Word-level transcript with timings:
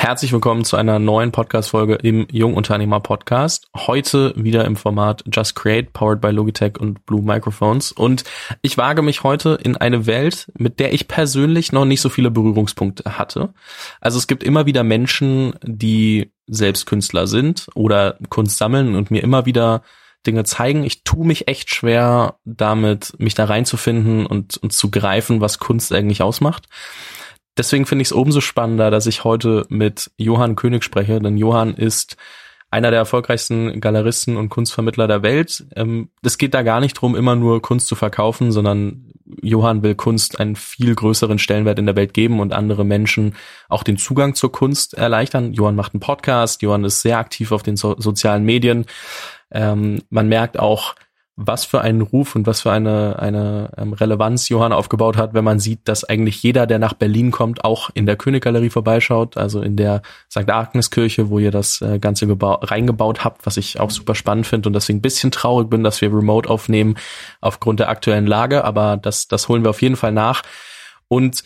Herzlich 0.00 0.32
willkommen 0.32 0.64
zu 0.64 0.78
einer 0.78 0.98
neuen 0.98 1.30
Podcast-Folge 1.30 1.96
im 1.96 2.26
Jungunternehmer 2.32 3.00
Podcast. 3.00 3.68
Heute 3.76 4.32
wieder 4.34 4.64
im 4.64 4.74
Format 4.74 5.22
Just 5.30 5.54
Create, 5.54 5.92
powered 5.92 6.22
by 6.22 6.30
Logitech 6.30 6.80
und 6.80 7.04
Blue 7.04 7.20
Microphones. 7.20 7.92
Und 7.92 8.24
ich 8.62 8.78
wage 8.78 9.02
mich 9.02 9.24
heute 9.24 9.58
in 9.62 9.76
eine 9.76 10.06
Welt, 10.06 10.50
mit 10.56 10.80
der 10.80 10.94
ich 10.94 11.06
persönlich 11.06 11.72
noch 11.72 11.84
nicht 11.84 12.00
so 12.00 12.08
viele 12.08 12.30
Berührungspunkte 12.30 13.18
hatte. 13.18 13.52
Also 14.00 14.16
es 14.16 14.26
gibt 14.26 14.42
immer 14.42 14.64
wieder 14.64 14.84
Menschen, 14.84 15.52
die 15.62 16.32
selbst 16.46 16.86
Künstler 16.86 17.26
sind 17.26 17.66
oder 17.74 18.16
Kunst 18.30 18.56
sammeln 18.56 18.94
und 18.94 19.10
mir 19.10 19.22
immer 19.22 19.44
wieder 19.44 19.82
Dinge 20.26 20.44
zeigen. 20.44 20.82
Ich 20.82 21.04
tue 21.04 21.26
mich 21.26 21.46
echt 21.46 21.74
schwer 21.74 22.36
damit, 22.46 23.12
mich 23.18 23.34
da 23.34 23.44
reinzufinden 23.44 24.24
und, 24.24 24.56
und 24.56 24.72
zu 24.72 24.90
greifen, 24.90 25.42
was 25.42 25.58
Kunst 25.58 25.92
eigentlich 25.92 26.22
ausmacht 26.22 26.68
deswegen 27.56 27.86
finde 27.86 28.02
ich 28.02 28.08
es 28.08 28.12
umso 28.12 28.40
spannender, 28.40 28.90
dass 28.90 29.06
ich 29.06 29.24
heute 29.24 29.66
mit 29.68 30.10
Johann 30.16 30.56
König 30.56 30.84
spreche, 30.84 31.20
denn 31.20 31.36
Johann 31.36 31.74
ist 31.74 32.16
einer 32.70 32.90
der 32.90 33.00
erfolgreichsten 33.00 33.80
Galeristen 33.80 34.36
und 34.36 34.48
Kunstvermittler 34.48 35.08
der 35.08 35.22
Welt. 35.22 35.64
Ähm, 35.74 36.10
es 36.22 36.38
geht 36.38 36.54
da 36.54 36.62
gar 36.62 36.80
nicht 36.80 36.94
drum, 36.94 37.16
immer 37.16 37.34
nur 37.34 37.60
Kunst 37.62 37.88
zu 37.88 37.96
verkaufen, 37.96 38.52
sondern 38.52 39.12
Johann 39.42 39.82
will 39.82 39.96
Kunst 39.96 40.38
einen 40.38 40.54
viel 40.54 40.94
größeren 40.94 41.38
Stellenwert 41.38 41.78
in 41.78 41.86
der 41.86 41.96
Welt 41.96 42.14
geben 42.14 42.38
und 42.38 42.52
andere 42.52 42.84
Menschen 42.84 43.34
auch 43.68 43.82
den 43.82 43.96
Zugang 43.96 44.34
zur 44.34 44.52
Kunst 44.52 44.94
erleichtern. 44.94 45.52
Johann 45.52 45.74
macht 45.74 45.94
einen 45.94 46.00
Podcast, 46.00 46.62
Johann 46.62 46.84
ist 46.84 47.02
sehr 47.02 47.18
aktiv 47.18 47.50
auf 47.50 47.64
den 47.64 47.76
so 47.76 47.96
sozialen 47.98 48.44
Medien. 48.44 48.86
Ähm, 49.50 50.02
man 50.08 50.28
merkt 50.28 50.58
auch, 50.58 50.94
was 51.42 51.64
für 51.64 51.80
einen 51.80 52.02
Ruf 52.02 52.36
und 52.36 52.46
was 52.46 52.60
für 52.60 52.70
eine, 52.70 53.18
eine 53.18 53.70
ähm, 53.78 53.94
Relevanz 53.94 54.50
Johann 54.50 54.74
aufgebaut 54.74 55.16
hat, 55.16 55.32
wenn 55.32 55.42
man 55.42 55.58
sieht, 55.58 55.88
dass 55.88 56.04
eigentlich 56.04 56.42
jeder, 56.42 56.66
der 56.66 56.78
nach 56.78 56.92
Berlin 56.92 57.30
kommt, 57.30 57.64
auch 57.64 57.88
in 57.94 58.04
der 58.04 58.16
Königgalerie 58.16 58.68
vorbeischaut, 58.68 59.38
also 59.38 59.62
in 59.62 59.74
der 59.74 60.02
St. 60.30 60.50
Agnes-Kirche, 60.50 61.30
wo 61.30 61.38
ihr 61.38 61.50
das 61.50 61.80
äh, 61.80 61.98
Ganze 61.98 62.26
reingebaut 62.30 63.24
habt, 63.24 63.46
was 63.46 63.56
ich 63.56 63.80
auch 63.80 63.90
super 63.90 64.14
spannend 64.14 64.46
finde 64.46 64.68
und 64.68 64.74
deswegen 64.74 64.98
ein 64.98 65.02
bisschen 65.02 65.30
traurig 65.30 65.70
bin, 65.70 65.82
dass 65.82 66.02
wir 66.02 66.12
remote 66.12 66.48
aufnehmen 66.48 66.96
aufgrund 67.40 67.80
der 67.80 67.88
aktuellen 67.88 68.26
Lage, 68.26 68.62
aber 68.64 68.98
das, 68.98 69.26
das 69.26 69.48
holen 69.48 69.64
wir 69.64 69.70
auf 69.70 69.80
jeden 69.80 69.96
Fall 69.96 70.12
nach. 70.12 70.42
Und 71.08 71.42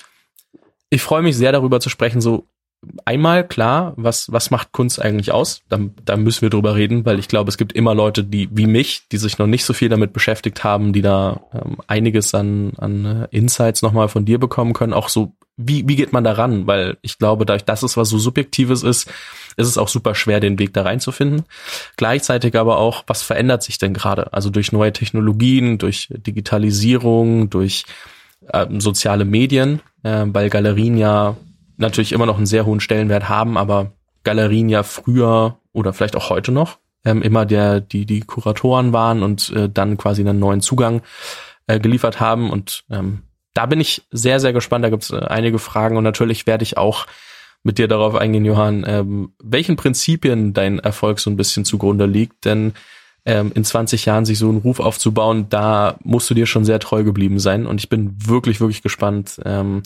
ich 0.90 1.02
freue 1.02 1.22
mich 1.22 1.36
sehr 1.36 1.52
darüber 1.52 1.78
zu 1.78 1.88
sprechen, 1.88 2.20
so 2.20 2.48
einmal 3.04 3.46
klar, 3.46 3.94
was, 3.96 4.30
was 4.32 4.50
macht 4.50 4.72
Kunst 4.72 5.00
eigentlich 5.00 5.32
aus? 5.32 5.62
Da, 5.68 5.78
da 6.04 6.16
müssen 6.16 6.42
wir 6.42 6.50
drüber 6.50 6.74
reden, 6.74 7.04
weil 7.04 7.18
ich 7.18 7.28
glaube, 7.28 7.48
es 7.48 7.58
gibt 7.58 7.72
immer 7.72 7.94
Leute, 7.94 8.24
die 8.24 8.48
wie 8.52 8.66
mich, 8.66 9.08
die 9.10 9.16
sich 9.16 9.38
noch 9.38 9.46
nicht 9.46 9.64
so 9.64 9.72
viel 9.72 9.88
damit 9.88 10.12
beschäftigt 10.12 10.64
haben, 10.64 10.92
die 10.92 11.02
da 11.02 11.40
ähm, 11.52 11.76
einiges 11.86 12.34
an, 12.34 12.72
an 12.76 13.04
äh, 13.04 13.36
Insights 13.36 13.82
nochmal 13.82 14.08
von 14.08 14.24
dir 14.24 14.38
bekommen 14.38 14.72
können. 14.72 14.92
Auch 14.92 15.08
so, 15.08 15.34
wie, 15.56 15.86
wie 15.88 15.96
geht 15.96 16.12
man 16.12 16.24
da 16.24 16.32
ran? 16.32 16.66
Weil 16.66 16.96
ich 17.02 17.18
glaube, 17.18 17.46
dadurch, 17.46 17.64
dass 17.64 17.82
es 17.82 17.96
was 17.96 18.08
so 18.08 18.18
Subjektives 18.18 18.82
ist, 18.82 19.10
ist 19.56 19.68
es 19.68 19.78
auch 19.78 19.88
super 19.88 20.14
schwer, 20.14 20.40
den 20.40 20.58
Weg 20.58 20.72
da 20.72 20.82
reinzufinden. 20.82 21.44
Gleichzeitig 21.96 22.56
aber 22.56 22.78
auch, 22.78 23.04
was 23.06 23.22
verändert 23.22 23.62
sich 23.62 23.78
denn 23.78 23.94
gerade? 23.94 24.32
Also 24.32 24.50
durch 24.50 24.72
neue 24.72 24.92
Technologien, 24.92 25.78
durch 25.78 26.08
Digitalisierung, 26.10 27.50
durch 27.50 27.84
ähm, 28.52 28.80
soziale 28.80 29.24
Medien, 29.24 29.80
äh, 30.02 30.24
weil 30.26 30.50
Galerien 30.50 30.96
ja 30.96 31.36
natürlich 31.76 32.12
immer 32.12 32.26
noch 32.26 32.36
einen 32.36 32.46
sehr 32.46 32.66
hohen 32.66 32.80
Stellenwert 32.80 33.28
haben, 33.28 33.56
aber 33.56 33.92
Galerien 34.22 34.68
ja 34.68 34.82
früher 34.82 35.58
oder 35.72 35.92
vielleicht 35.92 36.16
auch 36.16 36.30
heute 36.30 36.52
noch 36.52 36.78
ähm, 37.04 37.22
immer 37.22 37.46
der 37.46 37.80
die 37.80 38.06
die 38.06 38.20
Kuratoren 38.20 38.92
waren 38.92 39.22
und 39.22 39.50
äh, 39.50 39.68
dann 39.68 39.96
quasi 39.96 40.22
einen 40.22 40.38
neuen 40.38 40.60
Zugang 40.60 41.02
äh, 41.66 41.78
geliefert 41.78 42.20
haben 42.20 42.50
und 42.50 42.84
ähm, 42.90 43.22
da 43.52 43.66
bin 43.66 43.80
ich 43.80 44.02
sehr 44.10 44.40
sehr 44.40 44.52
gespannt. 44.52 44.84
Da 44.84 44.90
gibt 44.90 45.04
es 45.04 45.10
äh, 45.10 45.18
einige 45.18 45.58
Fragen 45.58 45.96
und 45.96 46.04
natürlich 46.04 46.46
werde 46.46 46.64
ich 46.64 46.76
auch 46.76 47.06
mit 47.62 47.78
dir 47.78 47.88
darauf 47.88 48.14
eingehen, 48.14 48.44
Johann, 48.44 48.84
ähm, 48.86 49.32
welchen 49.42 49.76
Prinzipien 49.76 50.52
dein 50.52 50.80
Erfolg 50.80 51.18
so 51.18 51.30
ein 51.30 51.36
bisschen 51.36 51.64
zugrunde 51.64 52.04
liegt, 52.04 52.44
denn 52.44 52.74
ähm, 53.24 53.52
in 53.54 53.64
20 53.64 54.04
Jahren 54.04 54.26
sich 54.26 54.38
so 54.38 54.50
einen 54.50 54.58
Ruf 54.58 54.80
aufzubauen, 54.80 55.46
da 55.48 55.96
musst 56.04 56.28
du 56.28 56.34
dir 56.34 56.44
schon 56.44 56.66
sehr 56.66 56.78
treu 56.78 57.04
geblieben 57.04 57.38
sein 57.38 57.66
und 57.66 57.80
ich 57.80 57.88
bin 57.88 58.16
wirklich 58.26 58.60
wirklich 58.60 58.82
gespannt. 58.82 59.40
Ähm, 59.44 59.82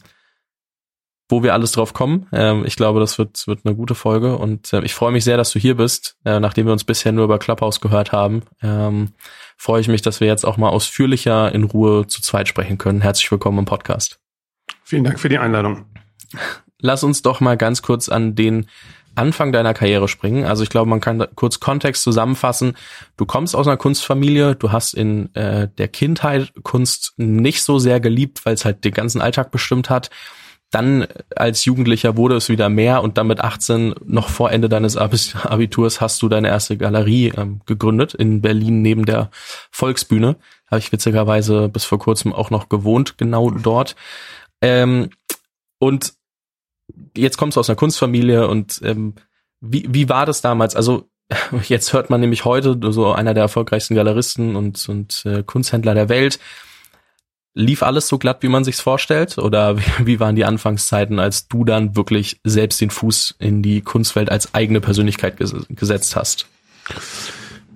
wo 1.28 1.42
wir 1.42 1.52
alles 1.52 1.72
drauf 1.72 1.92
kommen. 1.92 2.26
Ähm, 2.32 2.64
ich 2.64 2.76
glaube, 2.76 3.00
das 3.00 3.18
wird, 3.18 3.46
wird 3.46 3.60
eine 3.64 3.74
gute 3.74 3.94
Folge 3.94 4.36
und 4.36 4.72
äh, 4.72 4.82
ich 4.82 4.94
freue 4.94 5.12
mich 5.12 5.24
sehr, 5.24 5.36
dass 5.36 5.50
du 5.50 5.58
hier 5.58 5.76
bist. 5.76 6.16
Äh, 6.24 6.40
nachdem 6.40 6.66
wir 6.66 6.72
uns 6.72 6.84
bisher 6.84 7.12
nur 7.12 7.24
über 7.24 7.38
Clubhouse 7.38 7.80
gehört 7.80 8.12
haben, 8.12 8.42
ähm, 8.62 9.12
freue 9.56 9.80
ich 9.80 9.88
mich, 9.88 10.02
dass 10.02 10.20
wir 10.20 10.26
jetzt 10.26 10.44
auch 10.44 10.56
mal 10.56 10.70
ausführlicher 10.70 11.54
in 11.54 11.64
Ruhe 11.64 12.06
zu 12.06 12.22
zweit 12.22 12.48
sprechen 12.48 12.78
können. 12.78 13.02
Herzlich 13.02 13.30
willkommen 13.30 13.58
im 13.58 13.64
Podcast. 13.66 14.18
Vielen 14.84 15.04
Dank 15.04 15.20
für 15.20 15.28
die 15.28 15.38
Einladung. 15.38 15.84
Lass 16.80 17.04
uns 17.04 17.22
doch 17.22 17.40
mal 17.40 17.56
ganz 17.56 17.82
kurz 17.82 18.08
an 18.08 18.34
den 18.34 18.66
Anfang 19.14 19.50
deiner 19.52 19.74
Karriere 19.74 20.06
springen. 20.06 20.44
Also 20.44 20.62
ich 20.62 20.70
glaube, 20.70 20.88
man 20.88 21.00
kann 21.00 21.26
kurz 21.34 21.58
Kontext 21.58 22.04
zusammenfassen. 22.04 22.76
Du 23.16 23.26
kommst 23.26 23.56
aus 23.56 23.66
einer 23.66 23.76
Kunstfamilie, 23.76 24.54
du 24.54 24.70
hast 24.70 24.94
in 24.94 25.34
äh, 25.34 25.68
der 25.76 25.88
Kindheit 25.88 26.52
Kunst 26.62 27.14
nicht 27.16 27.62
so 27.62 27.80
sehr 27.80 27.98
geliebt, 27.98 28.46
weil 28.46 28.54
es 28.54 28.64
halt 28.64 28.84
den 28.84 28.94
ganzen 28.94 29.20
Alltag 29.20 29.50
bestimmt 29.50 29.90
hat 29.90 30.10
dann 30.70 31.06
als 31.34 31.64
Jugendlicher 31.64 32.16
wurde 32.16 32.36
es 32.36 32.48
wieder 32.48 32.68
mehr 32.68 33.02
und 33.02 33.16
dann 33.16 33.26
mit 33.26 33.40
18, 33.40 33.94
noch 34.04 34.28
vor 34.28 34.50
Ende 34.50 34.68
deines 34.68 34.96
Abiturs, 34.96 36.00
hast 36.00 36.20
du 36.20 36.28
deine 36.28 36.48
erste 36.48 36.76
Galerie 36.76 37.32
ähm, 37.36 37.60
gegründet 37.64 38.14
in 38.14 38.42
Berlin 38.42 38.82
neben 38.82 39.06
der 39.06 39.30
Volksbühne. 39.70 40.36
Habe 40.70 40.80
ich 40.80 40.92
witzigerweise 40.92 41.68
bis 41.70 41.84
vor 41.84 41.98
kurzem 41.98 42.34
auch 42.34 42.50
noch 42.50 42.68
gewohnt, 42.68 43.16
genau 43.16 43.50
dort. 43.50 43.96
Ähm, 44.60 45.10
und 45.78 46.12
jetzt 47.16 47.38
kommst 47.38 47.56
du 47.56 47.60
aus 47.60 47.70
einer 47.70 47.76
Kunstfamilie 47.76 48.46
und 48.46 48.80
ähm, 48.84 49.14
wie, 49.60 49.86
wie 49.88 50.08
war 50.08 50.26
das 50.26 50.42
damals? 50.42 50.76
Also 50.76 51.08
jetzt 51.62 51.94
hört 51.94 52.10
man 52.10 52.20
nämlich 52.20 52.44
heute 52.44 52.78
so 52.92 53.12
einer 53.12 53.32
der 53.32 53.44
erfolgreichsten 53.44 53.94
Galeristen 53.94 54.54
und, 54.54 54.86
und 54.88 55.24
äh, 55.24 55.42
Kunsthändler 55.42 55.94
der 55.94 56.10
Welt 56.10 56.38
Lief 57.58 57.82
alles 57.82 58.06
so 58.06 58.19
glatt, 58.19 58.42
wie 58.42 58.48
man 58.48 58.62
sich's 58.62 58.80
vorstellt? 58.80 59.36
Oder 59.36 59.76
wie 60.04 60.20
waren 60.20 60.36
die 60.36 60.44
Anfangszeiten, 60.44 61.19
als 61.19 61.48
du 61.48 61.64
dann 61.64 61.96
wirklich 61.96 62.41
selbst 62.44 62.80
den 62.80 62.91
Fuß 62.91 63.34
in 63.41 63.62
die 63.62 63.80
Kunstwelt 63.80 64.30
als 64.30 64.54
eigene 64.54 64.80
Persönlichkeit 64.80 65.36
ges 65.38 65.54
gesetzt 65.69 66.14
hast? 66.14 66.46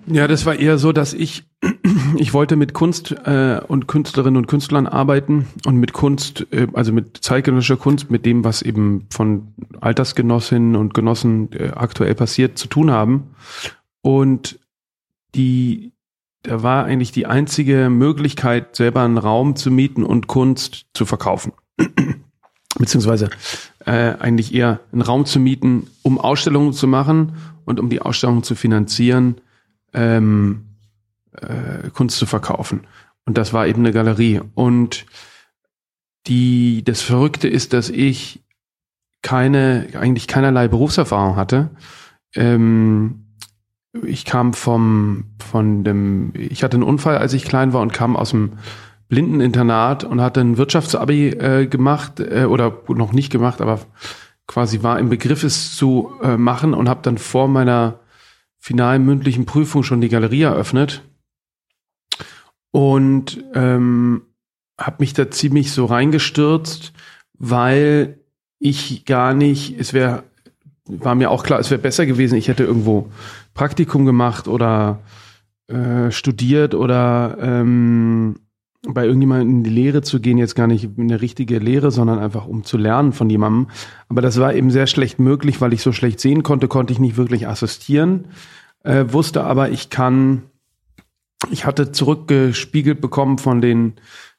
Ja, 0.07 0.29
das 0.29 0.47
war 0.47 0.57
eher 0.57 0.79
so, 0.79 0.93
dass 0.93 1.13
ich 1.13 1.45
ich 2.17 2.33
wollte 2.33 2.57
mit 2.57 2.75
Kunst 2.75 3.13
äh, 3.25 3.61
und 3.67 3.87
Künstlerinnen 3.87 4.37
und 4.37 4.47
Künstlern 4.47 4.87
arbeiten 4.87 5.47
und 5.67 5.77
mit 5.77 5.93
Kunst, 5.93 6.47
äh, 6.53 6.67
also 6.73 6.93
mit 6.93 7.19
zeitgenössischer 7.21 7.77
Kunst, 7.77 8.11
mit 8.11 8.27
dem, 8.27 8.45
was 8.45 8.63
eben 8.63 9.07
von 9.11 9.55
Altersgenossinnen 9.81 10.77
und 10.77 10.95
Genossen 10.95 11.53
äh, 11.53 11.71
aktuell 11.75 12.15
passiert, 12.15 12.59
zu 12.59 12.69
tun 12.69 12.91
haben. 12.91 13.35
Und 14.01 14.59
die 15.35 15.92
da 16.43 16.63
war 16.63 16.85
eigentlich 16.85 17.13
die 17.13 17.27
einzige 17.27 17.89
Möglichkeit, 17.89 18.77
selber 18.77 19.03
einen 19.03 19.19
Raum 19.19 19.57
zu 19.57 19.71
mieten 19.71 20.05
und 20.05 20.27
Kunst 20.27 20.87
zu 20.95 21.07
verkaufen. 21.07 21.53
Beziehungsweise 22.79 23.31
äh, 23.85 24.15
eigentlich 24.19 24.55
eher 24.55 24.81
einen 24.93 25.03
Raum 25.03 25.25
zu 25.25 25.39
mieten, 25.39 25.89
um 26.03 26.19
Ausstellungen 26.19 26.73
zu 26.73 26.89
machen 26.89 27.37
und 27.65 27.79
um 27.79 27.91
die 27.91 28.01
Ausstellungen 28.01 28.43
zu 28.43 28.55
finanzieren, 28.55 29.41
ähm, 29.93 30.65
äh, 31.33 31.91
Kunst 31.91 32.19
zu 32.19 32.27
verkaufen. 32.27 32.87
Und 33.25 33.39
das 33.39 33.53
war 33.53 33.67
eben 33.67 33.81
eine 33.81 33.93
Galerie. 33.93 34.41
Und 34.55 35.07
die, 36.27 36.83
das 36.85 37.03
Verrückte 37.03 37.49
ist, 37.49 37.73
dass 37.73 37.89
ich 37.89 38.43
keine, 39.23 39.89
eigentlich 39.95 40.27
keinerlei 40.27 40.67
Berufserfahrung 40.69 41.37
hatte. 41.37 41.71
Ähm, 42.35 43.27
ich 44.05 44.25
kam 44.25 44.55
vom, 44.55 45.25
von 45.39 45.85
dem, 45.85 46.33
ich 46.35 46.63
hatte 46.63 46.77
einen 46.77 46.83
Unfall, 46.85 47.19
als 47.19 47.35
ich 47.35 47.45
klein 47.45 47.73
war 47.73 47.83
und 47.83 47.93
kam 47.93 48.17
aus 48.17 48.31
dem 48.31 48.53
Blindeninternat 49.09 50.05
und 50.05 50.23
hatte 50.23 50.41
ein 50.41 50.57
Wirtschaftsabi 50.57 51.29
äh, 51.29 51.67
gemacht 51.67 52.19
äh, 52.19 52.45
oder 52.45 52.79
noch 52.89 53.13
nicht 53.13 53.31
gemacht, 53.31 53.61
aber 53.61 53.81
quasi 54.47 54.83
war 54.83 54.99
im 54.99 55.11
Begriff 55.11 55.45
es 55.45 55.77
zu 55.77 56.13
äh, 56.23 56.37
machen 56.39 56.73
und 56.73 56.89
habe 56.89 57.03
dann 57.03 57.19
vor 57.19 57.49
meiner 57.49 58.01
finalen 58.59 59.05
mündlichen 59.05 59.45
Prüfung 59.45 59.83
schon 59.83 60.01
die 60.01 60.09
Galerie 60.09 60.43
eröffnet. 60.43 61.03
Und 62.71 63.45
ähm, 63.55 64.23
habe 64.81 64.97
mich 65.01 65.13
da 65.13 65.31
ziemlich 65.31 65.73
so 65.73 65.85
reingestürzt, 65.85 66.95
weil 67.35 68.21
ich 68.59 69.05
gar 69.05 69.35
nicht, 69.35 69.79
es 69.79 69.93
wäre 69.93 70.25
war 70.99 71.15
mir 71.15 71.31
auch 71.31 71.43
klar, 71.43 71.61
es 71.61 71.71
wäre 71.71 71.81
besser 71.81 72.07
gewesen, 72.07 72.37
ich 72.37 72.49
hätte 72.49 72.65
irgendwo 72.65 73.09
Praktikum 73.55 74.05
gemacht 74.05 74.49
oder 74.49 75.01
äh, 75.69 76.11
studiert 76.11 76.75
oder 76.75 77.37
ähm, 77.41 78.37
bei 78.89 79.05
irgendjemandem 79.05 79.49
in 79.49 79.65
die 79.65 79.71
Lehre 79.71 80.03
zu 80.03 80.21
gehen, 80.21 80.39
jetzt 80.39 80.57
gar 80.57 80.67
nicht 80.67 80.85
in 80.85 81.05
eine 81.05 81.21
richtige 81.21 81.59
Lehre, 81.59 81.91
sondern 81.91 82.19
einfach 82.19 82.47
um 82.47 82.65
zu 82.65 82.77
lernen 82.77 83.13
von 83.13 83.31
jemandem. 83.31 83.69
Aber 84.09 84.23
das 84.23 84.41
war 84.41 84.55
eben 84.55 84.71
sehr 84.71 84.89
schlecht 84.89 85.21
möglich, 85.21 85.61
weil 85.61 85.73
ich 85.73 85.83
so 85.83 85.93
schlecht 85.93 86.19
sehen 86.19 86.43
konnte, 86.43 86.67
konnte 86.67 86.93
ich 86.93 86.99
nicht 86.99 87.17
wirklich 87.17 87.47
assistieren, 87.47 88.27
äh, 88.83 89.05
wusste 89.09 89.45
aber, 89.45 89.71
ich 89.71 89.89
kann, 89.89 90.43
ich 91.51 91.65
hatte 91.65 91.93
zurückgespiegelt 91.93 93.01
bekommen 93.01 93.39
von 93.39 93.61
den 93.61 93.95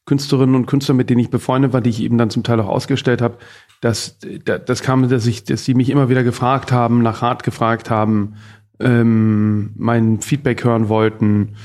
Künstlerinnen 0.06 0.56
und 0.56 0.66
Künstlern, 0.66 0.98
mit 0.98 1.10
denen 1.10 1.22
ich 1.22 1.30
befreundet 1.30 1.72
war, 1.72 1.80
die 1.80 1.90
ich 1.90 2.02
eben 2.02 2.18
dann 2.18 2.30
zum 2.30 2.44
Teil 2.44 2.60
auch 2.60 2.68
ausgestellt 2.68 3.22
habe, 3.22 3.38
dass 3.84 4.18
das 4.46 4.82
kam, 4.82 5.10
dass 5.10 5.26
ich, 5.26 5.44
dass 5.44 5.66
sie 5.66 5.74
mich 5.74 5.90
immer 5.90 6.08
wieder 6.08 6.24
gefragt 6.24 6.72
haben, 6.72 7.02
nach 7.02 7.22
Rat 7.22 7.44
gefragt 7.44 7.90
haben, 7.90 8.36
ähm, 8.80 9.74
mein 9.76 10.22
Feedback 10.22 10.64
hören 10.64 10.88
wollten. 10.88 11.56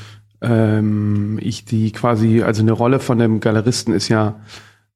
Ähm, 0.41 1.39
ich 1.41 1.65
die 1.65 1.93
quasi, 1.93 2.43
also 2.43 2.63
eine 2.63 2.73
Rolle 2.73 2.99
von 2.99 3.21
dem 3.21 3.39
Galeristen 3.39 3.95
ist 3.95 4.09
ja 4.09 4.41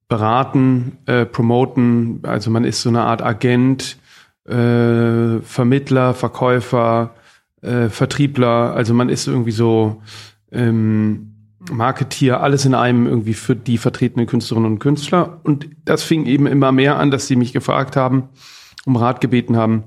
beraten, 0.08 0.98
äh, 1.06 1.24
promoten, 1.24 2.20
also 2.24 2.50
man 2.50 2.64
ist 2.64 2.82
so 2.82 2.88
eine 2.88 3.02
Art 3.02 3.22
Agent, 3.22 3.98
äh, 4.44 5.38
Vermittler, 5.42 6.14
Verkäufer, 6.14 7.14
äh, 7.60 7.88
Vertriebler, 7.88 8.74
also 8.74 8.94
man 8.94 9.08
ist 9.08 9.28
irgendwie 9.28 9.52
so 9.52 10.02
ähm, 10.50 11.31
Marketier, 11.70 12.40
alles 12.40 12.64
in 12.64 12.74
einem 12.74 13.06
irgendwie 13.06 13.34
für 13.34 13.54
die 13.54 13.78
vertretenen 13.78 14.26
Künstlerinnen 14.26 14.72
und 14.72 14.78
Künstler. 14.78 15.40
Und 15.44 15.68
das 15.84 16.02
fing 16.02 16.26
eben 16.26 16.46
immer 16.46 16.72
mehr 16.72 16.98
an, 16.98 17.10
dass 17.10 17.26
sie 17.26 17.36
mich 17.36 17.52
gefragt 17.52 17.96
haben, 17.96 18.28
um 18.84 18.96
Rat 18.96 19.20
gebeten 19.20 19.56
haben. 19.56 19.84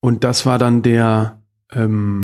Und 0.00 0.24
das 0.24 0.44
war 0.44 0.58
dann 0.58 0.82
der 0.82 1.40
ähm, 1.72 2.20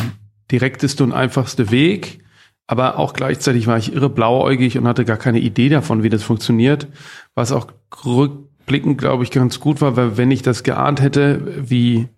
direkteste 0.51 1.05
und 1.05 1.12
einfachste 1.12 1.71
Weg. 1.71 2.21
Aber 2.67 2.99
auch 2.99 3.15
gleichzeitig 3.15 3.67
war 3.67 3.79
ich 3.79 3.93
irre 3.93 4.11
blauäugig 4.11 4.79
und 4.79 4.87
hatte 4.87 5.05
gar 5.05 5.17
keine 5.17 5.41
Idee 5.41 5.69
davon, 5.69 6.03
wie 6.03 6.09
das 6.09 6.23
funktioniert. 6.23 6.89
Was 7.35 7.53
auch 7.53 7.69
rückblickend, 8.05 8.99
glaube 8.99 9.25
ich, 9.25 9.31
ganz 9.31 9.61
gut 9.61 9.81
war, 9.81 9.97
weil 9.97 10.17
wenn 10.17 10.31
ich 10.31 10.43
das 10.43 10.63
geahnt 10.63 11.01
hätte, 11.01 11.69
wie 11.69 12.09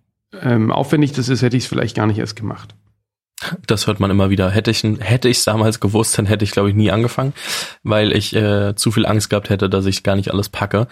ähm, 0.41 0.71
aufwendig 0.71 1.11
das 1.13 1.29
ist, 1.29 1.41
hätte 1.41 1.57
ich 1.57 1.63
es 1.63 1.69
vielleicht 1.69 1.95
gar 1.95 2.07
nicht 2.07 2.19
erst 2.19 2.35
gemacht. 2.35 2.75
Das 3.67 3.87
hört 3.87 3.99
man 3.99 4.11
immer 4.11 4.29
wieder. 4.29 4.49
Hätte 4.49 4.71
ich 4.71 4.83
hätte 4.83 5.27
ich 5.27 5.43
damals 5.43 5.79
gewusst, 5.79 6.17
dann 6.17 6.25
hätte 6.25 6.45
ich 6.45 6.51
glaube 6.51 6.69
ich 6.69 6.75
nie 6.75 6.91
angefangen, 6.91 7.33
weil 7.83 8.13
ich 8.13 8.35
äh, 8.35 8.75
zu 8.75 8.91
viel 8.91 9.05
Angst 9.05 9.29
gehabt 9.29 9.49
hätte, 9.49 9.69
dass 9.69 9.85
ich 9.85 10.03
gar 10.03 10.15
nicht 10.15 10.31
alles 10.31 10.49
packe. 10.49 10.87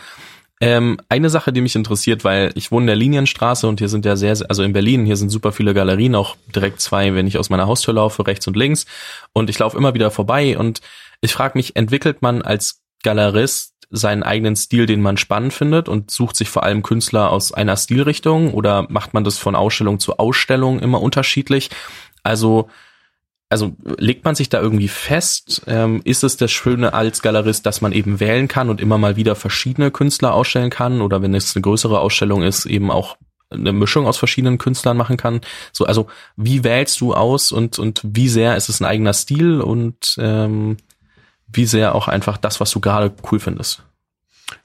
Ähm, 0.63 0.99
eine 1.09 1.31
Sache, 1.31 1.51
die 1.51 1.61
mich 1.61 1.75
interessiert, 1.75 2.23
weil 2.23 2.51
ich 2.53 2.71
wohne 2.71 2.83
in 2.83 2.88
der 2.88 2.95
Linienstraße 2.95 3.67
und 3.67 3.79
hier 3.79 3.89
sind 3.89 4.05
ja 4.05 4.15
sehr, 4.15 4.38
also 4.47 4.61
in 4.61 4.73
Berlin, 4.73 5.07
hier 5.07 5.17
sind 5.17 5.29
super 5.29 5.51
viele 5.51 5.73
Galerien, 5.73 6.13
auch 6.13 6.35
direkt 6.53 6.81
zwei, 6.81 7.15
wenn 7.15 7.25
ich 7.25 7.39
aus 7.39 7.49
meiner 7.49 7.65
Haustür 7.65 7.95
laufe, 7.95 8.27
rechts 8.27 8.45
und 8.45 8.55
links. 8.55 8.85
Und 9.33 9.49
ich 9.49 9.57
laufe 9.57 9.75
immer 9.75 9.95
wieder 9.95 10.11
vorbei 10.11 10.55
und 10.59 10.81
ich 11.19 11.33
frage 11.33 11.57
mich, 11.57 11.75
entwickelt 11.75 12.21
man 12.21 12.44
als 12.44 12.83
Galerist 13.01 13.73
seinen 13.89 14.21
eigenen 14.21 14.55
Stil, 14.55 14.85
den 14.85 15.01
man 15.01 15.17
spannend 15.17 15.51
findet 15.51 15.89
und 15.89 16.11
sucht 16.11 16.35
sich 16.35 16.49
vor 16.49 16.63
allem 16.63 16.83
Künstler 16.83 17.31
aus 17.31 17.51
einer 17.51 17.75
Stilrichtung 17.75 18.53
oder 18.53 18.85
macht 18.89 19.15
man 19.15 19.23
das 19.23 19.39
von 19.39 19.55
Ausstellung 19.55 19.99
zu 19.99 20.17
Ausstellung 20.17 20.79
immer 20.79 21.01
unterschiedlich? 21.01 21.71
Also, 22.23 22.69
also 23.50 23.75
legt 23.97 24.23
man 24.23 24.35
sich 24.35 24.50
da 24.50 24.62
irgendwie 24.62 24.88
fest? 24.88 25.63
Ähm, 25.68 26.01
ist 26.03 26.23
es 26.23 26.38
das 26.38 26.51
Schöne 26.51 26.94
als 26.94 27.21
Galerist, 27.21 27.65
dass 27.65 27.81
man 27.81 27.91
eben 27.91 28.19
wählen 28.19 28.47
kann 28.47 28.69
und 28.69 28.79
immer 28.79 28.97
mal 28.97 29.15
wieder 29.15 29.35
verschiedene 29.35 29.91
Künstler 29.91 30.33
ausstellen 30.33 30.69
kann? 30.69 31.01
Oder 31.01 31.21
wenn 31.21 31.33
es 31.33 31.56
eine 31.56 31.62
größere 31.62 32.00
Ausstellung 32.00 32.44
ist, 32.44 32.65
eben 32.65 32.91
auch 32.91 33.18
eine 33.51 33.73
Mischung 33.73 34.07
aus 34.07 34.18
verschiedenen 34.18 34.57
Künstlern 34.57 34.97
machen 34.97 35.18
kann. 35.18 35.41
So, 35.73 35.85
also 35.85 36.07
wie 36.38 36.63
wählst 36.63 37.01
du 37.01 37.13
aus 37.13 37.51
und 37.51 37.79
und 37.79 38.01
wie 38.03 38.29
sehr 38.29 38.56
ist 38.56 38.69
es 38.69 38.79
ein 38.79 38.85
eigener 38.85 39.13
Stil 39.13 39.62
und 39.62 40.15
ähm, 40.19 40.77
wie 41.51 41.65
sehr 41.65 41.95
auch 41.95 42.07
einfach 42.07 42.38
das, 42.38 42.59
was 42.59 42.71
du 42.71 42.79
gerade 42.79 43.13
cool 43.31 43.39
findest? 43.39 43.83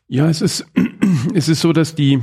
Ja, 0.09 0.29
es 0.29 0.41
ist 0.41 0.67
es 1.35 1.49
ist 1.49 1.61
so, 1.61 1.73
dass 1.73 1.95
die 1.95 2.23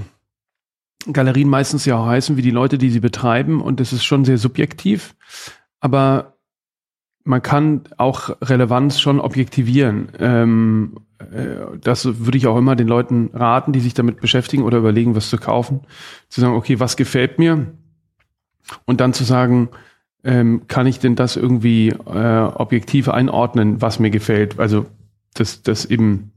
Galerien 1.11 1.49
meistens 1.49 1.85
ja 1.85 1.97
auch 1.97 2.05
heißen 2.05 2.37
wie 2.37 2.41
die 2.41 2.51
Leute, 2.51 2.77
die 2.77 2.89
sie 2.89 2.99
betreiben 2.99 3.61
und 3.61 3.79
das 3.79 3.93
ist 3.93 4.03
schon 4.03 4.25
sehr 4.25 4.37
subjektiv, 4.37 5.15
aber 5.79 6.37
man 7.25 7.41
kann 7.41 7.83
auch 7.97 8.35
Relevanz 8.41 8.99
schon 8.99 9.19
objektivieren. 9.19 10.09
Ähm, 10.19 10.97
äh, 11.19 11.77
das 11.81 12.05
würde 12.25 12.37
ich 12.37 12.47
auch 12.47 12.57
immer 12.57 12.75
den 12.75 12.87
Leuten 12.87 13.29
raten, 13.33 13.71
die 13.71 13.79
sich 13.79 13.93
damit 13.93 14.19
beschäftigen 14.19 14.63
oder 14.63 14.77
überlegen, 14.77 15.15
was 15.15 15.29
zu 15.29 15.37
kaufen, 15.37 15.81
zu 16.29 16.41
sagen, 16.41 16.55
okay, 16.55 16.79
was 16.79 16.97
gefällt 16.97 17.39
mir? 17.39 17.67
Und 18.85 19.01
dann 19.01 19.13
zu 19.13 19.23
sagen, 19.23 19.69
ähm, 20.23 20.63
kann 20.67 20.87
ich 20.87 20.99
denn 20.99 21.15
das 21.15 21.35
irgendwie 21.35 21.89
äh, 21.89 22.49
objektiv 22.55 23.09
einordnen, 23.09 23.81
was 23.81 23.99
mir 23.99 24.09
gefällt? 24.09 24.59
Also 24.59 24.85
das, 25.33 25.63
das 25.63 25.85
eben 25.85 26.31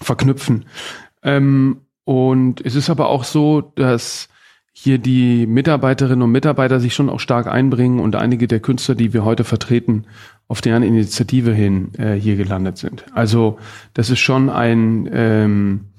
verknüpfen. 0.00 0.64
Ähm, 1.22 1.82
und 2.04 2.60
es 2.64 2.74
ist 2.74 2.90
aber 2.90 3.08
auch 3.08 3.24
so, 3.24 3.60
dass 3.60 4.28
hier 4.72 4.98
die 4.98 5.46
Mitarbeiterinnen 5.46 6.22
und 6.22 6.32
Mitarbeiter 6.32 6.80
sich 6.80 6.94
schon 6.94 7.10
auch 7.10 7.20
stark 7.20 7.46
einbringen 7.46 8.00
und 8.00 8.16
einige 8.16 8.48
der 8.48 8.60
Künstler, 8.60 8.94
die 8.94 9.12
wir 9.12 9.24
heute 9.24 9.44
vertreten, 9.44 10.06
auf 10.48 10.62
deren 10.62 10.82
Initiative 10.82 11.52
hin 11.52 11.94
äh, 11.98 12.14
hier 12.14 12.36
gelandet 12.36 12.78
sind. 12.78 13.04
Also 13.12 13.58
das 13.92 14.08
ist 14.08 14.20
schon 14.20 14.48
ein, 14.48 15.08
ähm, 15.12 15.92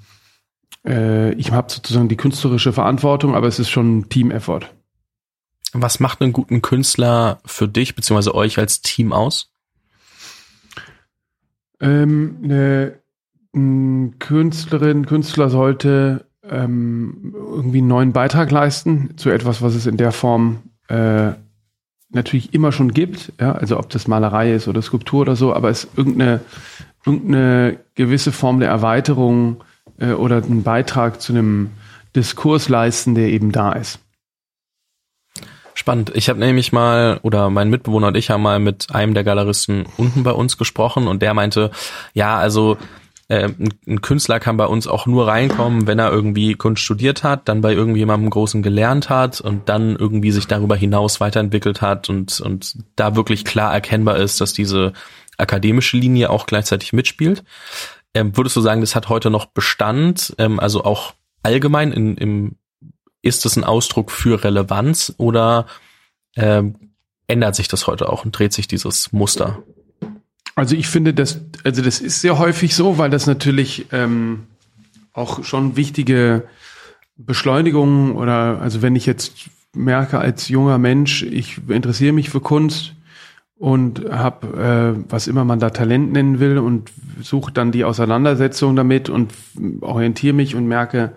äh, 0.86 1.34
ich 1.34 1.52
habe 1.52 1.72
sozusagen 1.72 2.10
die 2.10 2.18
künstlerische 2.18 2.74
Verantwortung, 2.74 3.36
aber 3.36 3.48
es 3.48 3.60
ist 3.60 3.70
schon 3.70 4.00
ein 4.00 4.10
Team-Effort. 4.10 4.72
Was 5.74 6.00
macht 6.00 6.22
einen 6.22 6.34
guten 6.34 6.62
Künstler 6.62 7.40
für 7.46 7.68
dich 7.68 7.96
bzw. 7.96 8.32
euch 8.32 8.58
als 8.58 8.82
Team 8.82 9.14
aus? 9.14 9.52
Ähm, 11.80 12.38
eine 12.44 13.03
Künstlerin, 13.54 15.06
Künstler 15.06 15.50
sollte 15.50 16.26
ähm, 16.50 17.36
irgendwie 17.36 17.80
einen 17.80 17.88
neuen 17.88 18.14
Beitrag 18.14 18.52
leisten 18.52 19.18
zu 19.18 19.30
etwas, 19.30 19.62
was 19.62 19.76
es 19.76 19.86
in 19.86 19.98
der 19.98 20.12
Form 20.12 20.64
äh, 20.88 21.34
natürlich 22.10 22.54
immer 22.54 22.72
schon 22.72 22.94
gibt, 22.94 23.34
ja, 23.40 23.54
also 23.54 23.78
ob 23.78 23.90
das 23.90 24.08
Malerei 24.08 24.54
ist 24.54 24.68
oder 24.68 24.82
Skulptur 24.82 25.22
oder 25.22 25.36
so, 25.36 25.54
aber 25.54 25.70
es 25.70 25.88
irgendeine, 25.96 26.42
irgendeine 27.06 27.80
gewisse 27.96 28.32
Form 28.32 28.60
der 28.60 28.70
Erweiterung 28.70 29.64
äh, 30.00 30.12
oder 30.12 30.38
einen 30.38 30.64
Beitrag 30.64 31.22
zu 31.22 31.34
einem 31.34 31.72
Diskurs 32.16 32.70
leisten, 32.70 33.16
der 33.16 33.28
eben 33.30 33.52
da 33.52 33.72
ist. 33.74 34.00
Spannend. 35.76 36.12
Ich 36.14 36.30
habe 36.30 36.40
nämlich 36.40 36.72
mal, 36.72 37.20
oder 37.24 37.50
mein 37.50 37.70
Mitbewohner 37.70 38.08
und 38.08 38.18
ich 38.18 38.30
haben 38.30 38.44
mal 38.44 38.60
mit 38.60 38.94
einem 38.94 39.16
der 39.16 39.24
Galeristen 39.24 39.86
unten 39.98 40.24
bei 40.24 40.32
uns 40.32 40.58
gesprochen 40.58 41.08
und 41.08 41.22
der 41.24 41.34
meinte, 41.34 41.72
ja, 42.14 42.38
also 42.38 42.78
äh, 43.34 43.50
ein, 43.88 44.02
Künstler 44.02 44.40
kann 44.40 44.58
bei 44.58 44.68
uns 44.68 44.88
auch 44.88 45.08
nur 45.08 45.28
reinkommen, 45.28 45.88
wenn 45.88 46.00
er 46.00 46.12
irgendwie 46.12 46.54
Kunst 46.54 46.84
studiert 46.84 47.24
hat, 47.24 47.48
dann 47.48 47.62
bei 47.62 47.74
irgendjemandem 47.74 48.30
Großen 48.30 48.62
gelernt 48.62 49.10
hat 49.10 49.42
und 49.42 49.70
dann 49.70 49.96
irgendwie 49.96 50.32
sich 50.32 50.46
darüber 50.46 50.76
hinaus 50.76 51.20
weiterentwickelt 51.20 51.82
hat 51.82 52.10
und, 52.10 52.40
und 52.42 52.78
da 52.96 53.16
wirklich 53.16 53.44
klar 53.44 53.74
erkennbar 53.74 54.18
ist, 54.18 54.40
dass 54.40 54.54
diese 54.54 54.94
akademische 55.38 55.98
Linie 55.98 56.30
auch 56.30 56.46
gleichzeitig 56.46 56.94
mitspielt. 56.94 57.44
Ähm, 58.14 58.38
würdest 58.38 58.56
du 58.56 58.62
sagen, 58.62 58.82
das 58.82 58.96
hat 58.96 59.10
heute 59.10 59.32
noch 59.32 59.48
Bestand, 59.48 60.36
ähm, 60.38 60.60
also 60.60 60.84
auch 60.84 61.14
allgemein 61.42 61.92
in, 61.92 62.18
im, 62.18 62.56
ist 63.24 63.46
es 63.46 63.58
ein 63.58 63.64
Ausdruck 63.64 64.12
für 64.12 64.44
Relevanz 64.44 65.16
oder 65.18 65.66
ähm, 66.36 66.94
ändert 67.28 67.56
sich 67.56 67.68
das 67.68 67.88
heute 67.88 68.10
auch 68.10 68.26
und 68.26 68.38
dreht 68.38 68.54
sich 68.54 68.68
dieses 68.68 69.12
Muster? 69.12 69.64
Also 70.56 70.76
ich 70.76 70.88
finde, 70.88 71.14
das, 71.14 71.42
also 71.64 71.82
das 71.82 72.00
ist 72.00 72.22
sehr 72.22 72.38
häufig 72.38 72.76
so, 72.76 72.98
weil 72.98 73.10
das 73.10 73.26
natürlich 73.26 73.88
ähm, 73.92 74.44
auch 75.14 75.44
schon 75.44 75.76
wichtige 75.76 76.44
Beschleunigungen 77.18 78.14
oder 78.14 78.62
also 78.62 78.82
wenn 78.82 78.96
ich 78.96 79.06
jetzt 79.06 79.50
merke 79.76 80.20
als 80.20 80.50
junger 80.50 80.78
Mensch, 80.78 81.24
ich 81.24 81.60
interessiere 81.68 82.14
mich 82.14 82.30
für 82.30 82.42
Kunst 82.42 82.96
und 83.56 84.12
habe, 84.12 84.96
äh, 84.98 85.04
was 85.10 85.28
immer 85.28 85.46
man 85.46 85.60
da 85.60 85.70
Talent 85.70 86.12
nennen 86.12 86.40
will 86.40 86.58
und 86.58 86.92
suche 87.22 87.52
dann 87.52 87.72
die 87.72 87.86
Auseinandersetzung 87.86 88.76
damit 88.76 89.10
und 89.10 89.34
orientiere 89.82 90.34
mich 90.34 90.56
und 90.56 90.68
merke, 90.68 91.14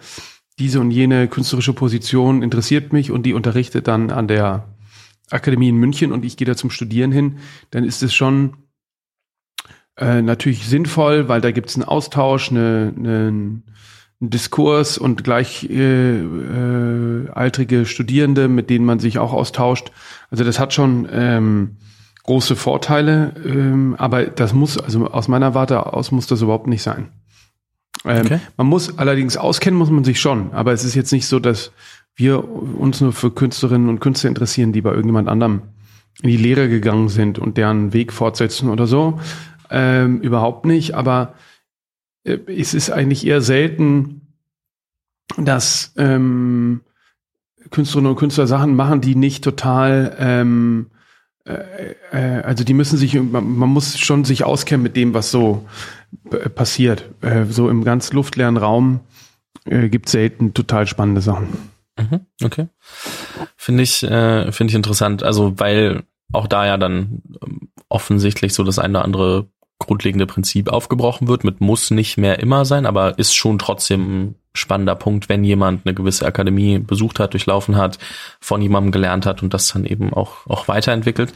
diese 0.58 0.80
und 0.80 0.90
jene 0.90 1.28
künstlerische 1.28 1.74
Position 1.74 2.42
interessiert 2.42 2.92
mich 2.92 3.10
und 3.10 3.24
die 3.24 3.34
unterrichtet 3.34 3.88
dann 3.88 4.10
an 4.10 4.26
der 4.28 4.64
Akademie 5.30 5.68
in 5.68 5.76
München 5.76 6.12
und 6.12 6.24
ich 6.24 6.36
gehe 6.36 6.46
da 6.46 6.56
zum 6.56 6.70
Studieren 6.70 7.12
hin, 7.12 7.38
dann 7.70 7.84
ist 7.84 8.02
es 8.02 8.14
schon 8.14 8.54
äh, 9.96 10.22
natürlich 10.22 10.66
sinnvoll, 10.66 11.28
weil 11.28 11.40
da 11.40 11.50
gibt 11.50 11.70
es 11.70 11.76
einen 11.76 11.84
Austausch, 11.84 12.50
eine, 12.50 12.92
eine, 12.96 13.28
einen 13.28 13.62
Diskurs 14.20 14.98
und 14.98 15.24
gleich 15.24 15.68
äh, 15.70 16.18
äh, 16.20 17.84
Studierende, 17.84 18.48
mit 18.48 18.70
denen 18.70 18.84
man 18.84 18.98
sich 18.98 19.18
auch 19.18 19.32
austauscht. 19.32 19.92
Also 20.30 20.44
das 20.44 20.58
hat 20.58 20.74
schon 20.74 21.08
ähm, 21.10 21.76
große 22.24 22.56
Vorteile, 22.56 23.34
ähm, 23.44 23.94
aber 23.98 24.24
das 24.24 24.52
muss, 24.52 24.78
also 24.78 25.06
aus 25.06 25.28
meiner 25.28 25.54
Warte 25.54 25.92
aus 25.92 26.10
muss 26.12 26.26
das 26.26 26.42
überhaupt 26.42 26.66
nicht 26.66 26.82
sein. 26.82 27.08
Ähm, 28.04 28.26
okay. 28.26 28.40
Man 28.56 28.66
muss 28.66 28.98
allerdings 28.98 29.36
auskennen, 29.36 29.78
muss 29.78 29.90
man 29.90 30.04
sich 30.04 30.20
schon, 30.20 30.52
aber 30.52 30.72
es 30.72 30.84
ist 30.84 30.94
jetzt 30.94 31.12
nicht 31.12 31.26
so, 31.26 31.38
dass 31.38 31.72
wir 32.16 32.48
uns 32.48 33.00
nur 33.00 33.12
für 33.12 33.30
Künstlerinnen 33.30 33.88
und 33.88 34.00
Künstler 34.00 34.28
interessieren, 34.28 34.72
die 34.72 34.80
bei 34.80 34.90
irgendjemand 34.90 35.28
anderem 35.28 35.62
in 36.22 36.30
die 36.30 36.36
Lehre 36.36 36.68
gegangen 36.68 37.08
sind 37.08 37.38
und 37.38 37.58
deren 37.58 37.92
Weg 37.92 38.12
fortsetzen 38.12 38.70
oder 38.70 38.86
so, 38.86 39.20
ähm, 39.70 40.20
überhaupt 40.20 40.66
nicht, 40.66 40.94
aber 40.94 41.34
äh, 42.24 42.38
es 42.46 42.74
ist 42.74 42.90
eigentlich 42.90 43.26
eher 43.26 43.40
selten, 43.40 44.22
dass 45.36 45.92
ähm, 45.96 46.82
Künstlerinnen 47.70 48.12
und 48.12 48.18
Künstler 48.18 48.46
Sachen 48.46 48.76
machen, 48.76 49.00
die 49.00 49.14
nicht 49.16 49.42
total, 49.42 50.16
ähm, 50.18 50.90
äh, 51.44 51.94
äh, 52.12 52.42
also 52.42 52.64
die 52.64 52.74
müssen 52.74 52.96
sich, 52.96 53.14
man, 53.14 53.56
man, 53.56 53.68
muss 53.68 53.98
schon 53.98 54.24
sich 54.24 54.44
auskennen 54.44 54.82
mit 54.82 54.96
dem, 54.96 55.14
was 55.14 55.30
so 55.30 55.66
äh, 56.30 56.48
passiert. 56.48 57.10
Äh, 57.22 57.44
so 57.46 57.68
im 57.68 57.84
ganz 57.84 58.12
luftleeren 58.12 58.56
Raum 58.56 59.00
äh, 59.64 59.88
gibt 59.88 60.08
selten 60.08 60.54
total 60.54 60.86
spannende 60.86 61.20
Sachen. 61.20 61.48
Mhm, 61.98 62.20
okay. 62.44 62.68
Finde 63.56 63.82
ich, 63.82 64.02
äh, 64.02 64.52
finde 64.52 64.70
ich 64.70 64.76
interessant. 64.76 65.22
Also, 65.22 65.58
weil 65.58 66.04
auch 66.32 66.46
da 66.46 66.66
ja 66.66 66.76
dann 66.76 67.22
ähm, 67.42 67.68
offensichtlich 67.88 68.54
so 68.54 68.64
das 68.64 68.78
eine 68.78 68.98
oder 68.98 69.04
andere 69.04 69.48
grundlegende 69.78 70.26
Prinzip 70.26 70.70
aufgebrochen 70.70 71.28
wird, 71.28 71.44
mit 71.44 71.60
muss 71.60 71.90
nicht 71.90 72.16
mehr 72.16 72.38
immer 72.38 72.64
sein, 72.64 72.86
aber 72.86 73.18
ist 73.18 73.34
schon 73.34 73.58
trotzdem 73.58 74.00
ein 74.02 74.34
spannender 74.54 74.96
Punkt, 74.96 75.28
wenn 75.28 75.44
jemand 75.44 75.86
eine 75.86 75.94
gewisse 75.94 76.26
Akademie 76.26 76.78
besucht 76.78 77.20
hat, 77.20 77.34
durchlaufen 77.34 77.76
hat, 77.76 77.98
von 78.40 78.62
jemandem 78.62 78.92
gelernt 78.92 79.26
hat 79.26 79.42
und 79.42 79.52
das 79.52 79.68
dann 79.68 79.84
eben 79.84 80.12
auch, 80.12 80.46
auch 80.46 80.68
weiterentwickelt. 80.68 81.32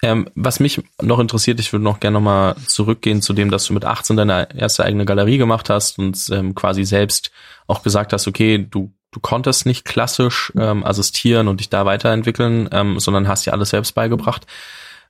Ähm, 0.00 0.28
was 0.36 0.60
mich 0.60 0.80
noch 1.02 1.18
interessiert, 1.18 1.58
ich 1.58 1.72
würde 1.72 1.84
noch 1.84 1.98
gerne 1.98 2.14
nochmal 2.14 2.54
zurückgehen 2.66 3.20
zu 3.20 3.32
dem, 3.32 3.50
dass 3.50 3.64
du 3.64 3.74
mit 3.74 3.84
18 3.84 4.16
deine 4.16 4.54
erste 4.56 4.84
eigene 4.84 5.04
Galerie 5.04 5.38
gemacht 5.38 5.70
hast 5.70 5.98
und 5.98 6.28
ähm, 6.30 6.54
quasi 6.54 6.84
selbst 6.84 7.32
auch 7.66 7.82
gesagt 7.82 8.12
hast, 8.12 8.28
okay, 8.28 8.64
du, 8.70 8.92
du 9.10 9.18
konntest 9.18 9.66
nicht 9.66 9.84
klassisch 9.84 10.52
ähm, 10.56 10.84
assistieren 10.84 11.48
und 11.48 11.58
dich 11.58 11.68
da 11.68 11.84
weiterentwickeln, 11.84 12.68
ähm, 12.70 13.00
sondern 13.00 13.26
hast 13.26 13.44
dir 13.46 13.52
alles 13.52 13.70
selbst 13.70 13.96
beigebracht. 13.96 14.46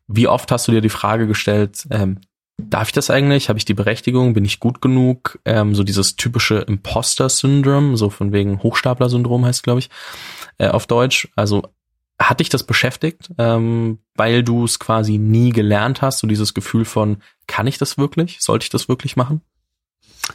Wie 0.06 0.26
oft 0.26 0.50
hast 0.50 0.66
du 0.66 0.72
dir 0.72 0.80
die 0.80 0.88
Frage 0.88 1.26
gestellt, 1.26 1.86
ähm, 1.90 2.20
darf 2.58 2.88
ich 2.88 2.92
das 2.92 3.10
eigentlich? 3.10 3.48
Habe 3.48 3.58
ich 3.58 3.64
die 3.64 3.74
Berechtigung? 3.74 4.34
Bin 4.34 4.44
ich 4.44 4.60
gut 4.60 4.80
genug? 4.80 5.38
Ähm, 5.44 5.74
so 5.74 5.84
dieses 5.84 6.16
typische 6.16 6.58
Imposter-Syndrom, 6.58 7.96
so 7.96 8.10
von 8.10 8.32
wegen 8.32 8.62
Hochstapler-Syndrom 8.62 9.46
heißt, 9.46 9.62
glaube 9.62 9.80
ich, 9.80 9.90
äh, 10.58 10.68
auf 10.68 10.86
Deutsch. 10.86 11.28
Also 11.36 11.62
hat 12.20 12.40
dich 12.40 12.48
das 12.48 12.64
beschäftigt, 12.64 13.30
ähm, 13.38 14.00
weil 14.14 14.42
du 14.42 14.64
es 14.64 14.80
quasi 14.80 15.18
nie 15.18 15.50
gelernt 15.50 16.02
hast, 16.02 16.18
so 16.18 16.26
dieses 16.26 16.52
Gefühl 16.52 16.84
von, 16.84 17.22
kann 17.46 17.68
ich 17.68 17.78
das 17.78 17.96
wirklich? 17.96 18.38
Sollte 18.40 18.64
ich 18.64 18.70
das 18.70 18.88
wirklich 18.88 19.16
machen? 19.16 19.40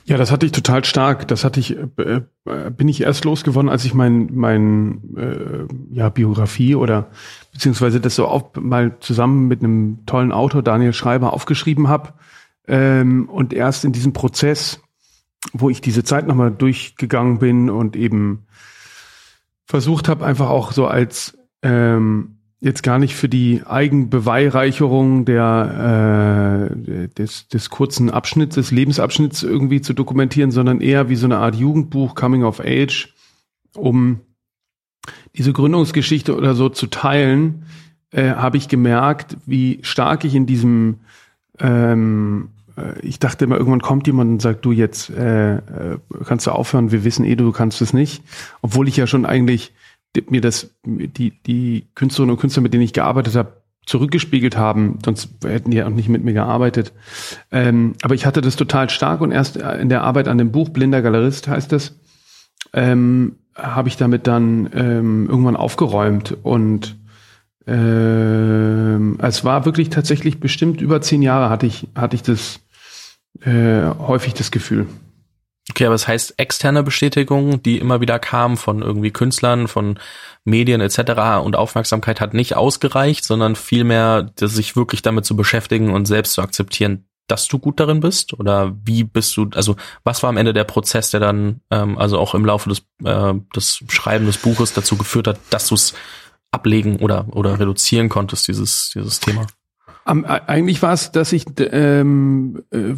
Ja, 0.06 0.18
das 0.18 0.32
hatte 0.32 0.46
ich 0.46 0.52
total 0.52 0.84
stark. 0.84 1.28
Das 1.28 1.44
hatte 1.44 1.60
ich, 1.60 1.78
äh, 1.78 2.22
äh, 2.46 2.70
bin 2.72 2.88
ich 2.88 3.02
erst 3.02 3.26
losgeworden, 3.26 3.70
als 3.70 3.86
ich 3.86 3.94
mein, 3.94 4.30
mein 4.34 5.02
äh, 5.16 5.96
ja, 5.96 6.10
Biografie 6.10 6.76
oder 6.76 7.10
beziehungsweise 7.54 8.02
das 8.02 8.16
so 8.16 8.28
auf, 8.28 8.56
mal 8.56 8.98
zusammen 9.00 9.48
mit 9.48 9.62
einem 9.62 10.06
tollen 10.06 10.32
Autor, 10.32 10.62
Daniel 10.62 10.94
Schreiber, 10.94 11.34
aufgeschrieben 11.34 11.88
habe. 11.88 12.14
Ähm, 12.68 13.30
und 13.30 13.54
erst 13.54 13.86
in 13.86 13.92
diesem 13.92 14.14
Prozess, 14.14 14.82
wo 15.54 15.70
ich 15.70 15.82
diese 15.82 16.04
Zeit 16.04 16.28
nochmal 16.28 16.52
durchgegangen 16.52 17.40
bin 17.40 17.70
und 17.70 17.96
eben 17.96 18.46
versucht 19.66 20.08
habe, 20.10 20.26
einfach 20.26 20.50
auch 20.50 20.72
so 20.72 20.88
als 20.88 21.38
ähm, 21.62 22.38
jetzt 22.64 22.82
gar 22.82 22.98
nicht 22.98 23.14
für 23.14 23.28
die 23.28 23.62
Eigenbeweihreicherung 23.66 25.26
der, 25.26 26.72
äh, 26.72 27.08
des, 27.10 27.50
des 27.50 27.70
kurzen 27.70 28.10
Abschnitts, 28.10 28.56
des 28.56 28.72
Lebensabschnitts 28.72 29.44
irgendwie 29.44 29.82
zu 29.82 29.94
dokumentieren, 29.94 30.52
sondern 30.52 30.80
eher 30.80 31.10
wie 31.10 31.18
so 31.18 31.26
eine 31.28 31.40
Art 31.40 31.56
Jugendbuch, 31.56 32.16
Coming 32.16 32.46
of 32.46 32.62
Age, 32.62 33.14
um 33.76 34.22
diese 35.36 35.52
Gründungsgeschichte 35.52 36.38
oder 36.38 36.54
so 36.54 36.70
zu 36.70 36.88
teilen, 36.88 37.66
äh, 38.12 38.32
habe 38.32 38.56
ich 38.56 38.70
gemerkt, 38.70 39.36
wie 39.46 39.80
stark 39.82 40.24
ich 40.24 40.34
in 40.34 40.46
diesem 40.46 41.00
ähm, 41.60 42.48
äh, 42.78 42.98
ich 43.02 43.20
dachte 43.20 43.44
immer, 43.44 43.58
irgendwann 43.58 43.82
kommt 43.82 44.08
jemand 44.08 44.32
und 44.32 44.42
sagt, 44.42 44.64
du 44.64 44.72
jetzt 44.72 45.10
äh, 45.10 45.56
äh, 45.56 45.98
kannst 46.26 46.48
du 46.48 46.52
aufhören, 46.52 46.92
wir 46.94 47.04
wissen 47.04 47.26
eh, 47.26 47.36
du 47.36 47.52
kannst 47.52 47.82
es 47.82 47.92
nicht. 47.92 48.24
Obwohl 48.62 48.88
ich 48.88 48.96
ja 48.96 49.06
schon 49.06 49.26
eigentlich 49.26 49.74
mir 50.30 50.42
das, 50.42 50.70
die, 50.86 51.32
die 51.46 51.88
Künstlerinnen 51.96 52.36
und 52.36 52.40
Künstler, 52.40 52.64
mit 52.64 52.74
denen 52.74 52.84
ich 52.84 52.94
gearbeitet 52.94 53.36
habe, 53.36 53.64
zurückgespiegelt 53.86 54.56
haben, 54.56 55.00
sonst 55.04 55.30
hätten 55.44 55.72
die 55.72 55.78
ja 55.78 55.86
auch 55.86 55.92
nicht 55.92 56.10
mit 56.10 56.24
mir 56.24 56.34
gearbeitet. 56.34 56.94
Ähm, 57.52 57.96
aber 58.02 58.16
ich 58.16 58.26
hatte 58.26 58.42
das 58.42 58.56
total 58.56 58.90
stark 58.90 59.22
und 59.22 59.32
erst 59.32 59.58
in 59.58 59.90
der 59.90 60.04
Arbeit 60.04 60.28
an 60.28 60.38
dem 60.38 60.52
Buch 60.52 60.70
Blinder 60.70 61.02
Galerist 61.02 61.48
heißt 61.48 61.72
das, 61.72 62.00
ähm, 62.74 63.36
habe 63.56 63.90
ich 63.90 63.98
damit 63.98 64.26
dann 64.28 64.70
ähm, 64.74 65.28
irgendwann 65.30 65.56
aufgeräumt 65.56 66.38
und 66.44 66.96
ähm, 67.68 69.18
es 69.22 69.46
war 69.46 69.66
wirklich 69.66 69.90
tatsächlich 69.90 70.40
bestimmt 70.40 70.82
über 70.82 71.02
zehn 71.02 71.22
Jahre 71.22 71.50
hatte 71.50 71.66
ich 71.66 71.88
hatte 71.96 72.16
ich 72.16 72.24
das 72.24 72.60
äh, 73.42 73.84
häufig 74.00 74.34
das 74.34 74.52
Gefühl. 74.52 74.88
Okay, 75.70 75.86
aber 75.86 75.96
es 75.96 76.08
heißt 76.08 76.36
externe 76.38 76.84
Bestätigung, 76.84 77.64
die 77.64 77.78
immer 77.78 78.02
wieder 78.02 78.20
kam 78.20 78.58
von 78.58 78.82
irgendwie 78.82 79.12
Künstlern, 79.12 79.70
von 79.70 79.98
Medien 80.44 80.82
etc. 80.82 81.42
und 81.44 81.56
Aufmerksamkeit 81.56 82.20
hat 82.20 82.34
nicht 82.34 82.56
ausgereicht, 82.58 83.24
sondern 83.24 83.56
vielmehr 83.56 84.32
sich 84.38 84.76
wirklich 84.76 85.02
damit 85.02 85.26
zu 85.26 85.38
beschäftigen 85.38 85.94
und 85.94 86.06
selbst 86.06 86.34
zu 86.34 86.42
akzeptieren, 86.42 87.06
dass 87.28 87.48
du 87.48 87.60
gut 87.60 87.80
darin 87.80 88.02
bist? 88.02 88.34
Oder 88.34 88.76
wie 88.84 89.06
bist 89.06 89.38
du, 89.38 89.50
also 89.54 89.78
was 90.04 90.22
war 90.22 90.30
am 90.30 90.38
Ende 90.38 90.52
der 90.52 90.66
Prozess, 90.66 91.12
der 91.12 91.22
dann, 91.22 91.62
ähm, 91.72 91.98
also 91.98 92.20
auch 92.20 92.36
im 92.36 92.46
Laufe 92.46 92.68
des, 92.68 92.80
äh, 93.06 93.34
des 93.56 93.84
Schreiben 93.88 94.26
des 94.26 94.40
Buches 94.40 94.74
dazu 94.74 94.98
geführt 94.98 95.28
hat, 95.28 95.40
dass 95.50 95.70
du 95.70 95.76
es 95.76 95.94
ablegen 96.52 96.98
oder, 96.98 97.26
oder 97.32 97.58
reduzieren 97.58 98.10
konntest, 98.10 98.50
dieses, 98.50 98.92
dieses 98.94 99.22
Thema? 99.22 99.48
Um, 100.06 100.26
eigentlich 100.26 100.82
war 100.82 100.92
es, 100.92 101.14
dass 101.14 101.32
ich 101.32 101.46
ähm, 101.60 102.62
äh, 102.72 102.94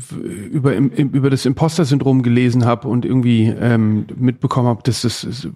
über, 0.51 0.75
im, 0.75 0.89
über 0.89 1.29
das 1.29 1.45
Imposter-Syndrom 1.45 2.23
gelesen 2.23 2.65
habe 2.65 2.87
und 2.87 3.05
irgendwie 3.05 3.45
ähm, 3.45 4.07
mitbekommen 4.15 4.67
habe, 4.67 4.81
dass 4.81 5.03
es 5.03 5.47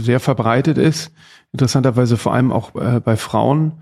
sehr 0.00 0.20
verbreitet 0.20 0.76
ist. 0.76 1.10
Interessanterweise 1.52 2.18
vor 2.18 2.34
allem 2.34 2.52
auch 2.52 2.74
äh, 2.74 3.00
bei 3.00 3.16
Frauen. 3.16 3.72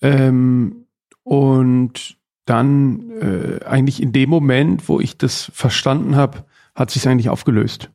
Ähm, 0.00 0.86
und 1.24 2.16
dann 2.44 3.10
äh, 3.20 3.64
eigentlich 3.64 4.00
in 4.00 4.12
dem 4.12 4.30
Moment, 4.30 4.88
wo 4.88 5.00
ich 5.00 5.18
das 5.18 5.50
verstanden 5.52 6.14
habe, 6.14 6.44
hat 6.76 6.90
sich 6.92 7.08
eigentlich 7.08 7.30
aufgelöst. 7.30 7.90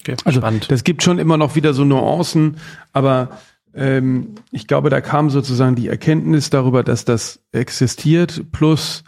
Okay, 0.00 0.16
also 0.24 0.40
spannend. 0.40 0.70
das 0.70 0.84
gibt 0.84 1.02
schon 1.02 1.18
immer 1.18 1.36
noch 1.36 1.54
wieder 1.56 1.74
so 1.74 1.84
Nuancen, 1.84 2.56
aber 2.92 3.38
ähm, 3.74 4.34
ich 4.50 4.66
glaube, 4.66 4.90
da 4.90 5.00
kam 5.00 5.30
sozusagen 5.30 5.76
die 5.76 5.88
Erkenntnis 5.88 6.50
darüber, 6.50 6.82
dass 6.82 7.04
das 7.04 7.42
existiert, 7.52 8.52
plus 8.52 9.04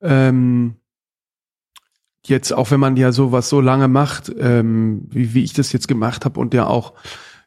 ähm, 0.00 0.76
jetzt 2.24 2.52
auch 2.52 2.70
wenn 2.70 2.80
man 2.80 2.96
ja 2.96 3.12
sowas 3.12 3.48
so 3.48 3.60
lange 3.60 3.88
macht, 3.88 4.32
ähm, 4.38 5.06
wie, 5.10 5.34
wie 5.34 5.44
ich 5.44 5.52
das 5.52 5.72
jetzt 5.72 5.88
gemacht 5.88 6.24
habe 6.24 6.38
und 6.40 6.54
ja 6.54 6.66
auch, 6.66 6.94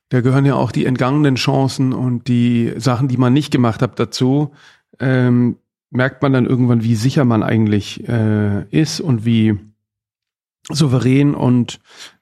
da 0.09 0.21
gehören 0.21 0.45
ja 0.45 0.55
auch 0.55 0.71
die 0.71 0.85
entgangenen 0.85 1.35
Chancen 1.35 1.93
und 1.93 2.27
die 2.27 2.73
Sachen, 2.77 3.07
die 3.07 3.17
man 3.17 3.33
nicht 3.33 3.51
gemacht 3.51 3.81
hat, 3.81 3.99
dazu, 3.99 4.51
ähm, 4.99 5.57
merkt 5.89 6.21
man 6.21 6.33
dann 6.33 6.45
irgendwann, 6.45 6.83
wie 6.83 6.95
sicher 6.95 7.25
man 7.25 7.43
eigentlich 7.43 8.07
äh, 8.07 8.63
ist 8.69 9.01
und 9.01 9.25
wie 9.25 9.57
souverän 10.69 11.35
und 11.35 11.79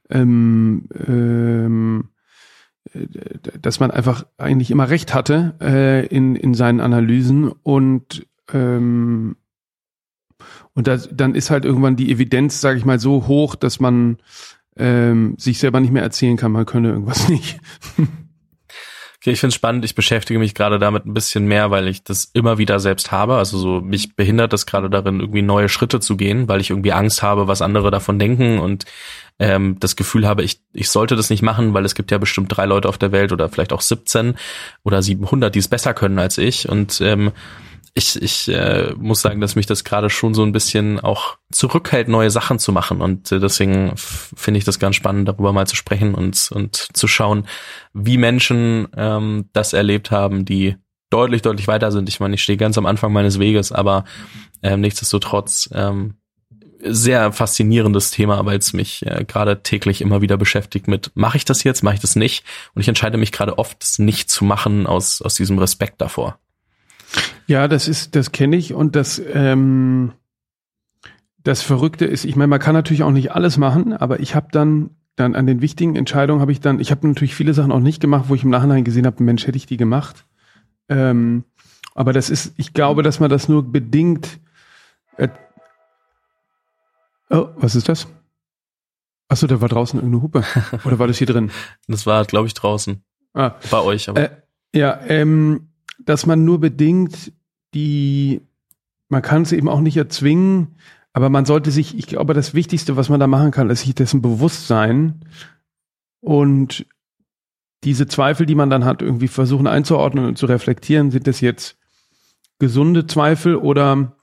ähm, 0.09 0.87
ähm, 1.07 2.09
dass 3.61 3.79
man 3.79 3.91
einfach 3.91 4.25
eigentlich 4.37 4.71
immer 4.71 4.89
recht 4.89 5.13
hatte 5.13 5.55
äh, 5.61 6.05
in, 6.07 6.35
in 6.35 6.53
seinen 6.53 6.79
Analysen 6.79 7.51
und 7.63 8.25
ähm, 8.51 9.35
und 10.73 10.87
das, 10.87 11.09
dann 11.11 11.35
ist 11.35 11.49
halt 11.49 11.65
irgendwann 11.65 11.97
die 11.97 12.11
Evidenz, 12.11 12.61
sage 12.61 12.77
ich 12.77 12.85
mal, 12.85 12.99
so 12.99 13.27
hoch, 13.27 13.55
dass 13.55 13.79
man 13.79 14.17
ähm, 14.77 15.35
sich 15.37 15.59
selber 15.59 15.79
nicht 15.81 15.91
mehr 15.91 16.03
erzählen 16.03 16.37
kann, 16.37 16.51
man 16.51 16.65
könne 16.65 16.89
irgendwas 16.89 17.27
nicht. 17.29 17.59
Okay, 19.21 19.31
ich 19.31 19.41
finde 19.41 19.49
es 19.49 19.55
spannend. 19.55 19.83
Ich 19.83 19.95
beschäftige 19.95 20.39
mich 20.39 20.55
gerade 20.55 20.79
damit 20.79 21.05
ein 21.05 21.13
bisschen 21.13 21.45
mehr, 21.45 21.71
weil 21.71 21.89
ich 21.89 22.05
das 22.05 22.31
immer 22.33 22.57
wieder 22.57 22.79
selbst 22.79 23.11
habe. 23.11 23.35
Also 23.35 23.57
so 23.57 23.81
mich 23.81 24.15
behindert 24.15 24.53
das 24.53 24.65
gerade 24.65 24.89
darin, 24.89 25.19
irgendwie 25.19 25.41
neue 25.41 25.67
Schritte 25.67 25.99
zu 25.99 26.15
gehen, 26.15 26.47
weil 26.47 26.61
ich 26.61 26.69
irgendwie 26.69 26.93
Angst 26.93 27.21
habe, 27.21 27.47
was 27.47 27.61
andere 27.61 27.91
davon 27.91 28.17
denken 28.17 28.59
und 28.59 28.85
ähm, 29.39 29.77
das 29.79 29.95
Gefühl 29.95 30.27
habe, 30.27 30.43
ich, 30.43 30.61
ich 30.73 30.89
sollte 30.89 31.15
das 31.15 31.29
nicht 31.29 31.41
machen, 31.41 31.73
weil 31.73 31.85
es 31.85 31.95
gibt 31.95 32.11
ja 32.11 32.17
bestimmt 32.17 32.55
drei 32.55 32.65
Leute 32.65 32.89
auf 32.89 32.97
der 32.97 33.11
Welt 33.11 33.31
oder 33.31 33.49
vielleicht 33.49 33.73
auch 33.73 33.81
17 33.81 34.35
oder 34.83 35.01
700, 35.01 35.53
die 35.55 35.59
es 35.59 35.67
besser 35.67 35.93
können 35.93 36.19
als 36.19 36.37
ich. 36.37 36.67
Und 36.67 36.99
ähm, 37.01 37.31
ich, 37.93 38.21
ich 38.21 38.47
äh, 38.49 38.93
muss 38.97 39.21
sagen, 39.21 39.41
dass 39.41 39.55
mich 39.55 39.65
das 39.65 39.83
gerade 39.83 40.09
schon 40.09 40.33
so 40.33 40.43
ein 40.43 40.51
bisschen 40.51 40.99
auch 40.99 41.37
zurückhält, 41.51 42.07
neue 42.07 42.29
Sachen 42.29 42.59
zu 42.59 42.71
machen. 42.71 43.01
Und 43.01 43.31
äh, 43.31 43.39
deswegen 43.39 43.93
finde 43.95 44.57
ich 44.57 44.63
das 44.63 44.79
ganz 44.79 44.95
spannend, 44.95 45.27
darüber 45.27 45.53
mal 45.53 45.67
zu 45.67 45.75
sprechen 45.75 46.13
und, 46.13 46.51
und 46.51 46.89
zu 46.93 47.07
schauen, 47.07 47.47
wie 47.93 48.17
Menschen 48.17 48.87
ähm, 48.95 49.49
das 49.53 49.73
erlebt 49.73 50.11
haben, 50.11 50.45
die 50.45 50.75
deutlich, 51.09 51.41
deutlich 51.41 51.67
weiter 51.67 51.91
sind. 51.91 52.09
Ich 52.09 52.19
meine, 52.19 52.35
ich 52.35 52.43
stehe 52.43 52.57
ganz 52.57 52.77
am 52.77 52.85
Anfang 52.85 53.11
meines 53.11 53.39
Weges, 53.39 53.71
aber 53.71 54.03
ähm, 54.61 54.81
nichtsdestotrotz 54.81 55.69
ähm, 55.73 56.15
sehr 56.81 57.31
faszinierendes 57.31 58.11
Thema, 58.11 58.45
weil 58.45 58.57
es 58.57 58.73
mich 58.73 59.05
äh, 59.05 59.25
gerade 59.25 59.61
täglich 59.63 60.01
immer 60.01 60.21
wieder 60.21 60.37
beschäftigt 60.37 60.87
mit, 60.87 61.11
mache 61.15 61.37
ich 61.37 61.45
das 61.45 61.63
jetzt, 61.63 61.83
mache 61.83 61.95
ich 61.95 62.01
das 62.01 62.15
nicht? 62.15 62.45
Und 62.73 62.81
ich 62.81 62.87
entscheide 62.87 63.17
mich 63.17 63.31
gerade 63.31 63.57
oft, 63.57 63.83
es 63.83 63.99
nicht 63.99 64.29
zu 64.29 64.45
machen 64.45 64.87
aus, 64.87 65.21
aus 65.21 65.35
diesem 65.35 65.57
Respekt 65.59 66.01
davor. 66.01 66.39
Ja, 67.47 67.67
das 67.67 67.87
ist, 67.87 68.15
das 68.15 68.31
kenne 68.31 68.55
ich 68.55 68.73
und 68.73 68.95
das, 68.95 69.21
ähm, 69.33 70.13
das 71.43 71.61
Verrückte 71.61 72.05
ist, 72.05 72.25
ich 72.25 72.35
meine, 72.35 72.47
man 72.47 72.59
kann 72.59 72.75
natürlich 72.75 73.03
auch 73.03 73.11
nicht 73.11 73.31
alles 73.31 73.57
machen, 73.57 73.93
aber 73.93 74.19
ich 74.19 74.35
habe 74.35 74.47
dann, 74.51 74.91
dann 75.15 75.35
an 75.35 75.47
den 75.47 75.61
wichtigen 75.61 75.95
Entscheidungen 75.95 76.41
habe 76.41 76.51
ich 76.51 76.61
dann, 76.61 76.79
ich 76.79 76.91
habe 76.91 77.07
natürlich 77.07 77.35
viele 77.35 77.53
Sachen 77.53 77.71
auch 77.71 77.79
nicht 77.79 78.01
gemacht, 78.01 78.25
wo 78.27 78.35
ich 78.35 78.43
im 78.43 78.49
Nachhinein 78.49 78.83
gesehen 78.83 79.05
habe, 79.05 79.23
Mensch, 79.23 79.47
hätte 79.47 79.57
ich 79.57 79.65
die 79.65 79.77
gemacht. 79.77 80.25
Ähm, 80.89 81.43
aber 81.95 82.13
das 82.13 82.29
ist, 82.29 82.53
ich 82.57 82.73
glaube, 82.73 83.03
dass 83.03 83.19
man 83.19 83.29
das 83.29 83.49
nur 83.49 83.63
bedingt. 83.63 84.39
Äh, 85.17 85.29
oh, 87.29 87.49
was 87.55 87.75
ist 87.75 87.89
das? 87.89 88.07
Achso, 89.27 89.47
da 89.47 89.61
war 89.61 89.69
draußen 89.69 89.99
irgendeine 89.99 90.23
Hupe. 90.23 90.43
Oder 90.85 90.99
war 90.99 91.07
das 91.07 91.17
hier 91.17 91.27
drin? 91.27 91.51
Das 91.87 92.05
war, 92.05 92.25
glaube 92.25 92.47
ich, 92.47 92.53
draußen. 92.53 93.03
Ah. 93.33 93.55
Bei 93.69 93.81
euch, 93.81 94.09
aber. 94.09 94.21
Äh, 94.21 94.29
ja, 94.73 94.99
ähm, 95.07 95.69
dass 95.99 96.25
man 96.25 96.45
nur 96.45 96.59
bedingt 96.59 97.33
die, 97.73 98.41
man 99.07 99.21
kann 99.21 99.43
es 99.43 99.51
eben 99.51 99.69
auch 99.69 99.81
nicht 99.81 99.97
erzwingen, 99.97 100.75
aber 101.13 101.29
man 101.29 101.45
sollte 101.45 101.71
sich, 101.71 101.97
ich 101.97 102.07
glaube, 102.07 102.33
das 102.33 102.53
Wichtigste, 102.53 102.95
was 102.95 103.09
man 103.09 103.19
da 103.19 103.27
machen 103.27 103.51
kann, 103.51 103.69
ist 103.69 103.81
sich 103.81 103.95
dessen 103.95 104.21
bewusst 104.21 104.67
sein 104.67 105.25
und 106.21 106.85
diese 107.83 108.07
Zweifel, 108.07 108.45
die 108.45 108.55
man 108.55 108.69
dann 108.69 108.85
hat, 108.85 109.01
irgendwie 109.01 109.27
versuchen 109.27 109.67
einzuordnen 109.67 110.25
und 110.25 110.37
zu 110.37 110.45
reflektieren. 110.45 111.11
Sind 111.11 111.27
das 111.27 111.39
jetzt 111.39 111.77
gesunde 112.59 113.07
Zweifel 113.07 113.55
oder 113.55 114.17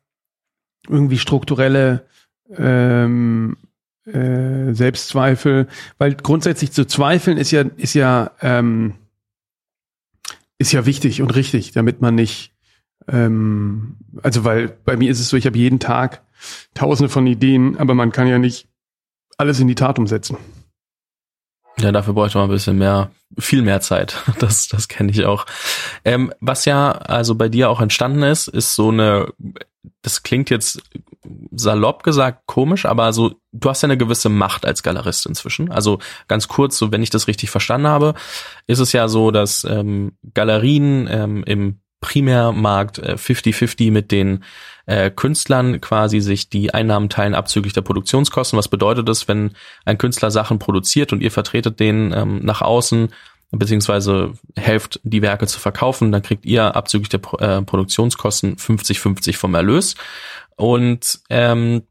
irgendwie 0.88 1.18
strukturelle 1.18 2.06
ähm, 2.56 3.56
äh, 4.04 4.72
Selbstzweifel? 4.72 5.68
Weil 5.98 6.14
grundsätzlich 6.14 6.72
zu 6.72 6.86
zweifeln 6.86 7.38
ist 7.38 7.50
ja, 7.50 7.62
ist 7.76 7.94
ja, 7.94 8.30
ähm, 8.40 8.94
ist 10.58 10.72
ja 10.72 10.86
wichtig 10.86 11.22
und 11.22 11.34
richtig, 11.34 11.72
damit 11.72 12.00
man 12.00 12.14
nicht, 12.14 12.52
ähm, 13.08 13.96
also 14.22 14.44
weil 14.44 14.68
bei 14.68 14.96
mir 14.96 15.10
ist 15.10 15.20
es 15.20 15.28
so, 15.28 15.36
ich 15.36 15.46
habe 15.46 15.58
jeden 15.58 15.80
Tag 15.80 16.22
tausende 16.74 17.08
von 17.08 17.26
Ideen, 17.26 17.78
aber 17.78 17.94
man 17.94 18.12
kann 18.12 18.26
ja 18.26 18.38
nicht 18.38 18.68
alles 19.38 19.60
in 19.60 19.68
die 19.68 19.74
Tat 19.74 19.98
umsetzen. 19.98 20.36
Ja, 21.78 21.92
dafür 21.92 22.14
bräuchte 22.14 22.38
man 22.38 22.48
ein 22.48 22.52
bisschen 22.52 22.78
mehr, 22.78 23.10
viel 23.38 23.62
mehr 23.62 23.80
Zeit. 23.80 24.16
Das, 24.38 24.68
das 24.68 24.88
kenne 24.88 25.10
ich 25.10 25.24
auch. 25.26 25.46
Ähm, 26.04 26.32
was 26.40 26.64
ja 26.64 26.92
also 26.92 27.34
bei 27.34 27.48
dir 27.48 27.70
auch 27.70 27.80
entstanden 27.80 28.22
ist, 28.22 28.48
ist 28.48 28.74
so 28.74 28.88
eine, 28.88 29.32
das 30.02 30.22
klingt 30.22 30.50
jetzt 30.50 30.82
salopp 31.50 32.02
gesagt 32.02 32.42
komisch, 32.46 32.86
aber 32.86 33.12
so, 33.12 33.34
du 33.52 33.68
hast 33.68 33.82
ja 33.82 33.86
eine 33.86 33.98
gewisse 33.98 34.28
Macht 34.28 34.64
als 34.66 34.82
Galerist 34.82 35.26
inzwischen. 35.26 35.70
Also 35.70 35.98
ganz 36.28 36.48
kurz, 36.48 36.78
so 36.78 36.92
wenn 36.92 37.02
ich 37.02 37.10
das 37.10 37.28
richtig 37.28 37.50
verstanden 37.50 37.88
habe, 37.88 38.14
ist 38.66 38.78
es 38.78 38.92
ja 38.92 39.08
so, 39.08 39.30
dass 39.30 39.64
ähm, 39.64 40.12
Galerien 40.34 41.08
ähm, 41.10 41.44
im 41.44 41.80
Primärmarkt 42.00 43.00
50-50 43.00 43.86
äh, 43.86 43.90
mit 43.90 44.12
den 44.12 44.44
äh, 44.86 45.10
Künstlern 45.10 45.80
quasi 45.80 46.20
sich 46.20 46.48
die 46.48 46.72
Einnahmen 46.72 47.08
teilen 47.08 47.34
abzüglich 47.34 47.72
der 47.72 47.80
Produktionskosten. 47.80 48.58
Was 48.58 48.68
bedeutet 48.68 49.08
das, 49.08 49.28
wenn 49.28 49.52
ein 49.84 49.98
Künstler 49.98 50.30
Sachen 50.30 50.58
produziert 50.58 51.12
und 51.12 51.22
ihr 51.22 51.30
vertretet 51.30 51.80
den 51.80 52.12
ähm, 52.12 52.44
nach 52.44 52.62
außen, 52.62 53.08
beziehungsweise 53.50 54.34
helft 54.56 55.00
die 55.04 55.22
Werke 55.22 55.46
zu 55.46 55.58
verkaufen, 55.58 56.12
dann 56.12 56.22
kriegt 56.22 56.44
ihr 56.44 56.76
abzüglich 56.76 57.08
der 57.08 57.20
äh, 57.40 57.62
Produktionskosten 57.62 58.56
50-50 58.56 59.36
vom 59.36 59.54
Erlös. 59.54 59.94
Und 60.56 61.20
ähm, 61.30 61.82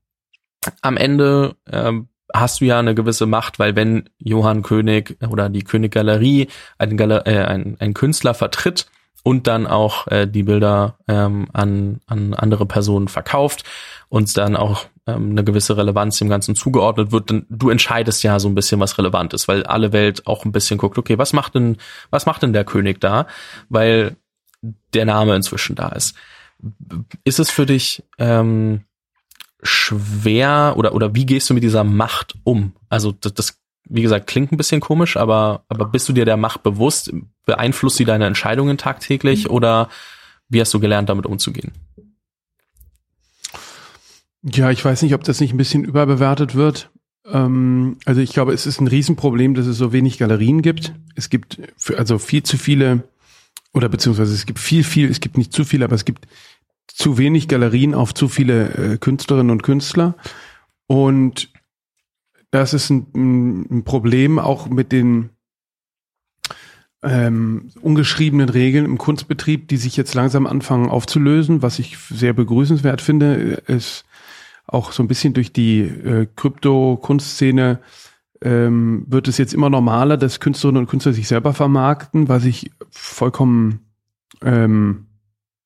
am 0.82 0.98
Ende 0.98 1.56
ähm, 1.72 2.10
hast 2.34 2.62
du 2.62 2.66
ja 2.66 2.80
eine 2.80 2.96
gewisse 2.96 3.26
Macht, 3.26 3.60
weil 3.60 3.76
wenn 3.76 4.10
Johann 4.18 4.64
König 4.64 5.18
oder 5.30 5.50
die 5.50 5.64
König 5.64 5.94
Galerie 5.94 6.48
einen, 6.78 6.98
Galer 6.98 7.28
äh, 7.28 7.46
einen, 7.46 7.80
einen 7.80 7.94
Künstler 7.94 8.34
vertritt, 8.34 8.88
und 9.26 9.48
dann 9.48 9.66
auch 9.66 10.06
äh, 10.06 10.28
die 10.28 10.44
Bilder 10.44 11.00
ähm, 11.08 11.48
an, 11.52 12.00
an 12.06 12.36
andere 12.36 12.68
Personen 12.68 13.08
verkauft 13.08 13.64
und 14.08 14.38
dann 14.38 14.56
auch 14.56 14.86
ähm, 15.08 15.32
eine 15.32 15.44
gewisse 15.44 15.76
Relevanz 15.76 16.20
dem 16.20 16.30
Ganzen 16.30 16.54
zugeordnet 16.54 17.12
wird, 17.12 17.32
dann 17.32 17.48
du 17.50 17.72
entscheidest 17.72 18.22
ja 18.22 18.38
so 18.38 18.48
ein 18.48 18.54
bisschen, 18.54 18.80
was 18.80 19.00
relevant 19.00 19.34
ist, 19.34 19.48
weil 19.48 19.64
alle 19.64 19.94
Welt 19.94 20.28
auch 20.28 20.46
ein 20.46 20.52
bisschen 20.52 20.78
guckt, 20.78 21.00
okay, 21.00 21.18
was 21.18 21.34
macht 21.34 21.56
denn, 21.56 21.78
was 22.12 22.28
macht 22.28 22.44
denn 22.44 22.54
der 22.54 22.66
König 22.66 23.02
da? 23.02 23.26
Weil 23.68 24.16
der 24.94 25.06
Name 25.06 25.36
inzwischen 25.36 25.76
da 25.76 25.90
ist. 25.90 26.16
Ist 27.24 27.40
es 27.40 27.50
für 27.50 27.66
dich 27.66 28.04
ähm, 28.18 28.86
schwer 29.62 30.76
oder 30.78 30.94
oder 30.94 31.16
wie 31.16 31.26
gehst 31.26 31.50
du 31.50 31.54
mit 31.54 31.64
dieser 31.64 31.84
Macht 31.84 32.36
um? 32.44 32.74
Also 32.90 33.12
das, 33.12 33.34
das 33.34 33.60
wie 33.88 34.02
gesagt, 34.02 34.28
klingt 34.28 34.52
ein 34.52 34.58
bisschen 34.58 34.82
komisch, 34.82 35.18
aber, 35.18 35.64
aber 35.68 35.86
bist 35.86 36.10
du 36.10 36.14
dir 36.14 36.26
der 36.26 36.38
Macht 36.38 36.64
bewusst? 36.64 37.14
Beeinflusst 37.46 37.98
sie 37.98 38.06
deine 38.06 38.26
Entscheidungen 38.26 38.78
tagtäglich 38.78 39.50
oder 39.50 39.90
wie 40.50 40.60
hast 40.60 40.74
du 40.74 40.80
gelernt, 40.80 41.10
damit 41.10 41.26
umzugehen? 41.26 41.72
Ja, 44.42 44.72
ich 44.72 44.84
weiß 44.84 45.02
nicht, 45.02 45.14
ob 45.14 45.24
das 45.24 45.40
nicht 45.40 45.54
ein 45.54 45.58
bisschen 45.58 45.84
überbewertet 45.84 46.56
wird. 46.56 46.90
Ähm, 47.26 47.98
also 48.06 48.22
ich 48.22 48.34
glaube, 48.34 48.54
es 48.54 48.66
ist 48.66 48.80
ein 48.80 48.88
Riesenproblem, 48.88 49.56
dass 49.56 49.66
es 49.66 49.78
so 49.78 49.92
wenig 49.92 50.18
Galerien 50.18 50.62
gibt. 50.62 50.94
Es 51.16 51.30
gibt 51.30 51.60
also 51.96 52.20
viel 52.20 52.44
zu 52.44 52.58
viele, 52.58 53.04
oder 53.74 53.90
beziehungsweise 53.90 54.34
es 54.34 54.46
gibt 54.46 54.60
viel, 54.60 54.84
viel, 54.84 55.10
es 55.10 55.20
gibt 55.20 55.38
nicht 55.38 55.52
zu 55.52 55.64
viele, 55.64 55.86
aber 55.86 55.96
es 55.96 56.06
gibt 56.06 56.28
zu 56.88 57.18
wenig 57.18 57.48
Galerien 57.48 57.94
auf 57.94 58.14
zu 58.14 58.28
viele 58.28 58.94
äh, 58.94 58.98
Künstlerinnen 58.98 59.52
und 59.52 59.64
Künstler. 59.64 60.16
Und 60.88 61.52
das 62.52 62.74
ist 62.74 62.90
ein, 62.90 63.68
ein 63.70 63.84
Problem 63.84 64.40
auch 64.40 64.70
mit 64.70 64.92
den 64.92 65.30
ähm, 67.04 67.70
ungeschriebenen 67.82 68.50
Regeln 68.50 68.86
im 68.86 68.98
Kunstbetrieb, 68.98 69.68
die 69.68 69.78
sich 69.78 69.96
jetzt 69.98 70.14
langsam 70.16 70.48
anfangen 70.48 70.90
aufzulösen, 70.90 71.62
was 71.62 71.80
ich 71.80 71.98
sehr 71.98 72.34
begrüßenswert 72.34 73.02
finde, 73.02 73.62
ist 73.68 74.06
auch 74.68 74.92
so 74.92 75.04
ein 75.04 75.08
bisschen 75.08 75.34
durch 75.34 75.54
die 75.54 75.82
äh, 75.82 76.28
Krypto-Kunstszene 76.36 77.80
ähm, 78.42 79.06
wird 79.08 79.28
es 79.28 79.38
jetzt 79.38 79.54
immer 79.54 79.70
normaler, 79.70 80.18
dass 80.18 80.40
Künstlerinnen 80.40 80.82
und 80.82 80.90
Künstler 80.90 81.14
sich 81.14 81.28
selber 81.28 81.54
vermarkten, 81.54 82.28
was 82.28 82.46
ich 82.46 82.72
vollkommen 82.90 83.86
ähm, 84.42 85.06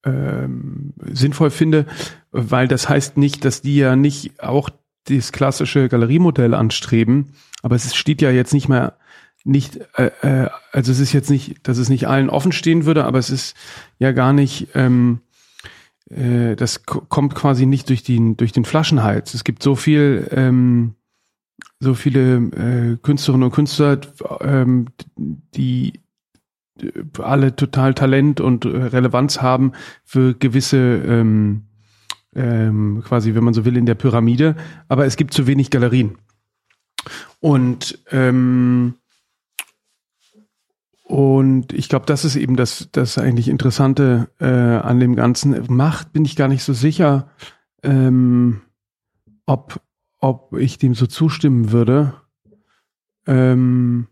ähm, 0.05 0.93
sinnvoll 1.11 1.49
finde, 1.49 1.85
weil 2.31 2.67
das 2.67 2.87
heißt 2.87 3.17
nicht, 3.17 3.45
dass 3.45 3.61
die 3.61 3.77
ja 3.77 3.95
nicht 3.95 4.41
auch 4.41 4.69
das 5.05 5.31
klassische 5.31 5.89
Galeriemodell 5.89 6.53
anstreben, 6.53 7.33
aber 7.63 7.75
es 7.75 7.95
steht 7.95 8.21
ja 8.21 8.31
jetzt 8.31 8.53
nicht 8.53 8.69
mehr 8.69 8.97
nicht, 9.43 9.79
äh, 9.95 10.11
äh, 10.21 10.49
also 10.71 10.91
es 10.91 10.99
ist 10.99 11.13
jetzt 11.13 11.29
nicht, 11.29 11.67
dass 11.67 11.77
es 11.77 11.89
nicht 11.89 12.07
allen 12.07 12.29
offen 12.29 12.51
stehen 12.51 12.85
würde, 12.85 13.05
aber 13.05 13.19
es 13.19 13.29
ist 13.29 13.55
ja 13.97 14.11
gar 14.11 14.33
nicht, 14.33 14.69
ähm, 14.75 15.21
äh, 16.09 16.55
das 16.55 16.83
kommt 16.85 17.35
quasi 17.35 17.65
nicht 17.65 17.89
durch 17.89 18.03
den 18.03 18.35
durch 18.37 18.51
den 18.51 18.65
Flaschenhals. 18.65 19.33
Es 19.33 19.43
gibt 19.43 19.63
so 19.63 19.75
viel, 19.75 20.27
ähm, 20.31 20.95
so 21.79 21.93
viele 21.93 22.35
äh, 22.35 22.97
Künstlerinnen 23.01 23.45
und 23.45 23.53
Künstler, 23.53 23.99
ähm, 24.41 24.87
die 25.17 25.93
alle 27.19 27.55
total 27.55 27.93
Talent 27.93 28.41
und 28.41 28.65
Relevanz 28.65 29.41
haben 29.41 29.73
für 30.03 30.33
gewisse 30.33 30.77
ähm, 30.77 31.63
ähm, 32.35 33.03
quasi, 33.05 33.35
wenn 33.35 33.43
man 33.43 33.53
so 33.53 33.65
will, 33.65 33.77
in 33.77 33.85
der 33.85 33.95
Pyramide, 33.95 34.55
aber 34.87 35.05
es 35.05 35.15
gibt 35.17 35.33
zu 35.33 35.47
wenig 35.47 35.69
Galerien. 35.69 36.17
Und 37.39 37.99
ähm, 38.11 38.95
und 41.03 41.73
ich 41.73 41.89
glaube, 41.89 42.05
das 42.05 42.23
ist 42.23 42.35
eben 42.35 42.55
das, 42.55 42.89
das 42.91 43.17
eigentlich 43.17 43.47
Interessante 43.47 44.29
äh, 44.39 44.45
an 44.45 44.99
dem 44.99 45.15
Ganzen. 45.15 45.59
Macht 45.67 46.13
bin 46.13 46.23
ich 46.23 46.35
gar 46.35 46.47
nicht 46.47 46.63
so 46.63 46.71
sicher, 46.71 47.31
ähm, 47.81 48.61
ob, 49.47 49.81
ob 50.19 50.55
ich 50.55 50.77
dem 50.77 50.93
so 50.93 51.07
zustimmen 51.07 51.71
würde. 51.71 52.13
Ähm, 53.25 54.07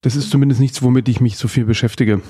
das 0.00 0.16
ist 0.16 0.30
zumindest 0.30 0.60
nichts, 0.60 0.82
womit 0.82 1.08
ich 1.08 1.20
mich 1.20 1.36
so 1.36 1.48
viel 1.48 1.64
beschäftige. 1.64 2.22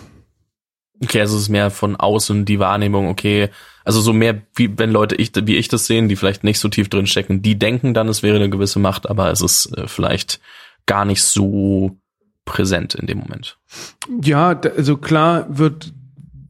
Okay, 1.03 1.21
also 1.21 1.37
es 1.37 1.45
ist 1.45 1.49
mehr 1.49 1.71
von 1.71 1.97
außen 1.97 2.45
die 2.45 2.59
Wahrnehmung, 2.59 3.09
okay, 3.09 3.49
also 3.85 4.01
so 4.01 4.13
mehr 4.13 4.43
wie 4.55 4.79
wenn 4.79 4.91
Leute 4.91 5.15
ich, 5.17 5.33
wie 5.35 5.57
ich 5.57 5.69
das 5.69 5.87
sehen, 5.87 6.09
die 6.09 6.17
vielleicht 6.17 6.45
nicht 6.45 6.59
so 6.59 6.69
tief 6.69 6.91
drin 6.91 7.07
stecken, 7.07 7.41
die 7.41 7.59
denken 7.59 7.95
dann, 7.95 8.09
es 8.09 8.23
wäre 8.23 8.37
eine 8.37 8.51
gewisse 8.51 8.79
Macht, 8.79 9.09
aber 9.09 9.31
es 9.31 9.41
ist 9.41 9.77
äh, 9.79 9.87
vielleicht 9.87 10.41
gar 10.85 11.07
nicht 11.07 11.23
so 11.23 11.97
präsent 12.45 12.95
in 12.95 13.07
dem 13.07 13.19
Moment. 13.19 13.59
Ja, 14.23 14.51
also 14.51 14.99
klar 14.99 15.47
wird 15.49 15.93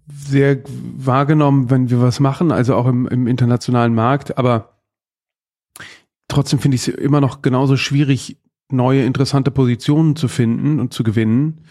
sehr 0.09 0.59
wahrgenommen, 0.67 1.71
wenn 1.71 1.91
wir 1.91 2.01
was 2.01 2.19
machen, 2.19 2.51
also 2.51 2.75
auch 2.75 2.87
im, 2.87 3.07
im 3.07 3.27
internationalen 3.29 3.95
Markt, 3.95 4.37
aber 4.37 4.81
trotzdem 6.27 6.59
finde 6.59 6.75
ich 6.75 6.89
es 6.89 6.95
immer 6.95 7.21
noch 7.21 7.43
genauso 7.43 7.77
schwierig, 7.77 8.37
neue 8.73 9.05
interessante 9.05 9.51
Positionen 9.51 10.17
zu 10.17 10.29
finden 10.29 10.81
und 10.81 10.93
zu 10.93 11.03
gewinnen. 11.03 11.65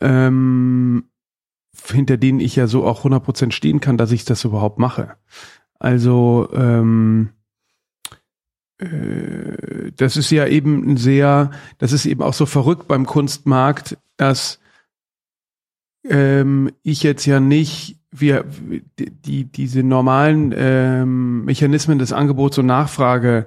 Ähm, 0.00 1.04
hinter 1.88 2.16
denen 2.16 2.40
ich 2.40 2.56
ja 2.56 2.66
so 2.66 2.84
auch 2.84 3.04
100% 3.04 3.52
stehen 3.52 3.80
kann, 3.80 3.96
dass 3.96 4.12
ich 4.12 4.24
das 4.24 4.44
überhaupt 4.44 4.78
mache. 4.78 5.16
Also 5.78 6.48
ähm, 6.52 7.30
äh, 8.78 9.92
das 9.96 10.16
ist 10.16 10.30
ja 10.30 10.46
eben 10.46 10.96
sehr, 10.96 11.50
das 11.78 11.92
ist 11.92 12.06
eben 12.06 12.22
auch 12.22 12.34
so 12.34 12.46
verrückt 12.46 12.88
beim 12.88 13.06
Kunstmarkt, 13.06 13.96
dass 14.16 14.60
ähm, 16.04 16.70
ich 16.82 17.02
jetzt 17.02 17.26
ja 17.26 17.40
nicht 17.40 17.96
wir 18.12 18.44
die 18.98 19.44
diese 19.44 19.82
normalen 19.82 20.52
ähm, 20.56 21.44
Mechanismen 21.44 21.98
des 21.98 22.12
Angebots 22.12 22.58
und 22.58 22.66
Nachfrage 22.66 23.46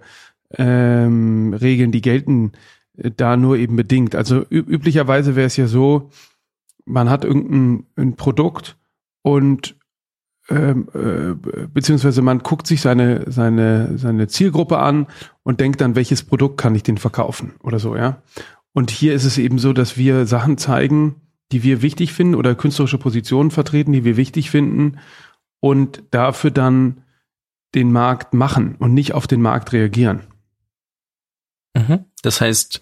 ähm, 0.58 1.54
Regeln, 1.54 1.92
die 1.92 2.02
gelten 2.02 2.54
da 2.96 3.38
nur 3.38 3.58
eben 3.58 3.76
bedingt. 3.76 4.16
Also 4.16 4.46
üblicherweise 4.50 5.36
wäre 5.36 5.48
es 5.48 5.58
ja 5.58 5.68
so, 5.68 6.12
man 6.86 7.10
hat 7.10 7.26
irgendein 7.26 7.86
ein 7.96 8.16
Produkt 8.16 8.78
und 9.22 9.76
ähm, 10.50 10.90
äh, 10.94 11.68
beziehungsweise 11.68 12.22
man 12.22 12.40
guckt 12.40 12.68
sich 12.68 12.82
seine, 12.82 13.32
seine, 13.32 13.98
seine 13.98 14.28
Zielgruppe 14.28 14.78
an 14.78 15.08
und 15.44 15.62
denkt 15.62 15.80
dann, 15.80 15.96
welches 15.96 16.24
Produkt 16.24 16.58
kann 16.58 16.76
ich 16.76 16.84
denn 16.84 16.98
verkaufen 16.98 17.54
oder 17.64 17.80
so, 17.80 17.96
ja. 17.96 18.22
Und 18.74 18.92
hier 18.92 19.14
ist 19.14 19.24
es 19.24 19.38
eben 19.38 19.60
so, 19.60 19.72
dass 19.72 19.98
wir 19.98 20.26
Sachen 20.26 20.58
zeigen, 20.58 21.16
die 21.52 21.64
wir 21.64 21.82
wichtig 21.82 22.12
finden 22.12 22.36
oder 22.36 22.56
künstlerische 22.56 22.98
Positionen 22.98 23.52
vertreten, 23.52 23.94
die 23.94 24.04
wir 24.04 24.18
wichtig 24.18 24.50
finden 24.50 24.98
und 25.60 26.04
dafür 26.12 26.52
dann 26.52 27.04
den 27.76 27.92
Markt 27.92 28.34
machen 28.34 28.76
und 28.80 28.94
nicht 28.94 29.14
auf 29.14 29.28
den 29.28 29.42
Markt 29.42 29.72
reagieren. 29.72 30.22
Mhm. 31.74 32.06
Das 32.22 32.42
heißt, 32.42 32.82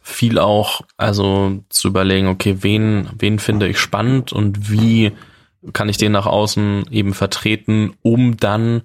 viel 0.00 0.38
auch, 0.38 0.82
also 0.96 1.64
zu 1.70 1.88
überlegen, 1.88 2.28
okay, 2.28 2.58
wen, 2.60 3.08
wen 3.18 3.38
finde 3.38 3.68
ich 3.68 3.78
spannend 3.78 4.32
und 4.32 4.70
wie 4.70 5.12
kann 5.72 5.88
ich 5.88 5.96
den 5.96 6.12
nach 6.12 6.26
außen 6.26 6.86
eben 6.90 7.14
vertreten, 7.14 7.94
um 8.02 8.36
dann 8.36 8.82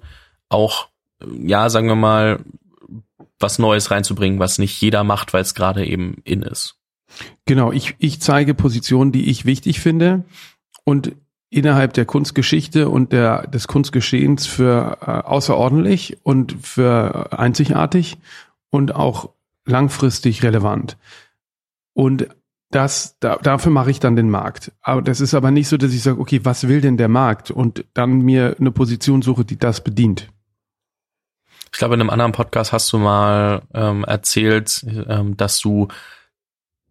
auch, 0.48 0.88
ja, 1.42 1.68
sagen 1.68 1.88
wir 1.88 1.96
mal, 1.96 2.40
was 3.38 3.58
Neues 3.58 3.90
reinzubringen, 3.90 4.38
was 4.38 4.58
nicht 4.58 4.80
jeder 4.80 5.04
macht, 5.04 5.32
weil 5.32 5.42
es 5.42 5.54
gerade 5.54 5.84
eben 5.84 6.22
in 6.24 6.42
ist. 6.42 6.76
Genau, 7.44 7.72
ich, 7.72 7.96
ich 7.98 8.20
zeige 8.20 8.54
Positionen, 8.54 9.12
die 9.12 9.30
ich 9.30 9.44
wichtig 9.44 9.80
finde 9.80 10.24
und 10.84 11.12
innerhalb 11.50 11.92
der 11.94 12.06
Kunstgeschichte 12.06 12.88
und 12.88 13.12
der, 13.12 13.46
des 13.48 13.66
Kunstgeschehens 13.66 14.46
für 14.46 14.98
äh, 15.00 15.10
außerordentlich 15.28 16.18
und 16.22 16.56
für 16.62 17.36
einzigartig 17.36 18.18
und 18.70 18.94
auch 18.94 19.30
langfristig 19.66 20.42
relevant. 20.42 20.96
Und 21.92 22.28
das, 22.70 23.18
da, 23.18 23.36
dafür 23.36 23.72
mache 23.72 23.90
ich 23.90 24.00
dann 24.00 24.16
den 24.16 24.30
Markt. 24.30 24.72
Aber 24.80 25.02
das 25.02 25.20
ist 25.20 25.34
aber 25.34 25.50
nicht 25.50 25.68
so, 25.68 25.76
dass 25.76 25.92
ich 25.92 26.02
sage, 26.02 26.20
okay, 26.20 26.40
was 26.44 26.68
will 26.68 26.80
denn 26.80 26.96
der 26.96 27.08
Markt? 27.08 27.50
Und 27.50 27.84
dann 27.94 28.20
mir 28.20 28.56
eine 28.58 28.70
Position 28.70 29.22
suche, 29.22 29.44
die 29.44 29.58
das 29.58 29.82
bedient. 29.82 30.28
Ich 31.72 31.78
glaube, 31.78 31.94
in 31.94 32.00
einem 32.00 32.10
anderen 32.10 32.32
Podcast 32.32 32.72
hast 32.72 32.92
du 32.92 32.98
mal 32.98 33.62
ähm, 33.74 34.04
erzählt, 34.04 34.84
ähm, 35.08 35.36
dass 35.36 35.58
du 35.60 35.88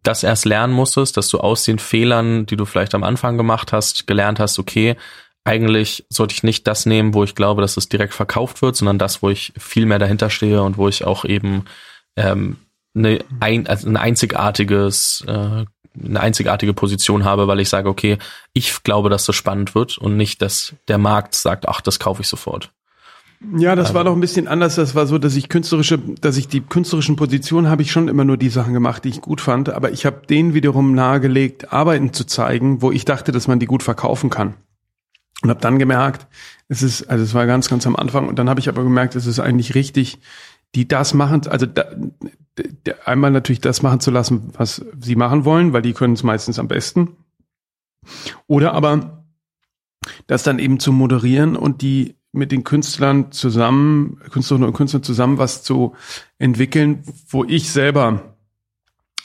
das 0.04 0.24
erst 0.24 0.46
lernen 0.46 0.74
musstest, 0.74 1.18
dass 1.18 1.28
du 1.28 1.40
aus 1.40 1.64
den 1.64 1.80
Fehlern, 1.80 2.46
die 2.46 2.56
du 2.56 2.66
vielleicht 2.66 2.96
am 2.96 3.04
Anfang 3.04 3.38
gemacht 3.38 3.74
hast, 3.74 4.08
gelernt 4.08 4.40
hast, 4.40 4.60
okay, 4.60 4.96
eigentlich 5.44 6.06
sollte 6.10 6.34
ich 6.34 6.44
nicht 6.44 6.68
das 6.68 6.86
nehmen, 6.86 7.14
wo 7.14 7.24
ich 7.24 7.36
glaube, 7.36 7.62
dass 7.62 7.78
es 7.78 7.90
direkt 7.90 8.14
verkauft 8.14 8.62
wird, 8.62 8.76
sondern 8.76 9.00
das, 9.00 9.22
wo 9.22 9.30
ich 9.30 9.54
viel 9.58 9.86
mehr 9.86 10.00
dahinter 10.00 10.30
stehe 10.30 10.62
und 10.62 10.78
wo 10.78 10.88
ich 10.88 11.06
auch 11.06 11.26
eben 11.26 11.66
ähm, 12.16 12.58
eine, 12.96 13.20
ein, 13.40 13.68
also 13.68 13.88
ein 13.88 13.98
einzigartiges, 13.98 15.24
äh, 15.28 15.32
eine 15.32 16.20
einzigartige 16.20 16.74
Position 16.74 17.26
habe, 17.26 17.48
weil 17.48 17.60
ich 17.60 17.70
sage, 17.70 17.90
okay, 17.90 18.18
ich 18.54 18.84
glaube, 18.84 19.10
dass 19.10 19.26
das 19.26 19.36
spannend 19.36 19.76
wird 19.76 19.98
und 19.98 20.18
nicht, 20.18 20.42
dass 20.42 20.74
der 20.88 20.98
Markt 20.98 21.36
sagt, 21.36 21.68
ach, 21.68 21.82
das 21.82 22.00
kaufe 22.00 22.22
ich 22.22 22.28
sofort. 22.28 22.72
Ja, 23.56 23.76
das 23.76 23.94
war 23.94 24.04
doch 24.04 24.14
ein 24.14 24.20
bisschen 24.20 24.50
anders. 24.50 24.76
Das 24.76 24.96
war 24.96 25.08
so, 25.08 25.18
dass 25.18 25.36
ich 25.38 25.48
künstlerische, 25.48 25.98
dass 25.98 26.36
ich 26.36 26.50
die 26.50 26.60
künstlerischen 26.60 27.16
Positionen 27.16 27.70
habe 27.70 27.82
ich 27.82 27.92
schon 27.92 28.10
immer 28.10 28.26
nur 28.26 28.36
die 28.36 28.50
Sachen 28.50 28.74
gemacht, 28.74 29.06
die 29.06 29.10
ich 29.10 29.22
gut 29.22 29.40
fand. 29.40 29.70
Aber 29.70 29.92
ich 29.92 30.06
habe 30.06 30.28
denen 30.28 30.54
wiederum 30.54 30.94
nahegelegt, 30.94 31.72
Arbeiten 31.72 32.12
zu 32.12 32.26
zeigen, 32.26 32.82
wo 32.82 32.92
ich 32.92 33.06
dachte, 33.06 33.32
dass 33.32 33.48
man 33.48 33.60
die 33.60 33.66
gut 33.66 33.82
verkaufen 33.82 34.30
kann. 34.30 34.56
Und 35.42 35.50
habe 35.50 35.62
dann 35.62 35.80
gemerkt, 35.80 36.28
es 36.68 36.84
ist, 36.84 37.10
also 37.10 37.24
es 37.24 37.34
war 37.34 37.46
ganz, 37.46 37.70
ganz 37.70 37.88
am 37.88 37.96
Anfang. 37.96 38.28
Und 38.28 38.38
dann 38.38 38.50
habe 38.50 38.60
ich 38.60 38.68
aber 38.68 38.84
gemerkt, 38.84 39.16
es 39.16 39.26
ist 39.26 39.40
eigentlich 39.40 39.74
richtig, 39.74 40.20
die 40.76 40.88
das 40.88 41.14
machen, 41.14 41.48
also 41.48 41.66
da, 41.66 41.86
einmal 43.06 43.32
natürlich 43.32 43.62
das 43.62 43.82
machen 43.82 44.00
zu 44.00 44.12
lassen, 44.12 44.50
was 44.54 44.86
sie 45.00 45.16
machen 45.16 45.46
wollen, 45.46 45.74
weil 45.74 45.82
die 45.82 45.94
können 45.94 46.14
es 46.14 46.24
meistens 46.24 46.60
am 46.60 46.68
besten. 46.68 47.16
Oder 48.48 48.74
aber 48.74 49.26
das 50.28 50.44
dann 50.44 50.60
eben 50.60 50.80
zu 50.80 50.92
moderieren 50.92 51.56
und 51.56 51.82
die 51.82 52.16
mit 52.32 52.52
den 52.52 52.64
Künstlern 52.64 53.32
zusammen, 53.32 54.20
Künstlerinnen 54.32 54.68
und 54.68 54.76
Künstlern 54.76 55.04
zusammen 55.04 55.38
was 55.40 55.64
zu 55.64 55.96
entwickeln, 56.38 57.04
wo 57.28 57.44
ich 57.44 57.72
selber 57.72 58.36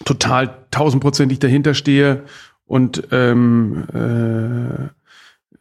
total 0.04 0.66
tausendprozentig 0.70 1.38
dahinter 1.38 1.74
stehe 1.74 2.24
und 2.64 3.08
ähm, 3.10 4.90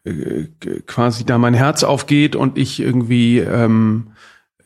äh, 0.05 0.47
quasi 0.85 1.25
da 1.25 1.37
mein 1.37 1.53
Herz 1.53 1.83
aufgeht 1.83 2.35
und 2.35 2.57
ich 2.57 2.79
irgendwie 2.79 3.39
ähm, 3.39 4.13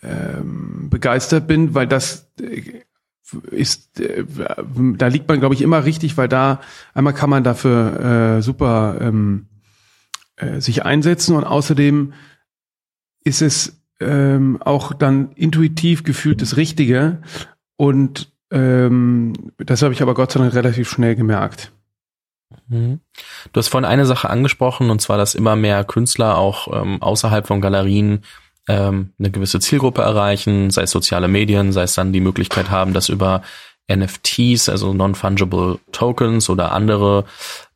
ähm, 0.07 0.89
begeistert 0.89 1.47
bin, 1.47 1.73
weil 1.73 1.87
das 1.87 2.31
äh, 2.39 2.81
ist, 3.51 3.99
äh, 3.99 4.23
da 4.97 5.07
liegt 5.07 5.27
man, 5.27 5.39
glaube 5.39 5.55
ich, 5.55 5.61
immer 5.61 5.83
richtig, 5.85 6.17
weil 6.17 6.29
da 6.29 6.61
einmal 6.93 7.13
kann 7.13 7.29
man 7.29 7.43
dafür 7.43 8.37
äh, 8.37 8.41
super 8.41 8.97
ähm, 9.01 9.47
äh, 10.37 10.61
sich 10.61 10.85
einsetzen 10.85 11.35
und 11.35 11.43
außerdem 11.43 12.13
ist 13.23 13.41
es 13.41 13.81
ähm, 13.99 14.61
auch 14.61 14.93
dann 14.93 15.31
intuitiv 15.33 16.03
gefühlt 16.03 16.41
das 16.41 16.55
Richtige 16.55 17.21
und 17.75 18.31
ähm, 18.51 19.33
das 19.57 19.81
habe 19.81 19.93
ich 19.93 20.01
aber 20.01 20.13
Gott 20.13 20.31
sei 20.31 20.39
Dank 20.39 20.53
relativ 20.53 20.89
schnell 20.89 21.15
gemerkt. 21.15 21.71
Mhm. 22.69 23.01
Du 23.51 23.57
hast 23.57 23.67
vorhin 23.67 23.89
eine 23.89 24.05
Sache 24.05 24.29
angesprochen, 24.29 24.89
und 24.89 25.01
zwar, 25.01 25.17
dass 25.17 25.35
immer 25.35 25.55
mehr 25.55 25.83
Künstler 25.83 26.37
auch 26.37 26.81
ähm, 26.81 27.01
außerhalb 27.01 27.45
von 27.45 27.59
Galerien 27.59 28.23
ähm, 28.67 29.13
eine 29.17 29.31
gewisse 29.31 29.59
Zielgruppe 29.59 30.01
erreichen, 30.01 30.69
sei 30.69 30.83
es 30.83 30.91
soziale 30.91 31.27
Medien, 31.27 31.71
sei 31.71 31.83
es 31.83 31.93
dann 31.93 32.13
die 32.13 32.21
Möglichkeit 32.21 32.69
haben, 32.69 32.93
das 32.93 33.09
über 33.09 33.41
NFTs, 33.91 34.69
also 34.69 34.93
Non-Fungible 34.93 35.79
Tokens 35.91 36.49
oder 36.49 36.73
andere 36.73 37.25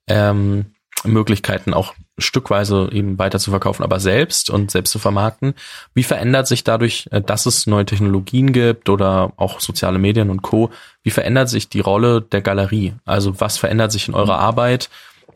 ähm, 0.08 0.66
Möglichkeiten 1.04 1.74
auch 1.74 1.96
stückweise 2.18 2.90
eben 2.92 3.18
weiter 3.18 3.40
zu 3.40 3.50
verkaufen, 3.50 3.84
aber 3.84 4.00
selbst 4.00 4.50
und 4.50 4.70
selbst 4.70 4.92
zu 4.92 5.00
vermarkten. 5.00 5.56
Wie 5.94 6.04
verändert 6.04 6.48
sich 6.48 6.64
dadurch, 6.64 7.08
äh, 7.12 7.22
dass 7.22 7.46
es 7.46 7.68
neue 7.68 7.86
Technologien 7.86 8.54
gibt 8.54 8.90
oder 8.90 9.34
auch 9.38 9.60
soziale 9.60 10.00
Medien 10.00 10.30
und 10.30 10.42
Co. 10.42 10.70
Wie 11.04 11.12
verändert 11.12 11.50
sich 11.50 11.70
die 11.70 11.80
Rolle 11.80 12.22
der 12.22 12.42
Galerie? 12.42 12.94
Also 13.06 13.40
was 13.40 13.58
verändert 13.58 13.92
sich 13.92 14.08
in 14.08 14.14
eurer 14.14 14.40
Arbeit 14.40 14.90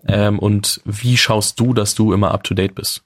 ähm, 0.07 0.39
und 0.39 0.81
wie 0.85 1.17
schaust 1.17 1.59
du, 1.59 1.73
dass 1.73 1.95
du 1.95 2.13
immer 2.13 2.31
up 2.31 2.43
to 2.43 2.53
date 2.53 2.75
bist? 2.75 3.03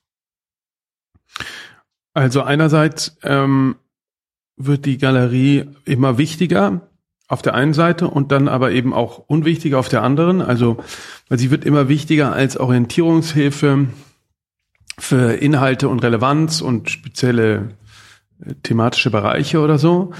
Also 2.19 2.41
einerseits 2.41 3.17
ähm, 3.23 3.77
wird 4.58 4.86
die 4.86 4.97
Galerie 4.97 5.67
immer 5.86 6.17
wichtiger 6.17 6.82
auf 7.29 7.41
der 7.41 7.53
einen 7.53 7.73
Seite 7.73 8.10
und 8.10 8.34
dann 8.34 8.49
aber 8.49 8.71
eben 8.71 8.93
auch 8.93 9.19
unwichtiger 9.19 9.79
auf 9.79 9.88
der 9.88 10.03
anderen. 10.03 10.41
Also, 10.41 10.84
weil 11.29 11.39
sie 11.39 11.49
wird 11.49 11.63
immer 11.63 11.88
wichtiger 11.88 12.34
als 12.34 12.58
Orientierungshilfe 12.58 13.88
für 14.97 15.32
Inhalte 15.36 15.88
und 15.88 16.03
Relevanz 16.03 16.60
und 16.60 16.89
spezielle 16.89 17.69
äh, 18.45 18.53
thematische 18.63 19.12
Bereiche 19.12 19.62
oder 19.62 19.79
so. 19.79 20.12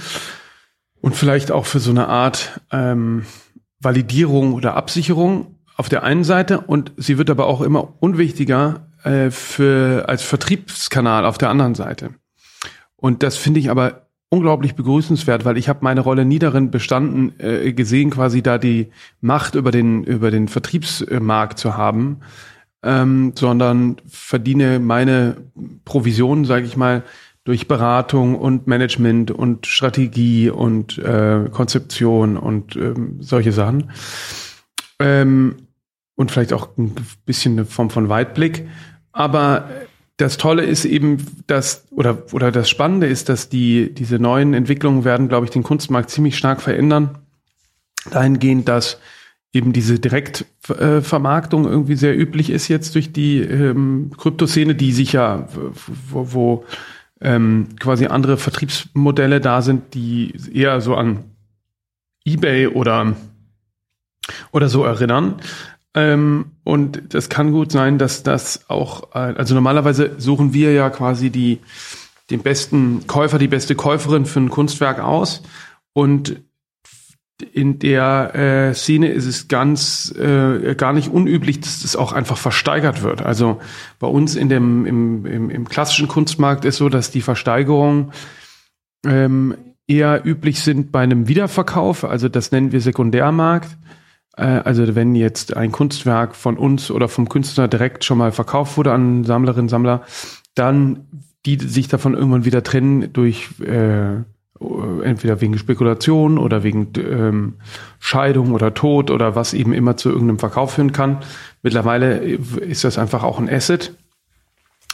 Und 1.02 1.16
vielleicht 1.16 1.52
auch 1.52 1.66
für 1.66 1.80
so 1.80 1.90
eine 1.90 2.08
Art 2.08 2.62
ähm, 2.72 3.26
Validierung 3.78 4.54
oder 4.54 4.74
Absicherung 4.74 5.58
auf 5.76 5.90
der 5.90 6.02
einen 6.02 6.24
Seite. 6.24 6.62
Und 6.62 6.92
sie 6.96 7.18
wird 7.18 7.28
aber 7.28 7.46
auch 7.46 7.60
immer 7.60 8.02
unwichtiger 8.02 8.86
äh, 9.04 9.30
für, 9.30 10.08
als 10.08 10.22
Vertriebskanal 10.22 11.24
auf 11.24 11.38
der 11.38 11.50
anderen 11.50 11.74
Seite. 11.74 12.10
Und 12.96 13.22
das 13.22 13.36
finde 13.36 13.60
ich 13.60 13.70
aber 13.70 14.06
unglaublich 14.28 14.76
begrüßenswert, 14.76 15.44
weil 15.44 15.58
ich 15.58 15.68
habe 15.68 15.80
meine 15.82 16.00
Rolle 16.00 16.24
nie 16.24 16.38
darin 16.38 16.70
bestanden, 16.70 17.32
äh, 17.38 17.72
gesehen, 17.72 18.10
quasi 18.10 18.42
da 18.42 18.58
die 18.58 18.90
Macht 19.20 19.56
über 19.56 19.70
den, 19.72 20.04
über 20.04 20.30
den 20.30 20.48
Vertriebsmarkt 20.48 21.58
zu 21.58 21.76
haben, 21.76 22.20
ähm, 22.82 23.32
sondern 23.34 23.96
verdiene 24.06 24.78
meine 24.78 25.36
Provision, 25.84 26.44
sage 26.44 26.64
ich 26.64 26.76
mal, 26.76 27.02
durch 27.44 27.66
Beratung 27.66 28.36
und 28.36 28.66
Management 28.66 29.30
und 29.30 29.66
Strategie 29.66 30.50
und 30.50 30.98
äh, 30.98 31.48
Konzeption 31.50 32.36
und 32.36 32.76
ähm, 32.76 33.16
solche 33.20 33.52
Sachen. 33.52 33.90
Ähm, 35.00 35.56
und 36.20 36.30
vielleicht 36.30 36.52
auch 36.52 36.76
ein 36.76 36.94
bisschen 37.24 37.54
eine 37.54 37.64
Form 37.64 37.88
von 37.88 38.10
Weitblick. 38.10 38.68
Aber 39.10 39.70
das 40.18 40.36
Tolle 40.36 40.64
ist 40.64 40.84
eben, 40.84 41.16
dass, 41.46 41.86
oder, 41.92 42.24
oder 42.32 42.52
das 42.52 42.68
Spannende 42.68 43.06
ist, 43.06 43.30
dass 43.30 43.48
die, 43.48 43.94
diese 43.94 44.18
neuen 44.18 44.52
Entwicklungen 44.52 45.04
werden, 45.06 45.28
glaube 45.28 45.46
ich, 45.46 45.50
den 45.50 45.62
Kunstmarkt 45.62 46.10
ziemlich 46.10 46.36
stark 46.36 46.60
verändern. 46.60 47.16
Dahingehend, 48.10 48.68
dass 48.68 48.98
eben 49.54 49.72
diese 49.72 49.98
Direktvermarktung 49.98 51.64
irgendwie 51.64 51.96
sehr 51.96 52.14
üblich 52.14 52.50
ist 52.50 52.68
jetzt 52.68 52.94
durch 52.96 53.14
die 53.14 53.38
ähm, 53.38 54.12
Kryptoszene, 54.14 54.74
die 54.74 54.92
sich 54.92 55.14
ja, 55.14 55.48
wo, 56.10 56.32
wo 56.34 56.64
ähm, 57.22 57.68
quasi 57.80 58.08
andere 58.08 58.36
Vertriebsmodelle 58.36 59.40
da 59.40 59.62
sind, 59.62 59.94
die 59.94 60.34
eher 60.52 60.82
so 60.82 60.96
an 60.96 61.24
eBay 62.26 62.66
oder 62.66 63.16
oder 64.52 64.68
so 64.68 64.84
erinnern. 64.84 65.36
Ähm, 65.94 66.52
und 66.62 67.14
das 67.14 67.28
kann 67.28 67.52
gut 67.52 67.72
sein, 67.72 67.98
dass 67.98 68.22
das 68.22 68.68
auch, 68.70 69.14
äh, 69.14 69.34
also 69.36 69.54
normalerweise 69.54 70.12
suchen 70.18 70.52
wir 70.52 70.72
ja 70.72 70.88
quasi 70.90 71.30
die, 71.30 71.58
den 72.30 72.42
besten 72.42 73.06
Käufer, 73.06 73.38
die 73.38 73.48
beste 73.48 73.74
Käuferin 73.74 74.24
für 74.24 74.40
ein 74.40 74.50
Kunstwerk 74.50 75.00
aus. 75.00 75.42
Und 75.92 76.42
in 77.52 77.78
der 77.78 78.34
äh, 78.34 78.74
Szene 78.74 79.08
ist 79.08 79.26
es 79.26 79.48
ganz 79.48 80.14
äh, 80.16 80.74
gar 80.74 80.92
nicht 80.92 81.10
unüblich, 81.10 81.60
dass 81.60 81.82
das 81.82 81.96
auch 81.96 82.12
einfach 82.12 82.36
versteigert 82.36 83.02
wird. 83.02 83.22
Also 83.22 83.60
bei 83.98 84.06
uns 84.06 84.36
in 84.36 84.48
dem 84.48 84.86
im, 84.86 85.26
im, 85.26 85.50
im 85.50 85.68
klassischen 85.68 86.08
Kunstmarkt 86.08 86.64
ist 86.64 86.76
so, 86.76 86.88
dass 86.88 87.10
die 87.10 87.22
Versteigerungen 87.22 88.12
ähm, 89.06 89.56
eher 89.88 90.24
üblich 90.24 90.60
sind 90.60 90.92
bei 90.92 91.00
einem 91.00 91.28
Wiederverkauf. 91.28 92.04
Also 92.04 92.28
das 92.28 92.52
nennen 92.52 92.72
wir 92.72 92.80
Sekundärmarkt. 92.80 93.76
Äh, 94.36 94.44
also 94.44 94.94
wenn 94.94 95.14
jetzt 95.14 95.56
ein 95.56 95.72
Kunstwerk 95.72 96.34
von 96.34 96.56
uns 96.56 96.90
oder 96.90 97.08
vom 97.08 97.28
Künstler 97.28 97.68
direkt 97.68 98.04
schon 98.04 98.18
mal 98.18 98.32
verkauft 98.32 98.76
wurde 98.76 98.92
an 98.92 99.24
Sammlerinnen, 99.24 99.68
Sammler, 99.68 100.02
dann 100.54 101.06
die 101.46 101.58
sich 101.58 101.88
davon 101.88 102.14
irgendwann 102.14 102.44
wieder 102.44 102.62
trennen 102.62 103.12
durch 103.12 103.48
äh, 103.60 104.16
entweder 105.02 105.40
wegen 105.40 105.56
Spekulation 105.56 106.36
oder 106.36 106.62
wegen 106.62 106.92
ähm, 106.98 107.54
Scheidung 107.98 108.52
oder 108.52 108.74
Tod 108.74 109.10
oder 109.10 109.34
was 109.34 109.54
eben 109.54 109.72
immer 109.72 109.96
zu 109.96 110.10
irgendeinem 110.10 110.38
Verkauf 110.38 110.74
führen 110.74 110.92
kann. 110.92 111.18
Mittlerweile 111.62 112.18
ist 112.18 112.84
das 112.84 112.98
einfach 112.98 113.22
auch 113.22 113.38
ein 113.38 113.48
Asset 113.48 113.94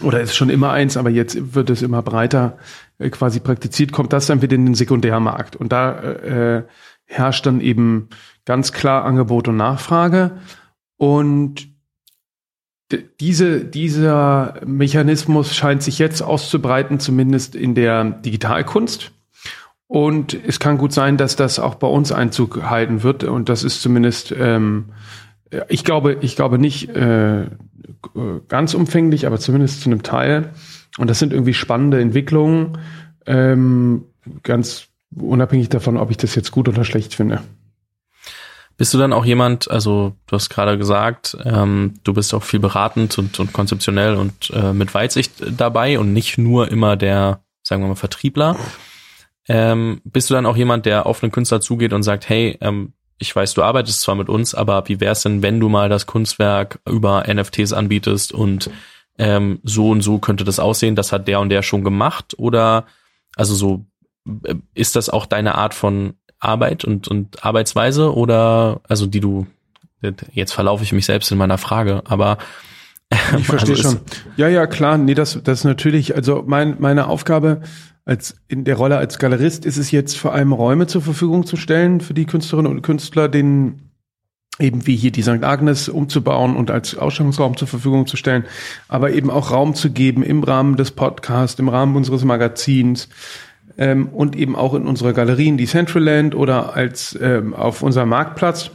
oder 0.02 0.20
ist 0.20 0.36
schon 0.36 0.50
immer 0.50 0.70
eins, 0.70 0.96
aber 0.96 1.10
jetzt 1.10 1.54
wird 1.54 1.70
es 1.70 1.82
immer 1.82 2.02
breiter 2.02 2.58
äh, 2.98 3.10
quasi 3.10 3.40
praktiziert, 3.40 3.90
kommt 3.90 4.12
das 4.12 4.26
dann 4.26 4.40
wieder 4.40 4.54
in 4.54 4.66
den 4.66 4.74
Sekundärmarkt. 4.74 5.56
Und 5.56 5.72
da 5.72 5.98
äh, 5.98 6.62
herrscht 7.06 7.46
dann 7.46 7.60
eben 7.60 8.08
ganz 8.44 8.72
klar 8.72 9.04
Angebot 9.04 9.48
und 9.48 9.56
Nachfrage. 9.56 10.38
Und 10.96 11.68
diese, 13.20 13.64
dieser 13.64 14.60
Mechanismus 14.64 15.54
scheint 15.54 15.82
sich 15.82 15.98
jetzt 15.98 16.22
auszubreiten, 16.22 17.00
zumindest 17.00 17.54
in 17.56 17.74
der 17.74 18.04
Digitalkunst. 18.04 19.12
Und 19.88 20.34
es 20.34 20.60
kann 20.60 20.78
gut 20.78 20.92
sein, 20.92 21.16
dass 21.16 21.36
das 21.36 21.58
auch 21.58 21.76
bei 21.76 21.86
uns 21.86 22.12
Einzug 22.12 22.62
halten 22.64 23.02
wird. 23.02 23.24
Und 23.24 23.48
das 23.48 23.64
ist 23.64 23.82
zumindest, 23.82 24.34
ähm, 24.36 24.86
ich 25.68 25.84
glaube, 25.84 26.18
ich 26.20 26.36
glaube 26.36 26.58
nicht 26.58 26.88
äh, 26.90 27.46
ganz 28.48 28.74
umfänglich, 28.74 29.26
aber 29.26 29.38
zumindest 29.38 29.82
zu 29.82 29.90
einem 29.90 30.02
Teil. 30.02 30.52
Und 30.98 31.08
das 31.10 31.18
sind 31.18 31.32
irgendwie 31.32 31.54
spannende 31.54 32.00
Entwicklungen, 32.00 32.78
ähm, 33.26 34.04
ganz 34.42 34.88
unabhängig 35.16 35.68
davon, 35.68 35.96
ob 35.96 36.10
ich 36.10 36.16
das 36.16 36.34
jetzt 36.34 36.50
gut 36.52 36.68
oder 36.68 36.84
schlecht 36.84 37.14
finde. 37.14 37.42
Bist 38.76 38.92
du 38.92 38.98
dann 38.98 39.14
auch 39.14 39.24
jemand, 39.24 39.70
also 39.70 40.14
du 40.26 40.36
hast 40.36 40.50
gerade 40.50 40.76
gesagt, 40.76 41.36
ähm, 41.44 41.94
du 42.04 42.12
bist 42.12 42.34
auch 42.34 42.42
viel 42.42 42.60
beratend 42.60 43.16
und, 43.16 43.40
und 43.40 43.52
konzeptionell 43.52 44.16
und 44.16 44.50
äh, 44.50 44.74
mit 44.74 44.92
Weitsicht 44.92 45.32
dabei 45.56 45.98
und 45.98 46.12
nicht 46.12 46.36
nur 46.36 46.70
immer 46.70 46.96
der, 46.96 47.40
sagen 47.62 47.82
wir 47.82 47.88
mal, 47.88 47.94
Vertriebler. 47.94 48.56
Ähm, 49.48 50.02
bist 50.04 50.28
du 50.28 50.34
dann 50.34 50.44
auch 50.44 50.56
jemand, 50.56 50.84
der 50.84 51.06
auf 51.06 51.22
einen 51.22 51.32
Künstler 51.32 51.62
zugeht 51.62 51.94
und 51.94 52.02
sagt, 52.02 52.28
hey, 52.28 52.58
ähm, 52.60 52.92
ich 53.18 53.34
weiß, 53.34 53.54
du 53.54 53.62
arbeitest 53.62 54.02
zwar 54.02 54.14
mit 54.14 54.28
uns, 54.28 54.54
aber 54.54 54.86
wie 54.88 55.00
wär's 55.00 55.22
denn, 55.22 55.40
wenn 55.40 55.58
du 55.58 55.70
mal 55.70 55.88
das 55.88 56.04
Kunstwerk 56.04 56.80
über 56.86 57.24
NFTs 57.32 57.72
anbietest 57.72 58.32
und 58.32 58.70
ähm, 59.18 59.60
so 59.62 59.88
und 59.88 60.02
so 60.02 60.18
könnte 60.18 60.44
das 60.44 60.58
aussehen, 60.58 60.96
das 60.96 61.12
hat 61.12 61.26
der 61.28 61.40
und 61.40 61.48
der 61.48 61.62
schon 61.62 61.82
gemacht? 61.82 62.34
Oder 62.36 62.84
also 63.36 63.54
so 63.54 63.86
ist 64.74 64.96
das 64.96 65.08
auch 65.08 65.26
deine 65.26 65.54
Art 65.54 65.74
von 65.74 66.14
Arbeit 66.38 66.84
und, 66.84 67.08
und 67.08 67.44
Arbeitsweise 67.44 68.14
oder 68.14 68.80
also 68.88 69.06
die 69.06 69.20
du 69.20 69.46
jetzt 70.32 70.52
verlaufe 70.52 70.84
ich 70.84 70.92
mich 70.92 71.06
selbst 71.06 71.32
in 71.32 71.38
meiner 71.38 71.58
Frage, 71.58 72.02
aber 72.04 72.38
ich 73.38 73.46
verstehe 73.46 73.76
also 73.76 73.90
schon. 73.90 74.00
Ja, 74.36 74.48
ja, 74.48 74.66
klar. 74.66 74.98
Nee, 74.98 75.14
das, 75.14 75.40
das 75.42 75.64
natürlich, 75.64 76.14
also 76.14 76.44
mein, 76.46 76.76
meine 76.78 77.08
Aufgabe 77.08 77.62
als 78.04 78.36
in 78.46 78.64
der 78.64 78.76
Rolle 78.76 78.98
als 78.98 79.18
Galerist 79.18 79.64
ist 79.64 79.78
es 79.78 79.90
jetzt 79.90 80.16
vor 80.16 80.32
allem 80.32 80.52
Räume 80.52 80.86
zur 80.86 81.02
Verfügung 81.02 81.44
zu 81.44 81.56
stellen 81.56 82.00
für 82.00 82.14
die 82.14 82.26
Künstlerinnen 82.26 82.70
und 82.70 82.82
Künstler, 82.82 83.28
den 83.28 83.90
eben 84.58 84.86
wie 84.86 84.96
hier 84.96 85.10
die 85.10 85.22
St. 85.22 85.42
Agnes 85.42 85.88
umzubauen 85.88 86.56
und 86.56 86.70
als 86.70 86.96
Ausstellungsraum 86.96 87.56
zur 87.56 87.68
Verfügung 87.68 88.06
zu 88.06 88.16
stellen, 88.16 88.44
aber 88.88 89.10
eben 89.10 89.28
auch 89.28 89.50
Raum 89.50 89.74
zu 89.74 89.90
geben 89.90 90.22
im 90.22 90.42
Rahmen 90.42 90.76
des 90.76 90.92
Podcasts, 90.92 91.58
im 91.58 91.68
Rahmen 91.68 91.96
unseres 91.96 92.24
Magazins 92.24 93.08
ähm, 93.78 94.08
und 94.08 94.36
eben 94.36 94.56
auch 94.56 94.74
in 94.74 94.86
unserer 94.86 95.12
Galerien, 95.12 95.56
die 95.56 95.66
Centraland 95.66 96.34
oder 96.34 96.74
als 96.74 97.18
ähm, 97.20 97.54
auf 97.54 97.82
unserem 97.82 98.08
Marktplatz. 98.08 98.70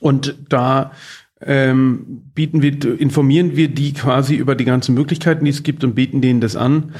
Und 0.00 0.36
da 0.48 0.92
ähm, 1.40 2.30
bieten 2.34 2.62
wir, 2.62 3.00
informieren 3.00 3.56
wir 3.56 3.68
die 3.68 3.92
quasi 3.92 4.36
über 4.36 4.54
die 4.54 4.64
ganzen 4.64 4.94
Möglichkeiten, 4.94 5.44
die 5.44 5.50
es 5.50 5.62
gibt 5.62 5.84
und 5.84 5.94
bieten 5.94 6.20
denen 6.20 6.40
das 6.40 6.56
an, 6.56 6.94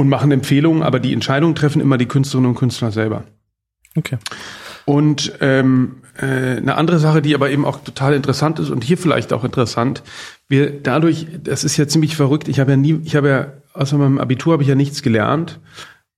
und 0.00 0.08
machen 0.08 0.32
Empfehlungen, 0.32 0.82
aber 0.82 0.98
die 0.98 1.12
Entscheidungen 1.12 1.54
treffen 1.54 1.80
immer 1.80 1.98
die 1.98 2.06
Künstlerinnen 2.06 2.50
und 2.50 2.56
Künstler 2.56 2.90
selber. 2.90 3.24
Okay. 3.96 4.16
Und 4.86 5.34
ähm, 5.40 6.02
äh, 6.18 6.56
eine 6.56 6.74
andere 6.74 6.98
Sache, 6.98 7.22
die 7.22 7.34
aber 7.34 7.50
eben 7.50 7.64
auch 7.64 7.84
total 7.84 8.14
interessant 8.14 8.58
ist 8.58 8.70
und 8.70 8.82
hier 8.82 8.98
vielleicht 8.98 9.32
auch 9.32 9.44
interessant, 9.44 10.02
wir 10.50 10.82
dadurch, 10.82 11.26
das 11.42 11.62
ist 11.62 11.76
ja 11.76 11.86
ziemlich 11.86 12.16
verrückt, 12.16 12.48
ich 12.48 12.58
habe 12.58 12.72
ja 12.72 12.76
nie, 12.76 13.00
ich 13.04 13.14
habe 13.14 13.28
ja, 13.28 13.52
außer 13.72 13.96
meinem 13.96 14.18
Abitur 14.18 14.52
habe 14.52 14.64
ich 14.64 14.68
ja 14.68 14.74
nichts 14.74 15.00
gelernt 15.00 15.60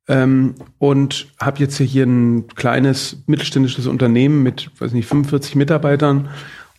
ähm, 0.08 0.54
und 0.78 1.28
habe 1.38 1.60
jetzt 1.60 1.76
hier 1.76 2.06
ein 2.06 2.46
kleines 2.48 3.24
mittelständisches 3.26 3.86
Unternehmen 3.86 4.42
mit, 4.42 4.70
weiß 4.80 4.92
nicht, 4.92 5.06
45 5.06 5.54
Mitarbeitern 5.54 6.30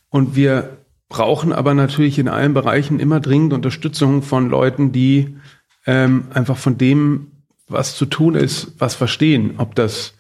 und 0.10 0.36
wir 0.36 0.78
brauchen 1.10 1.54
aber 1.54 1.76
natürlich 1.76 2.18
in 2.18 2.28
allen 2.28 2.56
Bereichen 2.56 3.00
immer 3.00 3.20
dringend 3.20 3.54
Unterstützung 3.54 4.24
von 4.24 4.50
Leuten, 4.50 4.92
die 4.92 5.38
ähm, 5.86 6.26
einfach 6.34 6.58
von 6.58 6.80
dem, 6.80 7.34
was 7.68 7.96
zu 7.96 8.08
tun 8.08 8.34
ist, 8.34 8.74
was 8.80 8.96
verstehen. 8.96 9.56
Ob 9.58 9.76
das 9.76 10.16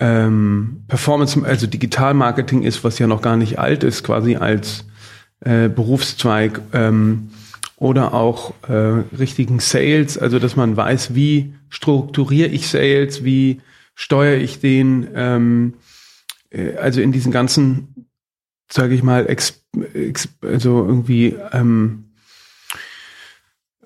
ähm, 0.00 0.84
Performance, 0.88 1.38
also 1.44 1.66
Digital 1.66 2.14
Marketing 2.14 2.62
ist, 2.62 2.82
was 2.82 2.98
ja 2.98 3.06
noch 3.06 3.20
gar 3.20 3.36
nicht 3.36 3.58
alt 3.58 3.84
ist, 3.84 4.04
quasi 4.04 4.36
als 4.36 4.86
äh, 5.44 5.68
Berufszweig 5.68 6.60
ähm, 6.72 7.30
oder 7.76 8.14
auch 8.14 8.54
äh, 8.68 8.72
richtigen 9.18 9.58
Sales, 9.58 10.16
also 10.16 10.38
dass 10.38 10.56
man 10.56 10.76
weiß, 10.76 11.14
wie 11.14 11.54
strukturiere 11.68 12.48
ich 12.48 12.68
Sales, 12.68 13.24
wie 13.24 13.60
steuere 13.94 14.38
ich 14.38 14.60
den, 14.60 15.08
ähm, 15.14 15.74
äh, 16.50 16.76
also 16.76 17.00
in 17.00 17.12
diesen 17.12 17.32
ganzen, 17.32 18.06
sage 18.70 18.94
ich 18.94 19.02
mal, 19.02 19.28
ex, 19.28 19.62
ex, 19.94 20.28
also 20.42 20.86
irgendwie 20.86 21.36
ähm, 21.52 22.04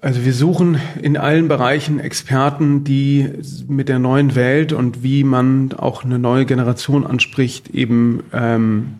also 0.06 0.24
wir 0.24 0.34
suchen 0.34 0.78
in 1.02 1.16
allen 1.16 1.48
Bereichen 1.48 1.98
Experten, 1.98 2.84
die 2.84 3.28
mit 3.66 3.88
der 3.88 3.98
neuen 3.98 4.34
Welt 4.34 4.72
und 4.72 5.02
wie 5.02 5.24
man 5.24 5.72
auch 5.72 6.04
eine 6.04 6.18
neue 6.18 6.44
Generation 6.44 7.06
anspricht, 7.06 7.70
eben 7.70 8.22
ähm, 8.32 8.98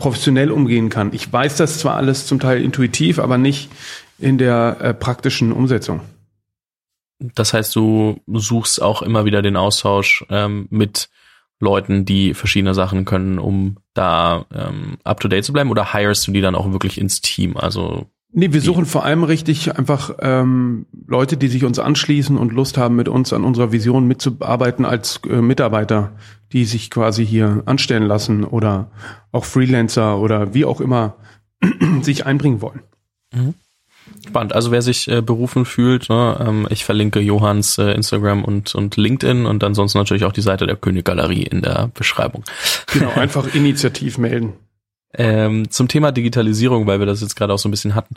professionell 0.00 0.50
umgehen 0.50 0.88
kann. 0.88 1.12
Ich 1.12 1.32
weiß 1.32 1.56
das 1.56 1.78
zwar 1.78 1.94
alles 1.94 2.26
zum 2.26 2.40
Teil 2.40 2.60
intuitiv, 2.62 3.20
aber 3.20 3.38
nicht 3.38 3.70
in 4.18 4.36
der 4.36 4.78
äh, 4.80 4.94
praktischen 4.94 5.52
Umsetzung. 5.52 6.00
Das 7.20 7.52
heißt, 7.52 7.76
du 7.76 8.20
suchst 8.26 8.82
auch 8.82 9.02
immer 9.02 9.24
wieder 9.24 9.42
den 9.42 9.56
Austausch 9.56 10.24
ähm, 10.30 10.66
mit 10.70 11.10
Leuten, 11.60 12.06
die 12.06 12.32
verschiedene 12.32 12.74
Sachen 12.74 13.04
können, 13.04 13.38
um 13.38 13.76
da 13.92 14.46
ähm, 14.52 14.96
up 15.04 15.20
to 15.20 15.28
date 15.28 15.44
zu 15.44 15.52
bleiben, 15.52 15.70
oder 15.70 15.92
hirest 15.92 16.26
du 16.26 16.32
die 16.32 16.40
dann 16.40 16.54
auch 16.54 16.72
wirklich 16.72 16.98
ins 16.98 17.20
Team? 17.20 17.56
Also 17.56 18.06
Nee, 18.32 18.52
wir 18.52 18.60
suchen 18.60 18.86
vor 18.86 19.04
allem 19.04 19.24
richtig 19.24 19.76
einfach 19.76 20.12
ähm, 20.20 20.86
Leute, 21.06 21.36
die 21.36 21.48
sich 21.48 21.64
uns 21.64 21.80
anschließen 21.80 22.36
und 22.36 22.52
Lust 22.52 22.78
haben, 22.78 22.94
mit 22.94 23.08
uns 23.08 23.32
an 23.32 23.42
unserer 23.42 23.72
Vision 23.72 24.06
mitzuarbeiten 24.06 24.84
als 24.84 25.20
äh, 25.28 25.42
Mitarbeiter, 25.42 26.12
die 26.52 26.64
sich 26.64 26.90
quasi 26.90 27.26
hier 27.26 27.62
anstellen 27.66 28.04
lassen 28.04 28.44
oder 28.44 28.92
auch 29.32 29.44
Freelancer 29.44 30.18
oder 30.18 30.54
wie 30.54 30.64
auch 30.64 30.80
immer 30.80 31.16
sich 32.02 32.24
einbringen 32.24 32.60
wollen. 32.60 32.82
Mhm. 33.34 33.54
Spannend. 34.26 34.54
Also 34.54 34.70
wer 34.70 34.82
sich 34.82 35.08
äh, 35.08 35.22
berufen 35.22 35.64
fühlt, 35.64 36.08
ne, 36.08 36.44
ähm, 36.46 36.66
ich 36.70 36.84
verlinke 36.84 37.20
Johanns 37.20 37.78
äh, 37.78 37.92
Instagram 37.92 38.44
und, 38.44 38.74
und 38.74 38.96
LinkedIn 38.96 39.46
und 39.46 39.64
ansonsten 39.64 39.98
natürlich 39.98 40.24
auch 40.24 40.32
die 40.32 40.40
Seite 40.40 40.66
der 40.66 40.76
Königgalerie 40.76 41.42
in 41.42 41.62
der 41.62 41.90
Beschreibung. 41.94 42.44
Genau, 42.92 43.10
einfach 43.14 43.54
initiativ 43.54 44.18
melden. 44.18 44.52
Ähm, 45.12 45.70
zum 45.70 45.88
Thema 45.88 46.12
Digitalisierung, 46.12 46.86
weil 46.86 47.00
wir 47.00 47.06
das 47.06 47.20
jetzt 47.20 47.34
gerade 47.34 47.52
auch 47.52 47.58
so 47.58 47.68
ein 47.68 47.72
bisschen 47.72 47.96
hatten. 47.96 48.14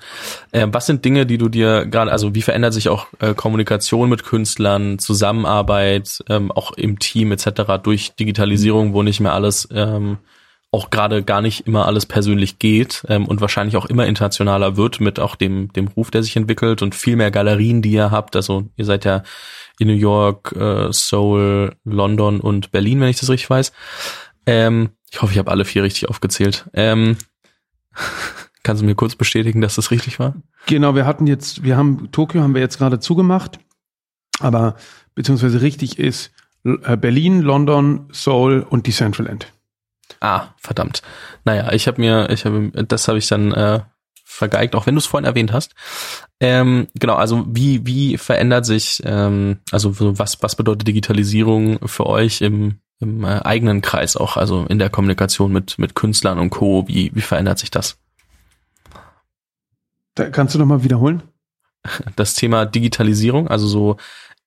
Ähm, 0.51 0.73
was 0.73 0.85
sind 0.85 1.03
Dinge, 1.03 1.25
die 1.25 1.39
du 1.39 1.49
dir 1.49 1.87
gerade, 1.87 2.11
also 2.11 2.35
wie 2.35 2.43
verändert 2.43 2.73
sich 2.73 2.87
auch 2.89 3.07
äh, 3.19 3.33
Kommunikation 3.33 4.09
mit 4.09 4.23
Künstlern, 4.23 4.99
Zusammenarbeit, 4.99 6.23
ähm, 6.29 6.51
auch 6.51 6.71
im 6.73 6.99
Team 6.99 7.31
etc. 7.31 7.81
durch 7.81 8.13
Digitalisierung, 8.13 8.93
wo 8.93 9.01
nicht 9.01 9.19
mehr 9.21 9.33
alles, 9.33 9.67
ähm, 9.73 10.19
auch 10.73 10.89
gerade 10.89 11.23
gar 11.23 11.41
nicht 11.41 11.67
immer 11.67 11.85
alles 11.85 12.07
persönlich 12.07 12.57
geht 12.57 13.03
ähm, 13.07 13.27
und 13.27 13.41
wahrscheinlich 13.41 13.77
auch 13.77 13.85
immer 13.85 14.07
internationaler 14.07 14.75
wird 14.75 14.99
mit 14.99 15.19
auch 15.19 15.35
dem, 15.35 15.71
dem 15.73 15.87
Ruf, 15.87 16.09
der 16.09 16.23
sich 16.23 16.35
entwickelt 16.35 16.81
und 16.81 16.95
viel 16.95 17.15
mehr 17.15 17.29
Galerien, 17.29 17.83
die 17.83 17.91
ihr 17.91 18.09
habt. 18.09 18.35
Also 18.35 18.69
ihr 18.75 18.85
seid 18.85 19.05
ja 19.05 19.21
in 19.77 19.87
New 19.87 19.93
York, 19.93 20.51
äh, 20.53 20.91
Seoul, 20.91 21.75
London 21.85 22.39
und 22.39 22.71
Berlin, 22.71 23.01
wenn 23.01 23.09
ich 23.09 23.19
das 23.19 23.29
richtig 23.29 23.51
weiß. 23.51 23.71
Ähm, 24.47 24.89
ich 25.13 25.21
hoffe, 25.21 25.31
ich 25.31 25.37
habe 25.37 25.51
alle 25.51 25.63
vier 25.63 25.83
richtig 25.83 26.09
aufgezählt. 26.09 26.65
Ähm, 26.73 27.17
kannst 28.63 28.81
du 28.81 28.85
mir 28.85 28.95
kurz 28.95 29.15
bestätigen, 29.15 29.61
dass 29.61 29.75
das 29.75 29.91
richtig 29.91 30.17
war? 30.17 30.33
Genau, 30.65 30.95
wir 30.95 31.05
hatten 31.05 31.27
jetzt, 31.27 31.63
wir 31.63 31.77
haben 31.77 32.11
Tokio 32.11 32.41
haben 32.41 32.55
wir 32.55 32.61
jetzt 32.61 32.79
gerade 32.79 32.99
zugemacht, 32.99 33.59
aber 34.39 34.75
beziehungsweise 35.13 35.61
richtig 35.61 35.99
ist 35.99 36.31
äh, 36.63 36.97
Berlin, 36.97 37.41
London, 37.41 38.09
Seoul 38.11 38.65
und 38.67 38.87
Decentraland. 38.87 39.53
Ah, 40.19 40.47
verdammt. 40.57 41.03
Naja, 41.45 41.71
ich 41.73 41.87
habe 41.87 42.01
mir, 42.01 42.31
ich 42.31 42.45
habe, 42.45 42.71
das 42.71 43.07
habe 43.07 43.19
ich 43.19 43.27
dann 43.27 43.51
äh, 43.51 43.81
vergeigt, 44.23 44.73
auch 44.73 44.87
wenn 44.87 44.95
du 44.95 44.99
es 44.99 45.05
vorhin 45.05 45.27
erwähnt 45.27 45.53
hast. 45.53 45.75
Ähm, 46.39 46.87
genau, 46.95 47.15
also 47.15 47.45
wie 47.47 47.85
wie 47.85 48.17
verändert 48.17 48.65
sich, 48.65 48.99
ähm, 49.05 49.59
also 49.71 49.93
was 50.17 50.41
was 50.41 50.55
bedeutet 50.55 50.87
Digitalisierung 50.87 51.87
für 51.87 52.07
euch 52.07 52.41
im 52.41 52.79
im 53.03 53.23
äh, 53.23 53.39
eigenen 53.43 53.81
Kreis 53.81 54.17
auch, 54.17 54.37
also 54.37 54.65
in 54.65 54.79
der 54.79 54.89
Kommunikation 54.89 55.51
mit 55.51 55.77
mit 55.77 55.95
Künstlern 55.95 56.39
und 56.39 56.49
Co. 56.49 56.87
Wie 56.87 57.11
wie 57.13 57.21
verändert 57.21 57.59
sich 57.59 57.71
das? 57.71 57.97
Da 60.15 60.29
kannst 60.29 60.55
du 60.55 60.59
noch 60.59 60.65
mal 60.65 60.83
wiederholen? 60.83 61.23
Das 62.15 62.35
Thema 62.35 62.65
Digitalisierung, 62.65 63.47
also 63.47 63.67
so 63.67 63.97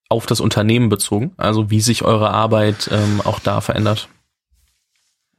auf 0.08 0.26
das 0.26 0.40
Unternehmen 0.40 0.88
bezogen, 0.88 1.32
also 1.36 1.70
wie 1.70 1.80
sich 1.80 2.02
eure 2.02 2.30
Arbeit 2.30 2.88
ähm, 2.92 3.20
auch 3.24 3.40
da 3.40 3.60
verändert. 3.60 4.08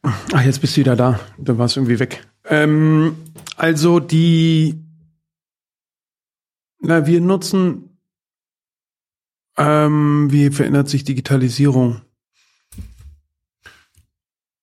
Ach, 0.03 0.41
jetzt 0.43 0.59
bist 0.59 0.75
du 0.75 0.81
wieder 0.81 0.95
da. 0.95 1.19
Du 1.37 1.57
warst 1.57 1.77
irgendwie 1.77 1.99
weg. 1.99 2.27
Ähm, 2.45 3.17
also 3.55 3.99
die, 3.99 4.75
na, 6.79 7.07
wir 7.07 7.21
nutzen, 7.21 7.97
ähm, 9.57 10.27
wie 10.31 10.49
verändert 10.51 10.89
sich 10.89 11.03
Digitalisierung? 11.03 12.01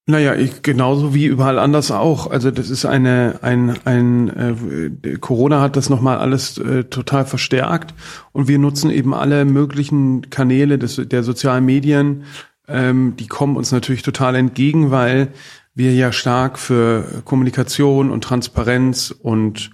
Naja, 0.06 0.34
ich, 0.34 0.62
genauso 0.62 1.14
wie 1.14 1.24
überall 1.24 1.58
anders 1.58 1.90
auch. 1.90 2.30
Also 2.30 2.50
das 2.50 2.68
ist 2.68 2.84
eine, 2.84 3.38
ein, 3.40 3.74
ein 3.86 5.00
äh, 5.02 5.16
Corona 5.16 5.62
hat 5.62 5.76
das 5.76 5.88
nochmal 5.88 6.18
alles 6.18 6.58
äh, 6.58 6.84
total 6.84 7.24
verstärkt 7.24 7.94
und 8.32 8.46
wir 8.46 8.58
nutzen 8.58 8.90
eben 8.90 9.14
alle 9.14 9.46
möglichen 9.46 10.28
Kanäle 10.28 10.78
des, 10.78 10.96
der 10.96 11.22
sozialen 11.22 11.64
Medien, 11.64 12.24
ähm, 12.68 13.14
die 13.18 13.28
kommen 13.28 13.56
uns 13.56 13.72
natürlich 13.72 14.02
total 14.02 14.34
entgegen, 14.34 14.90
weil 14.90 15.28
wir 15.74 15.94
ja 15.94 16.12
stark 16.12 16.58
für 16.58 17.22
Kommunikation 17.24 18.10
und 18.10 18.24
Transparenz 18.24 19.10
und 19.10 19.70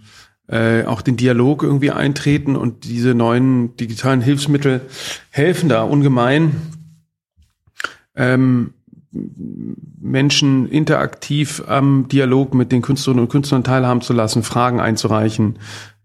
äh, 0.47 0.85
auch 0.85 1.03
den 1.03 1.17
Dialog 1.17 1.65
irgendwie 1.65 1.91
eintreten 1.91 2.55
und 2.55 2.85
diese 2.85 3.15
neuen 3.15 3.77
digitalen 3.77 4.21
Hilfsmittel 4.21 4.83
helfen 5.31 5.69
da 5.69 5.83
ungemein. 5.83 6.57
Ähm, 8.17 8.75
Menschen 9.13 10.69
interaktiv 10.69 11.63
am 11.67 12.09
Dialog 12.09 12.55
mit 12.55 12.71
den 12.73 12.83
Künstlerinnen 12.83 13.25
und 13.25 13.31
Künstlern 13.31 13.65
teilhaben 13.65 14.01
zu 14.01 14.13
lassen, 14.13 14.43
Fragen 14.43 14.81
einzureichen, 14.81 15.59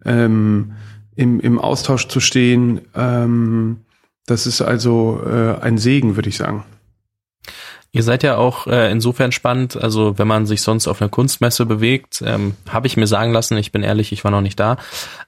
ähm, 0.04 0.74
im, 1.16 1.40
im 1.40 1.60
Austausch 1.60 2.08
zu 2.08 2.20
stehen. 2.20 2.82
Ähm, 2.96 3.82
das 4.26 4.48
ist 4.48 4.62
also 4.62 5.22
äh, 5.26 5.60
ein 5.62 5.78
Segen, 5.78 6.16
würde 6.16 6.30
ich 6.30 6.38
sagen. 6.38 6.64
Ihr 7.96 8.04
seid 8.04 8.24
ja 8.24 8.36
auch 8.36 8.68
äh, 8.68 8.92
insofern 8.92 9.32
spannend, 9.32 9.82
also 9.82 10.18
wenn 10.18 10.28
man 10.28 10.46
sich 10.46 10.62
sonst 10.62 10.86
auf 10.86 11.02
einer 11.02 11.08
Kunstmesse 11.08 11.66
bewegt, 11.66 12.22
ähm, 12.26 12.56
habe 12.68 12.88
ich 12.88 12.98
mir 12.98 13.08
sagen 13.08 13.32
lassen, 13.32 13.58
ich 13.58 13.72
bin 13.72 13.84
ehrlich, 13.84 14.12
ich 14.12 14.26
war 14.26 14.32
noch 14.32 14.42
nicht 14.42 14.60
da, 14.60 14.76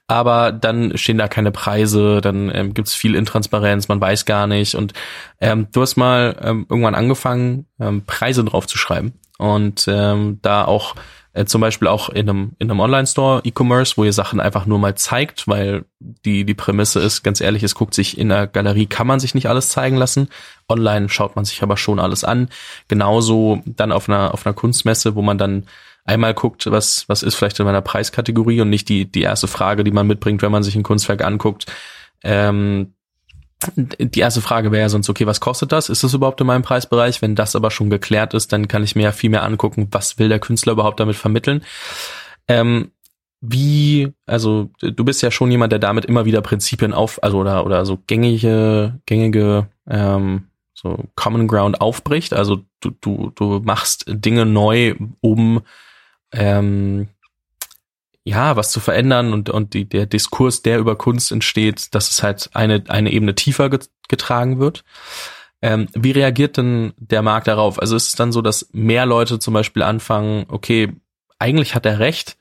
aber 0.06 0.52
dann 0.52 0.94
stehen 0.98 1.16
da 1.16 1.28
keine 1.28 1.50
Preise, 1.50 2.20
dann 2.20 2.54
ähm, 2.54 2.74
gibt 2.74 2.88
es 2.88 2.94
viel 2.94 3.14
Intransparenz, 3.14 3.88
man 3.88 4.02
weiß 4.02 4.26
gar 4.26 4.46
nicht. 4.46 4.74
Und 4.74 4.92
ähm, 5.40 5.68
du 5.72 5.80
hast 5.80 5.96
mal 5.96 6.36
ähm, 6.42 6.66
irgendwann 6.68 6.94
angefangen, 6.94 7.64
ähm, 7.80 8.02
Preise 8.04 8.44
drauf 8.44 8.66
zu 8.66 8.76
schreiben 8.76 9.14
und 9.38 9.86
ähm, 9.88 10.38
da 10.42 10.66
auch 10.66 10.94
äh, 11.38 11.44
zum 11.44 11.60
Beispiel 11.60 11.86
auch 11.86 12.08
in 12.08 12.28
einem, 12.28 12.52
in 12.58 12.68
einem 12.68 12.80
Online-Store, 12.80 13.42
E-Commerce, 13.44 13.96
wo 13.96 14.02
ihr 14.02 14.12
Sachen 14.12 14.40
einfach 14.40 14.66
nur 14.66 14.80
mal 14.80 14.96
zeigt, 14.96 15.46
weil 15.46 15.84
die, 16.00 16.44
die 16.44 16.54
Prämisse 16.54 16.98
ist, 16.98 17.22
ganz 17.22 17.40
ehrlich, 17.40 17.62
es 17.62 17.76
guckt 17.76 17.94
sich 17.94 18.18
in 18.18 18.28
der 18.28 18.48
Galerie, 18.48 18.86
kann 18.86 19.06
man 19.06 19.20
sich 19.20 19.36
nicht 19.36 19.48
alles 19.48 19.68
zeigen 19.68 19.96
lassen. 19.96 20.28
Online 20.68 21.08
schaut 21.08 21.36
man 21.36 21.44
sich 21.44 21.62
aber 21.62 21.76
schon 21.76 22.00
alles 22.00 22.24
an. 22.24 22.48
Genauso 22.88 23.62
dann 23.66 23.92
auf 23.92 24.08
einer, 24.08 24.34
auf 24.34 24.44
einer 24.46 24.54
Kunstmesse, 24.54 25.14
wo 25.14 25.22
man 25.22 25.38
dann 25.38 25.66
einmal 26.04 26.34
guckt, 26.34 26.68
was, 26.70 27.08
was 27.08 27.22
ist 27.22 27.36
vielleicht 27.36 27.60
in 27.60 27.66
meiner 27.66 27.82
Preiskategorie 27.82 28.60
und 28.60 28.70
nicht 28.70 28.88
die, 28.88 29.04
die 29.10 29.22
erste 29.22 29.46
Frage, 29.46 29.84
die 29.84 29.92
man 29.92 30.08
mitbringt, 30.08 30.42
wenn 30.42 30.50
man 30.52 30.64
sich 30.64 30.74
ein 30.74 30.82
Kunstwerk 30.82 31.22
anguckt. 31.22 31.66
Ähm, 32.24 32.94
die 33.76 34.20
erste 34.20 34.40
Frage 34.40 34.70
wäre 34.70 34.82
ja 34.82 34.88
sonst, 34.88 35.08
okay, 35.10 35.26
was 35.26 35.40
kostet 35.40 35.72
das? 35.72 35.88
Ist 35.88 36.04
das 36.04 36.14
überhaupt 36.14 36.40
in 36.40 36.46
meinem 36.46 36.62
Preisbereich? 36.62 37.22
Wenn 37.22 37.34
das 37.34 37.56
aber 37.56 37.70
schon 37.70 37.90
geklärt 37.90 38.34
ist, 38.34 38.52
dann 38.52 38.68
kann 38.68 38.84
ich 38.84 38.94
mir 38.94 39.02
ja 39.02 39.12
viel 39.12 39.30
mehr 39.30 39.42
angucken, 39.42 39.88
was 39.90 40.18
will 40.18 40.28
der 40.28 40.38
Künstler 40.38 40.72
überhaupt 40.72 41.00
damit 41.00 41.16
vermitteln. 41.16 41.64
Ähm, 42.46 42.92
wie, 43.40 44.12
also 44.26 44.70
du 44.80 45.04
bist 45.04 45.22
ja 45.22 45.30
schon 45.30 45.50
jemand, 45.50 45.72
der 45.72 45.78
damit 45.78 46.04
immer 46.04 46.24
wieder 46.24 46.40
Prinzipien 46.40 46.92
auf, 46.92 47.22
also 47.22 47.38
oder, 47.38 47.64
oder 47.66 47.84
so 47.84 47.98
gängige, 48.06 49.00
gängige, 49.06 49.68
ähm, 49.88 50.48
so 50.74 51.04
Common 51.16 51.48
Ground 51.48 51.80
aufbricht. 51.80 52.34
Also 52.34 52.62
du, 52.80 52.90
du, 53.00 53.32
du 53.34 53.60
machst 53.64 54.04
Dinge 54.08 54.46
neu, 54.46 54.94
um 55.20 55.62
ähm, 56.32 57.08
ja, 58.28 58.56
was 58.56 58.70
zu 58.70 58.78
verändern 58.78 59.32
und, 59.32 59.48
und 59.48 59.72
die, 59.72 59.88
der 59.88 60.04
Diskurs, 60.04 60.60
der 60.60 60.78
über 60.78 60.96
Kunst 60.96 61.32
entsteht, 61.32 61.94
dass 61.94 62.10
es 62.10 62.22
halt 62.22 62.50
eine, 62.52 62.84
eine 62.88 63.10
Ebene 63.10 63.34
tiefer 63.34 63.70
getragen 63.70 64.58
wird. 64.58 64.84
Ähm, 65.62 65.88
wie 65.94 66.10
reagiert 66.10 66.58
denn 66.58 66.92
der 66.98 67.22
Markt 67.22 67.48
darauf? 67.48 67.80
Also 67.80 67.96
ist 67.96 68.08
es 68.08 68.12
dann 68.12 68.30
so, 68.30 68.42
dass 68.42 68.68
mehr 68.72 69.06
Leute 69.06 69.38
zum 69.38 69.54
Beispiel 69.54 69.82
anfangen, 69.82 70.44
okay, 70.48 70.92
eigentlich 71.38 71.74
hat 71.74 71.86
er 71.86 72.00
recht, 72.00 72.36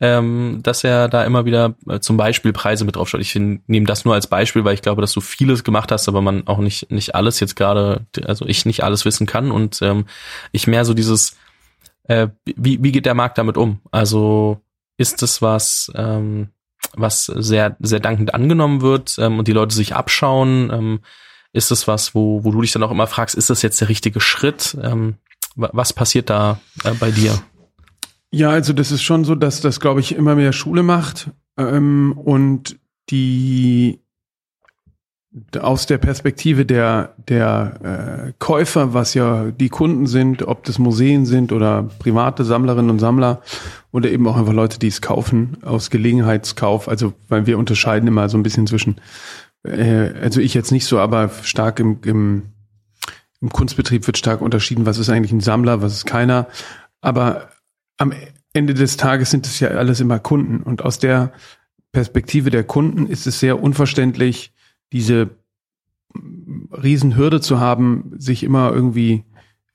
ähm, 0.00 0.60
dass 0.62 0.84
er 0.84 1.08
da 1.08 1.24
immer 1.24 1.44
wieder 1.44 1.74
äh, 1.88 1.98
zum 1.98 2.16
Beispiel 2.16 2.52
Preise 2.52 2.84
mit 2.84 2.94
draufschaut. 2.94 3.20
Ich 3.20 3.34
nehme 3.34 3.86
das 3.86 4.04
nur 4.04 4.14
als 4.14 4.28
Beispiel, 4.28 4.64
weil 4.64 4.74
ich 4.74 4.82
glaube, 4.82 5.00
dass 5.00 5.12
du 5.12 5.20
vieles 5.20 5.64
gemacht 5.64 5.90
hast, 5.90 6.08
aber 6.08 6.22
man 6.22 6.46
auch 6.46 6.58
nicht, 6.58 6.88
nicht 6.92 7.16
alles 7.16 7.40
jetzt 7.40 7.56
gerade, 7.56 8.06
also 8.24 8.46
ich 8.46 8.64
nicht 8.64 8.84
alles 8.84 9.04
wissen 9.04 9.26
kann 9.26 9.50
und 9.50 9.82
ähm, 9.82 10.06
ich 10.52 10.68
mehr 10.68 10.84
so 10.84 10.94
dieses, 10.94 11.36
äh, 12.04 12.28
wie, 12.44 12.80
wie 12.80 12.92
geht 12.92 13.06
der 13.06 13.14
Markt 13.14 13.38
damit 13.38 13.56
um? 13.56 13.80
Also 13.90 14.61
ist 14.96 15.22
es 15.22 15.42
was, 15.42 15.90
ähm, 15.94 16.48
was 16.94 17.26
sehr, 17.26 17.76
sehr 17.80 18.00
dankend 18.00 18.34
angenommen 18.34 18.80
wird 18.80 19.16
ähm, 19.18 19.38
und 19.38 19.48
die 19.48 19.52
Leute 19.52 19.74
sich 19.74 19.94
abschauen? 19.94 20.70
Ähm, 20.72 21.00
ist 21.52 21.70
es 21.70 21.86
was, 21.86 22.14
wo, 22.14 22.44
wo 22.44 22.50
du 22.50 22.62
dich 22.62 22.72
dann 22.72 22.82
auch 22.82 22.90
immer 22.90 23.06
fragst, 23.06 23.34
ist 23.34 23.50
das 23.50 23.62
jetzt 23.62 23.80
der 23.80 23.88
richtige 23.88 24.20
Schritt? 24.20 24.76
Ähm, 24.82 25.16
was 25.54 25.92
passiert 25.92 26.30
da 26.30 26.60
äh, 26.84 26.92
bei 26.92 27.10
dir? 27.10 27.38
Ja, 28.30 28.50
also 28.50 28.72
das 28.72 28.90
ist 28.90 29.02
schon 29.02 29.24
so, 29.24 29.34
dass 29.34 29.60
das, 29.60 29.80
glaube 29.80 30.00
ich, 30.00 30.14
immer 30.14 30.34
mehr 30.34 30.54
Schule 30.54 30.82
macht 30.82 31.30
ähm, 31.58 32.12
und 32.16 32.78
die 33.10 34.01
aus 35.58 35.86
der 35.86 35.96
Perspektive 35.98 36.66
der, 36.66 37.14
der 37.28 38.26
äh, 38.28 38.32
Käufer, 38.38 38.92
was 38.92 39.14
ja 39.14 39.50
die 39.50 39.70
Kunden 39.70 40.06
sind, 40.06 40.42
ob 40.46 40.64
das 40.64 40.78
Museen 40.78 41.24
sind 41.24 41.52
oder 41.52 41.84
private 41.98 42.44
Sammlerinnen 42.44 42.90
und 42.90 42.98
Sammler 42.98 43.40
oder 43.92 44.10
eben 44.10 44.28
auch 44.28 44.36
einfach 44.36 44.52
Leute, 44.52 44.78
die 44.78 44.88
es 44.88 45.00
kaufen 45.00 45.56
aus 45.62 45.88
Gelegenheitskauf. 45.88 46.86
Also, 46.86 47.14
weil 47.28 47.46
wir 47.46 47.58
unterscheiden 47.58 48.08
immer 48.08 48.28
so 48.28 48.36
ein 48.36 48.42
bisschen 48.42 48.66
zwischen, 48.66 48.96
äh, 49.62 50.10
also 50.20 50.40
ich 50.40 50.52
jetzt 50.52 50.70
nicht 50.70 50.84
so, 50.84 50.98
aber 50.98 51.30
stark 51.42 51.80
im, 51.80 52.00
im, 52.04 52.42
im 53.40 53.48
Kunstbetrieb 53.48 54.06
wird 54.06 54.18
stark 54.18 54.42
unterschieden, 54.42 54.84
was 54.84 54.98
ist 54.98 55.08
eigentlich 55.08 55.32
ein 55.32 55.40
Sammler, 55.40 55.80
was 55.80 55.94
ist 55.94 56.06
keiner. 56.06 56.46
Aber 57.00 57.48
am 57.96 58.12
Ende 58.52 58.74
des 58.74 58.98
Tages 58.98 59.30
sind 59.30 59.46
es 59.46 59.60
ja 59.60 59.68
alles 59.68 60.00
immer 60.00 60.18
Kunden 60.18 60.62
und 60.62 60.82
aus 60.82 60.98
der 60.98 61.32
Perspektive 61.90 62.50
der 62.50 62.64
Kunden 62.64 63.06
ist 63.06 63.26
es 63.26 63.40
sehr 63.40 63.62
unverständlich, 63.62 64.52
diese 64.92 65.30
Riesenhürde 66.14 67.40
zu 67.40 67.58
haben, 67.58 68.12
sich 68.18 68.44
immer 68.44 68.72
irgendwie 68.72 69.24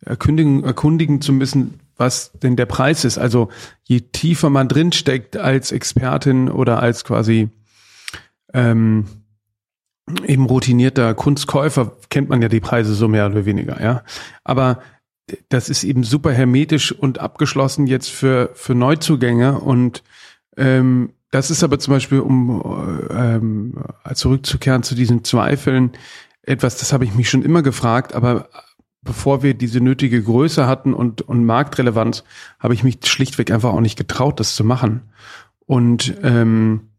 erkundigen, 0.01 0.63
erkundigen 0.63 1.21
zu 1.21 1.34
müssen, 1.34 1.80
was 1.95 2.32
denn 2.34 2.56
der 2.56 2.67
Preis 2.67 3.03
ist. 3.06 3.17
Also 3.17 3.49
je 3.84 4.01
tiefer 4.01 4.49
man 4.49 4.67
drinsteckt 4.67 5.38
als 5.38 5.71
Expertin 5.71 6.49
oder 6.49 6.80
als 6.80 7.03
quasi 7.03 7.49
ähm, 8.53 9.06
eben 10.25 10.45
routinierter 10.45 11.13
Kunstkäufer, 11.15 11.97
kennt 12.10 12.30
man 12.30 12.41
ja 12.41 12.47
die 12.47 12.60
Preise 12.60 12.93
so 12.93 13.08
mehr 13.08 13.25
oder 13.25 13.45
weniger, 13.45 13.82
ja. 13.82 14.03
Aber 14.43 14.82
das 15.49 15.67
ist 15.67 15.84
eben 15.84 16.03
super 16.03 16.32
hermetisch 16.32 16.93
und 16.93 17.19
abgeschlossen 17.19 17.88
jetzt 17.88 18.10
für, 18.10 18.51
für 18.53 18.75
Neuzugänge 18.75 19.60
und 19.60 20.03
ähm, 20.56 21.12
das 21.31 21.51
ist 21.51 21.63
aber 21.63 21.79
zum 21.79 21.93
Beispiel, 21.93 22.19
um 22.19 23.07
ähm, 23.09 23.73
zurückzukehren 24.13 24.83
zu 24.83 24.95
diesen 24.95 25.23
Zweifeln, 25.23 25.91
etwas, 26.41 26.77
das 26.77 26.93
habe 26.93 27.03
ich 27.03 27.13
mich 27.13 27.29
schon 27.29 27.43
immer 27.43 27.61
gefragt, 27.61 28.13
aber 28.15 28.49
bevor 29.02 29.43
wir 29.43 29.54
diese 29.54 29.81
nötige 29.81 30.21
Größe 30.21 30.67
hatten 30.67 30.93
und, 30.93 31.21
und 31.21 31.45
Marktrelevanz, 31.45 32.23
habe 32.60 32.73
ich 32.73 32.83
mich 32.83 32.99
schlichtweg 33.06 33.52
einfach 33.52 33.73
auch 33.73 33.81
nicht 33.81 33.97
getraut, 33.97 34.39
das 34.39 34.56
zu 34.56 34.63
machen. 34.63 35.02
Und 35.65 36.15
ähm, 36.23 36.89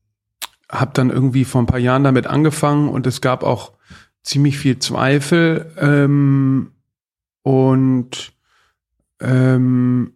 habe 0.71 0.91
dann 0.95 1.11
irgendwie 1.11 1.45
vor 1.45 1.63
ein 1.63 1.67
paar 1.67 1.79
Jahren 1.79 2.05
damit 2.05 2.27
angefangen 2.27 2.89
und 2.89 3.07
es 3.07 3.21
gab 3.21 3.43
auch 3.43 3.73
ziemlich 4.23 4.59
viel 4.59 4.79
Zweifel 4.79 5.73
ähm, 5.79 6.73
und 7.43 8.33
ähm, 9.21 10.13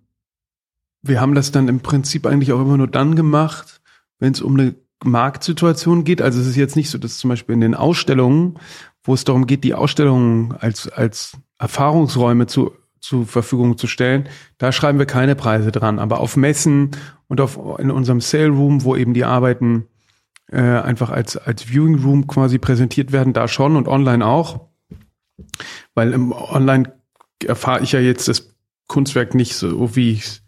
wir 1.01 1.20
haben 1.20 1.34
das 1.34 1.51
dann 1.51 1.68
im 1.68 1.80
Prinzip 1.80 2.26
eigentlich 2.26 2.53
auch 2.53 2.61
immer 2.61 2.76
nur 2.76 2.89
dann 2.89 3.16
gemacht, 3.16 3.80
wenn 4.23 4.33
es 4.33 4.41
um 4.41 4.55
eine 4.55 4.77
Marktsituation 5.03 6.05
geht. 6.05 6.23
Also 6.23 6.41
es 6.41 6.47
ist 6.47 6.55
jetzt 6.55 6.77
nicht 6.77 6.91
so, 6.91 6.97
dass 6.97 7.18
zum 7.18 7.29
Beispiel 7.29 7.55
in 7.55 7.61
den 7.61 7.75
Ausstellungen, 7.75 8.55
wo 9.03 9.14
es 9.14 9.25
darum 9.25 9.49
geht, 9.49 9.64
die 9.64 9.75
Ausstellungen 9.75 10.53
als, 10.53 10.89
als 10.89 11.37
Erfahrungsräume 11.59 12.47
zu, 12.47 12.73
zur 13.01 13.27
Verfügung 13.27 13.77
zu 13.77 13.89
stellen, 13.89 14.29
da 14.59 14.70
schreiben 14.70 15.01
wir 15.01 15.07
keine 15.07 15.35
Preise 15.35 15.73
dran. 15.73 15.99
Aber 15.99 16.20
auf 16.20 16.37
Messen 16.37 16.93
und 17.27 17.41
auf, 17.41 17.59
in 17.81 17.91
unserem 17.91 18.20
Sale 18.20 18.51
Room, 18.51 18.85
wo 18.85 18.95
eben 18.95 19.12
die 19.12 19.25
Arbeiten 19.25 19.89
äh, 20.53 20.61
einfach 20.61 21.11
als, 21.11 21.37
als 21.37 21.64
Viewing 21.64 21.97
Room 21.97 22.29
quasi 22.29 22.59
präsentiert 22.59 23.11
werden, 23.11 23.33
da 23.33 23.49
schon 23.49 23.75
und 23.75 23.89
online 23.89 24.25
auch. 24.25 24.68
Weil 25.97 26.12
im 26.12 26.31
Online 26.31 26.93
erfahre 27.45 27.83
ich 27.83 27.91
ja 27.91 27.99
jetzt 27.99 28.29
das 28.29 28.55
Kunstwerk 28.87 29.35
nicht 29.35 29.57
so, 29.57 29.97
wie 29.97 30.12
ich 30.12 30.20
es 30.20 30.43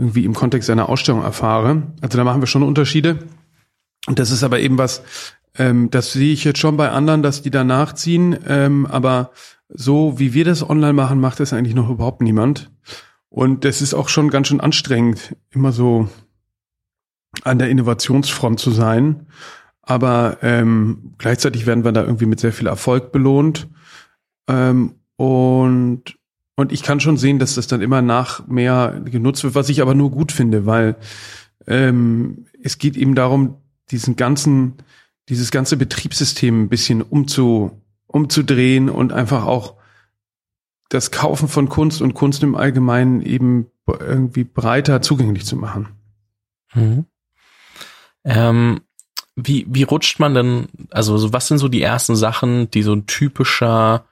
irgendwie 0.00 0.24
im 0.24 0.34
Kontext 0.34 0.70
einer 0.70 0.88
Ausstellung 0.88 1.22
erfahre. 1.22 1.82
Also 2.00 2.16
da 2.16 2.24
machen 2.24 2.40
wir 2.40 2.46
schon 2.46 2.62
Unterschiede. 2.62 3.18
Und 4.06 4.18
das 4.18 4.30
ist 4.30 4.42
aber 4.42 4.58
eben 4.60 4.78
was, 4.78 5.02
ähm, 5.58 5.90
das 5.90 6.12
sehe 6.12 6.32
ich 6.32 6.42
jetzt 6.44 6.58
schon 6.58 6.78
bei 6.78 6.90
anderen, 6.90 7.22
dass 7.22 7.42
die 7.42 7.50
da 7.50 7.64
nachziehen. 7.64 8.38
Ähm, 8.48 8.86
aber 8.86 9.32
so 9.68 10.18
wie 10.18 10.32
wir 10.32 10.46
das 10.46 10.68
online 10.68 10.94
machen, 10.94 11.20
macht 11.20 11.38
das 11.38 11.52
eigentlich 11.52 11.74
noch 11.74 11.90
überhaupt 11.90 12.22
niemand. 12.22 12.70
Und 13.28 13.66
das 13.66 13.82
ist 13.82 13.92
auch 13.92 14.08
schon 14.08 14.30
ganz 14.30 14.48
schön 14.48 14.60
anstrengend, 14.60 15.36
immer 15.50 15.70
so 15.70 16.08
an 17.44 17.58
der 17.58 17.68
Innovationsfront 17.68 18.58
zu 18.58 18.70
sein. 18.70 19.26
Aber 19.82 20.38
ähm, 20.40 21.14
gleichzeitig 21.18 21.66
werden 21.66 21.84
wir 21.84 21.92
da 21.92 22.02
irgendwie 22.02 22.26
mit 22.26 22.40
sehr 22.40 22.54
viel 22.54 22.66
Erfolg 22.66 23.12
belohnt. 23.12 23.68
Ähm, 24.48 24.94
und, 25.16 26.16
und 26.60 26.72
ich 26.72 26.82
kann 26.82 27.00
schon 27.00 27.16
sehen, 27.16 27.38
dass 27.38 27.54
das 27.54 27.66
dann 27.68 27.80
immer 27.80 28.02
nach 28.02 28.46
mehr 28.46 29.00
genutzt 29.04 29.42
wird, 29.44 29.54
was 29.54 29.70
ich 29.70 29.80
aber 29.80 29.94
nur 29.94 30.10
gut 30.10 30.30
finde, 30.30 30.66
weil 30.66 30.96
ähm, 31.66 32.46
es 32.62 32.76
geht 32.76 32.96
eben 32.98 33.14
darum, 33.14 33.56
diesen 33.90 34.14
ganzen, 34.14 34.74
dieses 35.30 35.50
ganze 35.50 35.78
Betriebssystem 35.78 36.64
ein 36.64 36.68
bisschen 36.68 37.00
umzu, 37.00 37.82
umzudrehen 38.06 38.90
und 38.90 39.10
einfach 39.12 39.46
auch 39.46 39.76
das 40.90 41.10
Kaufen 41.10 41.48
von 41.48 41.70
Kunst 41.70 42.02
und 42.02 42.12
Kunst 42.12 42.42
im 42.42 42.56
Allgemeinen 42.56 43.22
eben 43.22 43.68
irgendwie 43.86 44.44
breiter 44.44 45.00
zugänglich 45.00 45.46
zu 45.46 45.56
machen. 45.56 45.88
Mhm. 46.74 47.06
Ähm, 48.24 48.80
wie, 49.34 49.66
wie 49.68 49.84
rutscht 49.84 50.20
man 50.20 50.34
denn, 50.34 50.66
also 50.90 51.32
was 51.32 51.48
sind 51.48 51.56
so 51.56 51.68
die 51.68 51.80
ersten 51.80 52.16
Sachen, 52.16 52.70
die 52.70 52.82
so 52.82 52.92
ein 52.92 53.06
typischer 53.06 54.04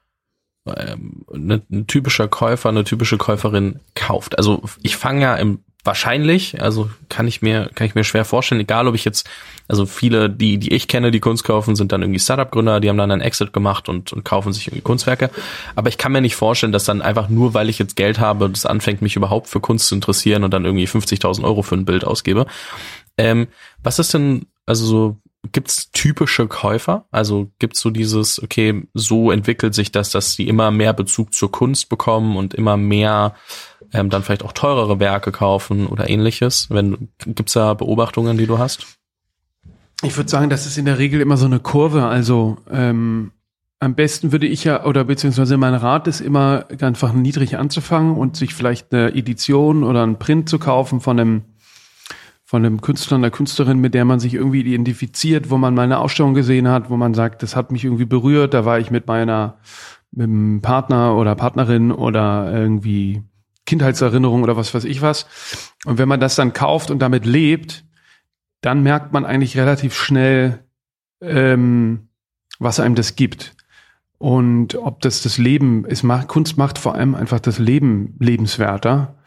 ähm, 0.77 1.25
eine, 1.33 1.63
ein 1.71 1.87
typischer 1.87 2.29
Käufer, 2.29 2.69
eine 2.69 2.85
typische 2.85 3.19
Käuferin 3.19 3.81
kauft. 3.95 4.37
Also 4.37 4.63
ich 4.83 4.97
fange 4.97 5.23
ja 5.23 5.37
im 5.37 5.61
wahrscheinlich, 5.85 6.61
also 6.61 6.91
kann 7.09 7.27
ich 7.27 7.41
mir 7.41 7.71
kann 7.75 7.87
ich 7.87 7.95
mir 7.95 8.05
schwer 8.05 8.25
vorstellen, 8.25 8.61
egal 8.61 8.89
ob 8.89 8.95
ich 8.95 9.05
jetzt 9.05 9.29
also 9.69 9.87
viele 9.87 10.29
die 10.29 10.59
die 10.59 10.73
ich 10.75 10.87
kenne, 10.89 11.11
die 11.11 11.21
Kunst 11.21 11.45
kaufen, 11.45 11.77
sind 11.77 11.93
dann 11.93 12.03
irgendwie 12.03 12.21
Startup 12.21 12.51
Gründer, 12.51 12.81
die 12.81 12.89
haben 12.89 12.99
dann 12.99 13.11
einen 13.11 13.23
Exit 13.23 13.53
gemacht 13.53 13.89
und 13.89 14.13
und 14.13 14.25
kaufen 14.25 14.53
sich 14.53 14.67
irgendwie 14.67 14.83
Kunstwerke, 14.83 15.31
aber 15.77 15.89
ich 15.89 15.97
kann 15.97 16.13
mir 16.13 16.21
nicht 16.21 16.37
vorstellen, 16.37 16.73
dass 16.73 16.85
dann 16.85 17.01
einfach 17.01 17.29
nur 17.29 17.55
weil 17.55 17.69
ich 17.69 17.79
jetzt 17.79 17.97
Geld 17.97 18.19
habe, 18.19 18.51
das 18.51 18.67
anfängt 18.67 19.03
mich 19.03 19.17
überhaupt 19.17 19.49
für 19.49 19.61
Kunst 19.61 19.89
zu 19.89 19.95
interessieren 19.95 20.45
und 20.45 20.53
dann 20.53 20.65
irgendwie 20.65 20.87
50.000 20.87 21.45
Euro 21.45 21.63
für 21.63 21.77
ein 21.77 21.85
Bild 21.85 22.05
ausgebe. 22.05 22.47
Ähm, 23.17 23.49
was 23.83 23.99
ist 23.99 24.13
denn 24.13 24.47
also 24.67 24.85
so 24.85 25.17
gibt's 25.53 25.91
typische 25.91 26.49
Käufer? 26.49 27.07
Also 27.11 27.51
gibt's 27.59 27.81
so 27.81 27.91
dieses, 27.91 28.43
okay, 28.43 28.87
so 28.95 29.31
entwickelt 29.31 29.75
sich 29.75 29.93
das, 29.93 30.11
dass 30.11 30.33
sie 30.35 30.49
immer 30.49 30.71
mehr 30.71 30.93
Bezug 30.93 31.33
zur 31.33 31.51
Kunst 31.51 31.89
bekommen 31.89 32.37
und 32.37 32.55
immer 32.55 32.77
mehr 32.77 33.35
ähm, 33.93 34.11
dann 34.11 34.23
vielleicht 34.23 34.45
auch 34.45 34.53
teurere 34.53 35.01
Werke 35.01 35.33
kaufen 35.33 35.87
oder 35.87 36.09
ähnliches? 36.09 36.69
Wenn 36.71 37.09
gibt's 37.25 37.53
da 37.53 37.75
Beobachtungen, 37.75 38.37
die 38.37 38.47
du 38.47 38.59
hast? 38.59 38.87
Ich 40.03 40.17
würde 40.17 40.31
sagen, 40.31 40.51
das 40.51 40.67
ist 40.67 40.79
in 40.79 40.85
der 40.85 40.99
Regel 40.99 41.21
immer 41.21 41.37
so 41.37 41.47
eine 41.47 41.61
Kurve. 41.61 42.05
Also 42.05 42.59
ähm, 42.71 43.33
am 43.81 43.95
besten 43.95 44.33
würde 44.33 44.47
ich 44.47 44.65
ja, 44.65 44.85
oder 44.85 45.05
beziehungsweise 45.05 45.57
mein 45.57 45.75
Rat 45.75 46.07
ist 46.09 46.21
immer, 46.21 46.67
einfach 46.81 47.13
niedrig 47.13 47.59
anzufangen 47.59 48.17
und 48.17 48.37
sich 48.37 48.55
vielleicht 48.55 48.93
eine 48.93 49.15
Edition 49.15 49.85
oder 49.85 50.03
einen 50.03 50.19
Print 50.19 50.49
zu 50.49 50.59
kaufen 50.59 51.01
von 51.01 51.19
einem 51.19 51.43
von 52.49 52.65
einem 52.65 52.81
Künstler, 52.81 53.19
einer 53.19 53.31
Künstlerin, 53.31 53.79
mit 53.79 53.93
der 53.93 54.07
man 54.07 54.21
sich 54.21 54.33
irgendwie 54.33 54.63
identifiziert, 54.63 55.51
wo 55.51 55.59
man 55.59 55.75
mal 55.75 55.83
eine 55.83 55.99
Ausstellung 55.99 56.33
gesehen 56.33 56.67
hat, 56.67 56.89
wo 56.89 56.97
man 56.97 57.13
sagt, 57.13 57.43
das 57.43 57.55
hat 57.55 57.71
mich 57.71 57.85
irgendwie 57.85 58.07
berührt, 58.07 58.55
da 58.55 58.65
war 58.65 58.79
ich 58.79 58.91
mit 58.91 59.07
meiner, 59.07 59.59
mit 60.13 60.29
einem 60.29 60.63
Partner 60.63 61.15
oder 61.15 61.35
Partnerin 61.35 61.93
oder 61.93 62.51
irgendwie 62.51 63.23
Kindheitserinnerung 63.67 64.43
oder 64.43 64.57
was 64.57 64.73
weiß 64.73 64.85
ich 64.85 65.03
was. 65.03 65.27
Und 65.85 65.99
wenn 65.99 66.09
man 66.09 66.21
das 66.21 66.37
dann 66.37 66.55
kauft 66.55 66.91
und 66.91 67.01
damit 67.01 67.27
lebt, 67.27 67.85
dann 68.63 68.83
merkt 68.83 69.13
man 69.13 69.27
eigentlich 69.27 69.59
relativ 69.59 69.95
schnell, 69.95 70.65
ähm, 71.21 72.09
was 72.59 72.81
einem 72.81 72.95
das 72.95 73.15
gibt. 73.15 73.57
Und 74.17 74.75
ob 74.75 75.03
das 75.03 75.23
das 75.23 75.37
Leben, 75.37 75.85
es 75.87 76.03
macht, 76.03 76.29
Kunst 76.29 76.57
macht 76.57 76.79
vor 76.79 76.95
allem 76.95 77.15
einfach 77.15 77.41
das 77.41 77.59
Leben 77.59 78.17
lebenswerter 78.21 79.19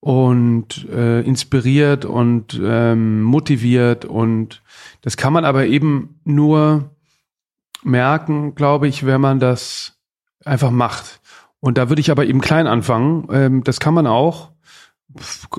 und 0.00 0.88
äh, 0.88 1.20
inspiriert 1.22 2.04
und 2.04 2.60
ähm, 2.62 3.22
motiviert 3.22 4.04
und 4.04 4.62
das 5.02 5.16
kann 5.16 5.32
man 5.32 5.44
aber 5.44 5.66
eben 5.66 6.20
nur 6.24 6.90
merken, 7.82 8.54
glaube 8.54 8.88
ich, 8.88 9.06
wenn 9.06 9.20
man 9.20 9.40
das 9.40 9.98
einfach 10.44 10.70
macht. 10.70 11.20
Und 11.60 11.78
da 11.78 11.88
würde 11.88 12.00
ich 12.00 12.10
aber 12.10 12.26
eben 12.26 12.40
klein 12.40 12.66
anfangen. 12.66 13.28
Ähm, 13.30 13.64
das 13.64 13.80
kann 13.80 13.94
man 13.94 14.06
auch, 14.06 14.50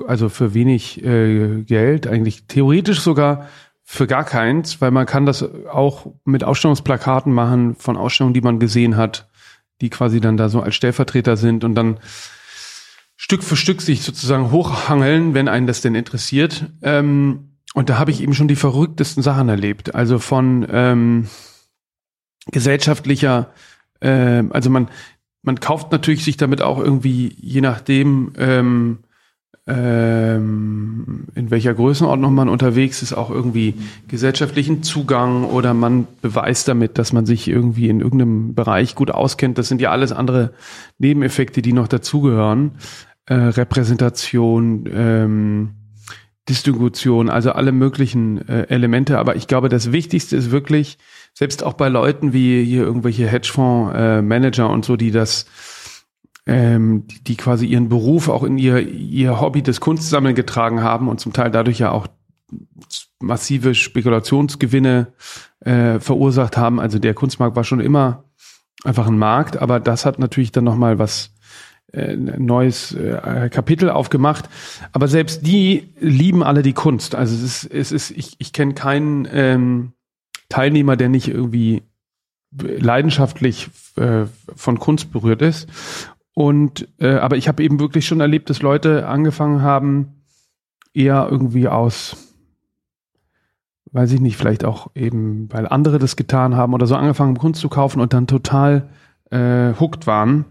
also 0.06 0.28
für 0.28 0.54
wenig 0.54 1.04
äh, 1.04 1.62
Geld, 1.62 2.06
eigentlich 2.06 2.46
theoretisch 2.46 3.00
sogar 3.00 3.48
für 3.84 4.06
gar 4.06 4.24
keins, 4.24 4.80
weil 4.80 4.90
man 4.90 5.06
kann 5.06 5.26
das 5.26 5.42
auch 5.66 6.06
mit 6.24 6.44
Ausstellungsplakaten 6.44 7.32
machen 7.32 7.74
von 7.74 7.96
Ausstellungen, 7.96 8.34
die 8.34 8.42
man 8.42 8.58
gesehen 8.58 8.96
hat, 8.96 9.28
die 9.80 9.88
quasi 9.88 10.20
dann 10.20 10.36
da 10.36 10.48
so 10.48 10.60
als 10.60 10.74
Stellvertreter 10.74 11.36
sind 11.36 11.64
und 11.64 11.74
dann 11.74 11.98
Stück 13.20 13.42
für 13.42 13.56
Stück 13.56 13.82
sich 13.82 14.02
sozusagen 14.02 14.52
hochhangeln, 14.52 15.34
wenn 15.34 15.48
einen 15.48 15.66
das 15.66 15.80
denn 15.80 15.96
interessiert. 15.96 16.66
Ähm, 16.82 17.50
und 17.74 17.90
da 17.90 17.98
habe 17.98 18.12
ich 18.12 18.22
eben 18.22 18.32
schon 18.32 18.46
die 18.46 18.56
verrücktesten 18.56 19.24
Sachen 19.24 19.48
erlebt. 19.48 19.94
Also 19.96 20.20
von 20.20 20.64
ähm, 20.70 21.26
gesellschaftlicher, 22.46 23.50
äh, 23.98 24.44
also 24.50 24.70
man, 24.70 24.88
man 25.42 25.58
kauft 25.58 25.90
natürlich 25.90 26.24
sich 26.24 26.36
damit 26.36 26.62
auch 26.62 26.78
irgendwie, 26.78 27.34
je 27.40 27.60
nachdem, 27.60 28.34
ähm, 28.38 28.98
ähm, 29.66 31.24
in 31.34 31.50
welcher 31.50 31.74
Größenordnung 31.74 32.34
man 32.34 32.48
unterwegs 32.48 33.02
ist, 33.02 33.12
auch 33.12 33.30
irgendwie 33.30 33.74
gesellschaftlichen 34.06 34.82
Zugang 34.84 35.44
oder 35.44 35.74
man 35.74 36.06
beweist 36.22 36.68
damit, 36.68 36.96
dass 36.98 37.12
man 37.12 37.26
sich 37.26 37.48
irgendwie 37.48 37.88
in 37.88 38.00
irgendeinem 38.00 38.54
Bereich 38.54 38.94
gut 38.94 39.10
auskennt. 39.10 39.58
Das 39.58 39.68
sind 39.68 39.82
ja 39.82 39.90
alles 39.90 40.12
andere 40.12 40.52
Nebeneffekte, 40.98 41.60
die 41.60 41.74
noch 41.74 41.88
dazugehören 41.88 42.72
äh, 43.28 43.34
Repräsentation, 43.34 44.88
ähm, 44.92 45.74
Distribution, 46.48 47.28
also 47.28 47.52
alle 47.52 47.72
möglichen 47.72 48.48
äh, 48.48 48.62
Elemente. 48.68 49.18
Aber 49.18 49.36
ich 49.36 49.46
glaube, 49.46 49.68
das 49.68 49.92
Wichtigste 49.92 50.36
ist 50.36 50.50
wirklich, 50.50 50.98
selbst 51.34 51.62
auch 51.62 51.74
bei 51.74 51.88
Leuten 51.88 52.32
wie 52.32 52.64
hier 52.64 52.82
irgendwelche 52.82 53.28
Hedgefonds-Manager 53.28 54.64
äh, 54.64 54.72
und 54.72 54.84
so, 54.84 54.96
die 54.96 55.10
das, 55.10 55.46
ähm, 56.46 57.06
die, 57.06 57.22
die 57.22 57.36
quasi 57.36 57.66
ihren 57.66 57.90
Beruf 57.90 58.28
auch 58.28 58.44
in 58.44 58.56
ihr, 58.56 58.78
ihr 58.78 59.40
Hobby 59.40 59.62
des 59.62 59.80
Kunstsammeln 59.80 60.34
getragen 60.34 60.82
haben 60.82 61.08
und 61.08 61.20
zum 61.20 61.34
Teil 61.34 61.50
dadurch 61.50 61.78
ja 61.80 61.90
auch 61.90 62.06
massive 63.20 63.74
Spekulationsgewinne 63.74 65.08
äh, 65.60 66.00
verursacht 66.00 66.56
haben. 66.56 66.80
Also 66.80 66.98
der 66.98 67.12
Kunstmarkt 67.12 67.56
war 67.56 67.64
schon 67.64 67.80
immer 67.80 68.24
einfach 68.84 69.06
ein 69.06 69.18
Markt, 69.18 69.58
aber 69.58 69.80
das 69.80 70.06
hat 70.06 70.18
natürlich 70.18 70.52
dann 70.52 70.64
nochmal 70.64 70.98
was 70.98 71.34
äh, 71.92 72.16
neues 72.16 72.92
äh, 72.92 73.48
Kapitel 73.50 73.90
aufgemacht. 73.90 74.48
Aber 74.92 75.08
selbst 75.08 75.46
die 75.46 75.88
lieben 75.98 76.42
alle 76.42 76.62
die 76.62 76.74
Kunst. 76.74 77.14
Also 77.14 77.34
es 77.34 77.64
ist, 77.64 77.72
es 77.72 77.92
ist 77.92 78.10
ich, 78.10 78.36
ich 78.38 78.52
kenne 78.52 78.74
keinen 78.74 79.26
ähm, 79.32 79.92
Teilnehmer, 80.48 80.96
der 80.96 81.08
nicht 81.08 81.28
irgendwie 81.28 81.82
leidenschaftlich 82.50 83.70
äh, 83.96 84.24
von 84.54 84.78
Kunst 84.78 85.12
berührt 85.12 85.42
ist. 85.42 85.68
Und 86.34 86.88
äh, 86.98 87.14
aber 87.14 87.36
ich 87.36 87.48
habe 87.48 87.62
eben 87.62 87.80
wirklich 87.80 88.06
schon 88.06 88.20
erlebt, 88.20 88.48
dass 88.48 88.62
Leute 88.62 89.06
angefangen 89.08 89.62
haben, 89.62 90.22
eher 90.94 91.26
irgendwie 91.30 91.68
aus, 91.68 92.34
weiß 93.92 94.12
ich 94.12 94.20
nicht, 94.20 94.36
vielleicht 94.36 94.64
auch 94.64 94.90
eben, 94.94 95.52
weil 95.52 95.66
andere 95.66 95.98
das 95.98 96.16
getan 96.16 96.54
haben 96.54 96.74
oder 96.74 96.86
so 96.86 96.96
angefangen 96.96 97.36
Kunst 97.36 97.60
zu 97.60 97.68
kaufen 97.68 98.00
und 98.00 98.12
dann 98.12 98.26
total 98.26 98.88
äh, 99.30 99.72
hooked 99.78 100.06
waren 100.06 100.44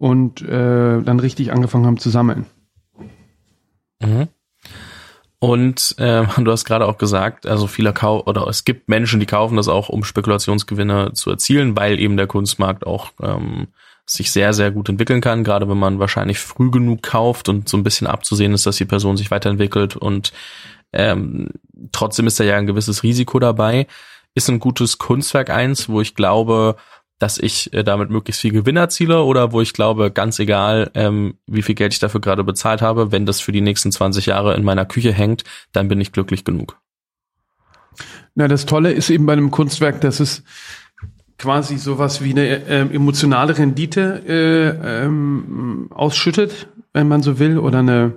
und 0.00 0.40
äh, 0.40 1.02
dann 1.02 1.20
richtig 1.20 1.52
angefangen 1.52 1.84
haben 1.84 1.98
zu 1.98 2.08
sammeln. 2.08 2.46
Mhm. 4.02 4.28
Und 5.38 5.94
äh, 5.98 6.24
du 6.42 6.50
hast 6.50 6.64
gerade 6.64 6.86
auch 6.86 6.96
gesagt, 6.96 7.46
also 7.46 7.66
viele 7.66 7.92
Kau 7.92 8.24
oder 8.24 8.46
es 8.48 8.64
gibt 8.64 8.88
Menschen, 8.88 9.20
die 9.20 9.26
kaufen 9.26 9.56
das 9.56 9.68
auch, 9.68 9.90
um 9.90 10.02
Spekulationsgewinne 10.02 11.12
zu 11.12 11.30
erzielen, 11.30 11.76
weil 11.76 12.00
eben 12.00 12.16
der 12.16 12.26
Kunstmarkt 12.26 12.86
auch 12.86 13.10
ähm, 13.22 13.68
sich 14.06 14.32
sehr, 14.32 14.54
sehr 14.54 14.70
gut 14.70 14.88
entwickeln 14.88 15.20
kann, 15.20 15.44
gerade 15.44 15.68
wenn 15.68 15.78
man 15.78 15.98
wahrscheinlich 15.98 16.38
früh 16.38 16.70
genug 16.70 17.02
kauft 17.02 17.50
und 17.50 17.68
so 17.68 17.76
ein 17.76 17.84
bisschen 17.84 18.06
abzusehen 18.06 18.54
ist, 18.54 18.64
dass 18.64 18.76
die 18.76 18.86
Person 18.86 19.18
sich 19.18 19.30
weiterentwickelt 19.30 19.96
und 19.96 20.32
ähm, 20.94 21.50
trotzdem 21.92 22.26
ist 22.26 22.40
da 22.40 22.44
ja 22.44 22.56
ein 22.56 22.66
gewisses 22.66 23.02
Risiko 23.02 23.38
dabei. 23.38 23.86
Ist 24.34 24.48
ein 24.48 24.60
gutes 24.60 24.96
Kunstwerk 24.96 25.50
eins, 25.50 25.90
wo 25.90 26.00
ich 26.00 26.14
glaube, 26.14 26.76
dass 27.20 27.38
ich 27.38 27.72
äh, 27.72 27.84
damit 27.84 28.10
möglichst 28.10 28.40
viel 28.40 28.50
Gewinn 28.50 28.76
erziele 28.76 29.22
oder 29.22 29.52
wo 29.52 29.60
ich 29.60 29.74
glaube, 29.74 30.10
ganz 30.10 30.38
egal, 30.38 30.90
ähm, 30.94 31.34
wie 31.46 31.62
viel 31.62 31.76
Geld 31.76 31.92
ich 31.92 32.00
dafür 32.00 32.20
gerade 32.20 32.42
bezahlt 32.42 32.82
habe, 32.82 33.12
wenn 33.12 33.26
das 33.26 33.40
für 33.40 33.52
die 33.52 33.60
nächsten 33.60 33.92
20 33.92 34.26
Jahre 34.26 34.54
in 34.56 34.64
meiner 34.64 34.86
Küche 34.86 35.12
hängt, 35.12 35.44
dann 35.72 35.86
bin 35.86 36.00
ich 36.00 36.12
glücklich 36.12 36.44
genug. 36.44 36.80
Na, 38.34 38.48
das 38.48 38.64
Tolle 38.64 38.92
ist 38.92 39.10
eben 39.10 39.26
bei 39.26 39.34
einem 39.34 39.50
Kunstwerk, 39.50 40.00
dass 40.00 40.18
es 40.18 40.42
quasi 41.36 41.76
sowas 41.76 42.24
wie 42.24 42.30
eine 42.30 42.66
äh, 42.66 42.80
emotionale 42.80 43.56
Rendite 43.56 44.22
äh, 44.26 45.04
ähm, 45.04 45.88
ausschüttet, 45.90 46.68
wenn 46.94 47.08
man 47.08 47.22
so 47.22 47.38
will, 47.38 47.58
oder 47.58 47.80
eine, 47.80 48.12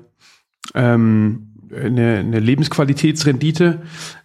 ähm, 0.76 1.54
eine, 1.76 2.20
eine 2.20 2.40
Lebensqualitätsrendite. 2.40 3.82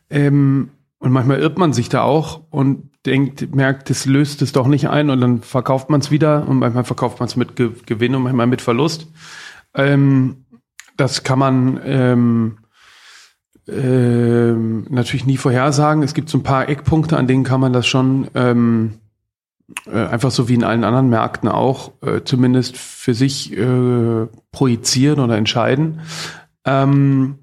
Ähm, 0.09 0.71
und 1.01 1.13
manchmal 1.13 1.41
irrt 1.41 1.59
man 1.59 1.73
sich 1.73 1.89
da 1.89 2.03
auch 2.03 2.43
und 2.51 2.88
denkt, 3.07 3.55
merkt, 3.55 3.91
das 3.91 4.07
löst 4.07 4.43
es 4.43 4.53
doch 4.53 4.67
nicht 4.67 4.89
ein 4.89 5.11
und 5.11 5.21
dann 5.21 5.43
verkauft 5.43 5.91
man 5.91 6.01
es 6.01 6.11
wieder 6.11 6.47
und 6.49 6.59
manchmal 6.59 6.85
verkauft 6.85 7.21
man 7.21 7.29
es 7.29 7.37
mit 7.37 7.57
Ge 7.57 7.71
Gewinn 7.87 8.15
und 8.15 8.23
manchmal 8.23 8.47
mit 8.47 8.61
Verlust. 8.61 9.09
Ähm, 9.75 10.45
das 10.97 11.23
kann 11.23 11.39
man 11.39 11.81
ähm, 11.85 12.59
ähm, 13.69 14.87
natürlich 14.91 15.27
nie 15.27 15.37
vorhersagen. 15.37 16.03
Es 16.03 16.15
gibt 16.15 16.29
so 16.29 16.39
ein 16.39 16.43
paar 16.43 16.69
Eckpunkte, 16.69 17.17
an 17.17 17.27
denen 17.27 17.45
kann 17.45 17.61
man 17.61 17.73
das 17.73 17.87
schon 17.87 18.29
ähm, 18.35 18.95
äh, 19.87 20.07
einfach 20.07 20.31
so 20.31 20.49
wie 20.49 20.55
in 20.55 20.65
allen 20.65 20.85
anderen 20.85 21.09
Märkten 21.09 21.49
auch 21.49 21.93
äh, 22.03 22.23
zumindest 22.25 22.77
für 22.77 23.15
sich 23.15 23.57
äh, 23.57 24.27
projizieren 24.51 25.21
oder 25.21 25.37
entscheiden. 25.37 26.01
Ähm, 26.65 27.39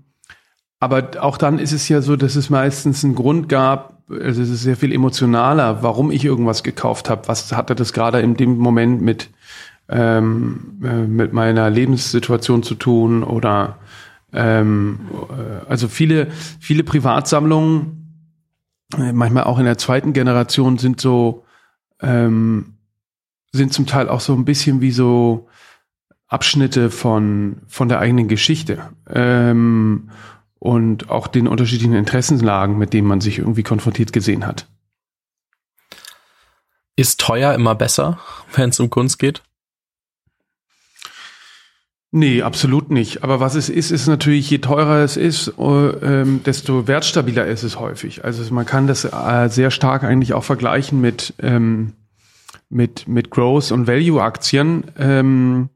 aber 0.79 1.11
auch 1.19 1.37
dann 1.37 1.59
ist 1.59 1.71
es 1.71 1.87
ja 1.87 2.01
so, 2.01 2.15
dass 2.15 2.35
es 2.35 2.49
meistens 2.49 3.03
einen 3.03 3.15
Grund 3.15 3.47
gab, 3.47 3.94
also 4.09 4.41
es 4.41 4.49
ist 4.49 4.63
sehr 4.63 4.77
viel 4.77 4.93
emotionaler, 4.93 5.81
warum 5.81 6.11
ich 6.11 6.23
irgendwas 6.23 6.63
gekauft 6.63 7.09
habe. 7.09 7.27
Was 7.27 7.51
hatte 7.51 7.75
das 7.75 7.93
gerade 7.93 8.19
in 8.19 8.35
dem 8.35 8.57
Moment 8.57 9.01
mit, 9.01 9.29
ähm, 9.89 10.79
äh, 10.83 11.07
mit 11.07 11.33
meiner 11.33 11.69
Lebenssituation 11.69 12.63
zu 12.63 12.75
tun 12.75 13.23
oder 13.23 13.77
ähm, 14.33 14.99
äh, 15.29 15.69
also 15.69 15.87
viele, 15.87 16.27
viele 16.59 16.83
Privatsammlungen, 16.83 18.29
äh, 18.97 19.13
manchmal 19.13 19.45
auch 19.45 19.57
in 19.57 19.65
der 19.65 19.77
zweiten 19.77 20.13
Generation, 20.13 20.77
sind 20.77 21.01
so, 21.01 21.45
ähm, 22.01 22.75
sind 23.51 23.73
zum 23.73 23.85
Teil 23.85 24.09
auch 24.09 24.19
so 24.19 24.33
ein 24.33 24.45
bisschen 24.45 24.81
wie 24.81 24.91
so 24.91 25.47
Abschnitte 26.27 26.89
von, 26.89 27.61
von 27.67 27.87
der 27.87 27.99
eigenen 27.99 28.27
Geschichte. 28.27 28.89
Ähm, 29.09 30.09
und 30.65 31.11
auch 31.11 31.27
den 31.27 31.47
unterschiedlichen 31.47 31.93
Interessenslagen, 31.93 32.79
mit 32.79 32.91
denen 32.91 33.07
man 33.07 33.21
sich 33.21 33.37
irgendwie 33.37 33.61
konfrontiert 33.61 34.11
gesehen 34.11 34.47
hat. 34.47 34.67
Ist 36.95 37.19
teuer 37.19 37.53
immer 37.53 37.75
besser, 37.75 38.17
wenn 38.55 38.71
es 38.71 38.79
um 38.79 38.89
Kunst 38.89 39.19
geht? 39.19 39.43
Nee, 42.09 42.41
absolut 42.41 42.89
nicht. 42.89 43.23
Aber 43.23 43.39
was 43.39 43.53
es 43.53 43.69
ist, 43.69 43.91
ist 43.91 44.07
natürlich, 44.07 44.49
je 44.49 44.57
teurer 44.57 45.03
es 45.03 45.17
ist, 45.17 45.49
äh, 45.49 46.25
desto 46.45 46.87
wertstabiler 46.87 47.45
ist 47.45 47.61
es 47.61 47.79
häufig. 47.79 48.25
Also 48.25 48.51
man 48.51 48.65
kann 48.65 48.87
das 48.87 49.05
äh, 49.05 49.49
sehr 49.49 49.69
stark 49.69 50.03
eigentlich 50.03 50.33
auch 50.33 50.45
vergleichen 50.45 50.99
mit, 50.99 51.35
ähm, 51.43 51.93
mit, 52.69 53.07
mit 53.07 53.29
Growth- 53.29 53.71
und 53.71 53.85
Value-Aktien, 53.85 54.85
ähm, 54.97 55.69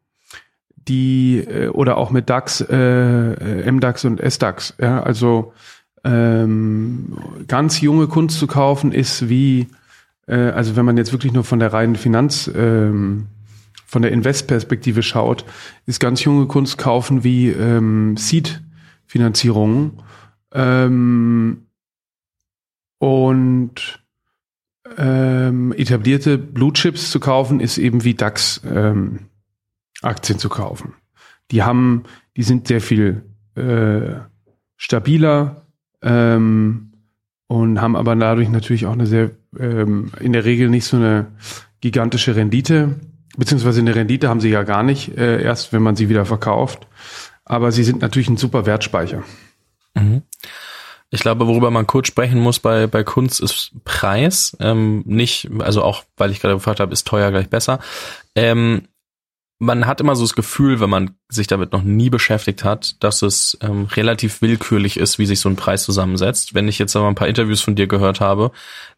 die 0.90 1.38
äh, 1.38 1.70
oder 1.70 1.98
auch 1.98 2.12
mit 2.12 2.30
DAX, 2.30 2.62
äh, 2.62 3.72
MDAX 3.72 4.04
und 4.06 4.20
SDAX. 4.20 4.74
Ja? 4.80 5.02
Also 5.02 5.54
ähm, 6.04 7.18
ganz 7.48 7.82
junge 7.82 8.08
Kunst 8.08 8.40
zu 8.40 8.48
kaufen 8.48 8.92
ist 8.92 9.30
wie, 9.30 9.68
äh, 10.28 10.36
also 10.36 10.76
wenn 10.76 10.86
man 10.86 10.98
jetzt 10.98 11.12
wirklich 11.12 11.34
nur 11.34 11.44
von 11.44 11.60
der 11.60 11.72
reinen 11.72 11.96
Finanz 11.96 12.50
ähm, 12.54 13.28
von 13.86 14.02
der 14.02 14.12
Investperspektive 14.12 15.02
schaut, 15.04 15.46
ist 15.86 16.00
ganz 16.00 16.24
junge 16.24 16.46
Kunst 16.48 16.78
kaufen 16.78 17.24
wie 17.24 17.50
ähm, 17.50 18.18
Seed-Finanzierungen. 18.18 19.94
Ähm, 20.54 21.66
und 23.00 24.04
ähm, 24.98 25.74
etablierte 25.74 26.38
Blue 26.38 26.74
Chips 26.74 27.12
zu 27.12 27.20
kaufen, 27.20 27.60
ist 27.60 27.78
eben 27.78 28.04
wie 28.04 28.14
DAX-Aktien 28.14 28.76
ähm, 28.76 29.29
zu 30.02 30.50
kaufen. 30.50 30.94
Die 31.52 31.64
haben, 31.64 32.04
die 32.38 32.44
sind 32.44 32.68
sehr 32.68 32.82
viel 32.82 33.24
äh, 33.56 34.20
stabiler 34.78 35.66
ähm, 36.02 36.94
und 37.48 37.82
haben 37.82 37.96
aber 37.96 38.16
dadurch 38.16 38.50
natürlich 38.50 38.86
auch 38.86 38.94
eine 38.94 39.08
sehr, 39.08 39.32
ähm, 39.58 40.12
in 40.20 40.34
der 40.34 40.46
Regel 40.46 40.70
nicht 40.70 40.86
so 40.86 40.98
eine 40.98 41.28
gigantische 41.82 42.36
Rendite 42.36 43.00
beziehungsweise 43.40 43.80
eine 43.80 43.96
Rendite 43.96 44.30
haben 44.30 44.42
sie 44.42 44.50
ja 44.50 44.64
gar 44.64 44.84
nicht, 44.84 45.18
äh, 45.18 45.42
erst 45.42 45.72
wenn 45.74 45.82
man 45.82 45.96
sie 45.96 46.10
wieder 46.10 46.26
verkauft. 46.26 46.88
Aber 47.46 47.72
sie 47.72 47.84
sind 47.84 48.02
natürlich 48.02 48.30
ein 48.30 48.38
super 48.38 48.66
Wertspeicher. 48.66 49.24
Mhm. 49.96 50.22
Ich 51.10 51.22
glaube, 51.22 51.48
worüber 51.48 51.72
man 51.72 51.88
kurz 51.88 52.08
sprechen 52.08 52.40
muss 52.40 52.60
bei, 52.60 52.86
bei 52.86 53.04
Kunst 53.04 53.40
ist 53.40 53.72
Preis. 53.84 54.56
Ähm, 54.60 55.04
nicht, 55.08 55.50
also 55.60 55.82
auch, 55.82 56.04
weil 56.18 56.30
ich 56.30 56.40
gerade 56.40 56.56
gefragt 56.56 56.80
habe, 56.80 56.94
ist 56.94 57.08
teuer 57.08 57.32
gleich 57.32 57.50
besser. 57.50 57.80
Ähm, 58.36 58.84
man 59.60 59.86
hat 59.86 60.00
immer 60.00 60.16
so 60.16 60.24
das 60.24 60.36
Gefühl, 60.36 60.80
wenn 60.80 60.90
man 60.90 61.12
sich 61.28 61.48
damit 61.48 61.74
noch 61.74 61.84
nie 61.84 62.10
beschäftigt 62.10 62.64
hat, 62.64 63.04
dass 63.04 63.22
es 63.22 63.58
ähm, 63.62 63.88
relativ 63.92 64.42
willkürlich 64.42 64.96
ist, 64.96 65.20
wie 65.20 65.26
sich 65.26 65.42
so 65.42 65.50
ein 65.50 65.58
Preis 65.58 65.84
zusammensetzt. 65.84 66.54
Wenn 66.54 66.70
ich 66.70 66.80
jetzt 66.80 66.96
aber 66.96 67.10
ein 67.10 67.16
paar 67.16 67.28
Interviews 67.28 67.60
von 67.60 67.76
dir 67.76 67.88
gehört 67.88 68.22
habe 68.22 68.52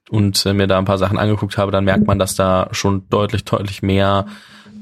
und 0.10 0.46
äh, 0.46 0.54
mir 0.54 0.68
da 0.68 0.78
ein 0.78 0.86
paar 0.86 1.00
Sachen 1.00 1.18
angeguckt 1.18 1.58
habe, 1.58 1.72
dann 1.72 1.84
merkt 1.84 2.06
man, 2.06 2.20
dass 2.20 2.36
da 2.36 2.70
schon 2.72 3.10
deutlich, 3.10 3.44
deutlich 3.44 3.82
mehr 3.82 4.28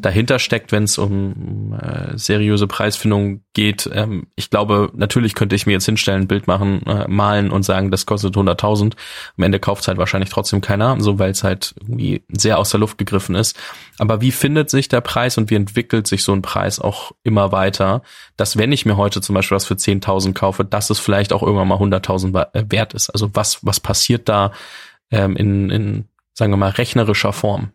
dahinter 0.01 0.39
steckt, 0.39 0.71
wenn 0.71 0.83
es 0.83 0.97
um 0.97 1.77
äh, 1.79 2.17
seriöse 2.17 2.67
Preisfindung 2.67 3.41
geht. 3.53 3.89
Ähm, 3.93 4.27
ich 4.35 4.49
glaube, 4.49 4.89
natürlich 4.93 5.35
könnte 5.35 5.55
ich 5.55 5.65
mir 5.65 5.73
jetzt 5.73 5.85
hinstellen, 5.85 6.21
ein 6.21 6.27
Bild 6.27 6.47
machen, 6.47 6.83
äh, 6.87 7.07
malen 7.07 7.51
und 7.51 7.63
sagen, 7.63 7.91
das 7.91 8.05
kostet 8.05 8.35
100.000. 8.35 8.93
Am 9.37 9.43
Ende 9.43 9.59
kauft 9.59 9.87
halt 9.87 9.97
wahrscheinlich 9.97 10.29
trotzdem 10.29 10.61
keiner, 10.61 10.99
so 11.01 11.19
weil 11.19 11.31
es 11.31 11.43
halt 11.43 11.75
irgendwie 11.81 12.23
sehr 12.29 12.59
aus 12.59 12.69
der 12.69 12.79
Luft 12.79 12.97
gegriffen 12.97 13.35
ist. 13.35 13.59
Aber 13.97 14.21
wie 14.21 14.31
findet 14.31 14.69
sich 14.69 14.87
der 14.87 15.01
Preis 15.01 15.37
und 15.37 15.49
wie 15.49 15.55
entwickelt 15.55 16.07
sich 16.07 16.23
so 16.23 16.31
ein 16.31 16.41
Preis 16.41 16.79
auch 16.79 17.11
immer 17.23 17.51
weiter, 17.51 18.01
dass 18.37 18.57
wenn 18.57 18.71
ich 18.71 18.85
mir 18.85 18.95
heute 18.95 19.19
zum 19.19 19.35
Beispiel 19.35 19.55
was 19.57 19.65
für 19.65 19.73
10.000 19.73 20.33
kaufe, 20.33 20.63
dass 20.63 20.89
es 20.89 20.99
vielleicht 20.99 21.33
auch 21.33 21.43
irgendwann 21.43 21.67
mal 21.67 21.77
100.000 21.77 22.47
äh, 22.53 22.63
wert 22.69 22.93
ist. 22.93 23.09
Also 23.09 23.31
was, 23.33 23.65
was 23.65 23.81
passiert 23.81 24.29
da 24.29 24.53
ähm, 25.11 25.35
in, 25.35 25.69
in, 25.69 26.05
sagen 26.33 26.53
wir 26.53 26.57
mal, 26.57 26.69
rechnerischer 26.69 27.33
Form? 27.33 27.73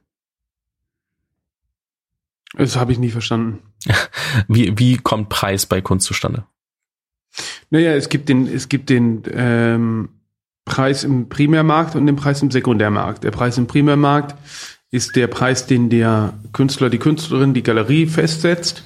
Das 2.56 2.76
habe 2.76 2.92
ich 2.92 2.98
nie 2.98 3.10
verstanden. 3.10 3.60
Wie, 4.48 4.78
wie 4.78 4.96
kommt 4.96 5.28
Preis 5.28 5.66
bei 5.66 5.80
Kunst 5.80 6.06
zustande? 6.06 6.44
Naja, 7.70 7.92
es 7.92 8.08
gibt 8.08 8.28
den, 8.28 8.46
es 8.46 8.68
gibt 8.68 8.90
den 8.90 9.22
ähm, 9.32 10.08
Preis 10.64 11.04
im 11.04 11.28
Primärmarkt 11.28 11.94
und 11.94 12.06
den 12.06 12.16
Preis 12.16 12.42
im 12.42 12.50
Sekundärmarkt. 12.50 13.24
Der 13.24 13.30
Preis 13.30 13.58
im 13.58 13.66
Primärmarkt 13.66 14.34
ist 14.90 15.16
der 15.16 15.26
Preis, 15.26 15.66
den 15.66 15.90
der 15.90 16.34
Künstler, 16.52 16.90
die 16.90 16.98
Künstlerin, 16.98 17.54
die 17.54 17.62
Galerie 17.62 18.06
festsetzt 18.06 18.84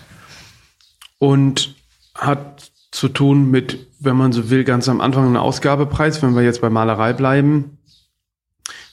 und 1.18 1.74
hat 2.14 2.72
zu 2.90 3.08
tun 3.08 3.50
mit, 3.50 3.86
wenn 4.00 4.16
man 4.16 4.32
so 4.32 4.50
will, 4.50 4.64
ganz 4.64 4.88
am 4.88 5.00
Anfang 5.00 5.26
einen 5.26 5.36
Ausgabepreis, 5.36 6.22
wenn 6.22 6.34
wir 6.34 6.42
jetzt 6.42 6.62
bei 6.62 6.70
Malerei 6.70 7.12
bleiben, 7.12 7.78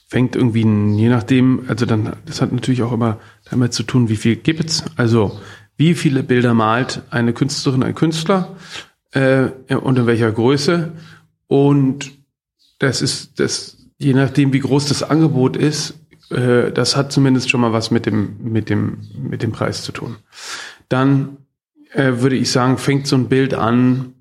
fängt 0.06 0.36
irgendwie, 0.36 0.62
je 0.96 1.08
nachdem, 1.08 1.64
also 1.68 1.84
dann, 1.84 2.16
das 2.26 2.40
hat 2.40 2.52
natürlich 2.52 2.82
auch 2.82 2.92
immer 2.92 3.18
damit 3.50 3.74
zu 3.74 3.82
tun, 3.82 4.08
wie 4.08 4.16
viel 4.16 4.36
gibt's. 4.36 4.84
Also 4.96 5.38
wie 5.76 5.94
viele 5.94 6.22
Bilder 6.22 6.54
malt 6.54 7.02
eine 7.10 7.32
Künstlerin, 7.32 7.82
ein 7.82 7.94
Künstler 7.94 8.56
äh, 9.12 9.48
und 9.74 9.98
in 9.98 10.06
welcher 10.06 10.30
Größe. 10.30 10.92
Und 11.48 12.12
das 12.78 13.02
ist 13.02 13.40
das, 13.40 13.76
je 13.98 14.14
nachdem, 14.14 14.52
wie 14.52 14.60
groß 14.60 14.86
das 14.86 15.02
Angebot 15.02 15.56
ist, 15.56 15.94
äh, 16.30 16.70
das 16.72 16.96
hat 16.96 17.12
zumindest 17.12 17.50
schon 17.50 17.60
mal 17.60 17.72
was 17.72 17.90
mit 17.90 18.06
dem, 18.06 18.36
mit 18.42 18.70
dem, 18.70 18.98
mit 19.18 19.42
dem 19.42 19.52
Preis 19.52 19.82
zu 19.82 19.92
tun. 19.92 20.16
Dann 20.88 21.38
äh, 21.92 22.12
würde 22.20 22.36
ich 22.36 22.50
sagen, 22.50 22.78
fängt 22.78 23.06
so 23.06 23.16
ein 23.16 23.28
Bild 23.28 23.54
an 23.54 24.12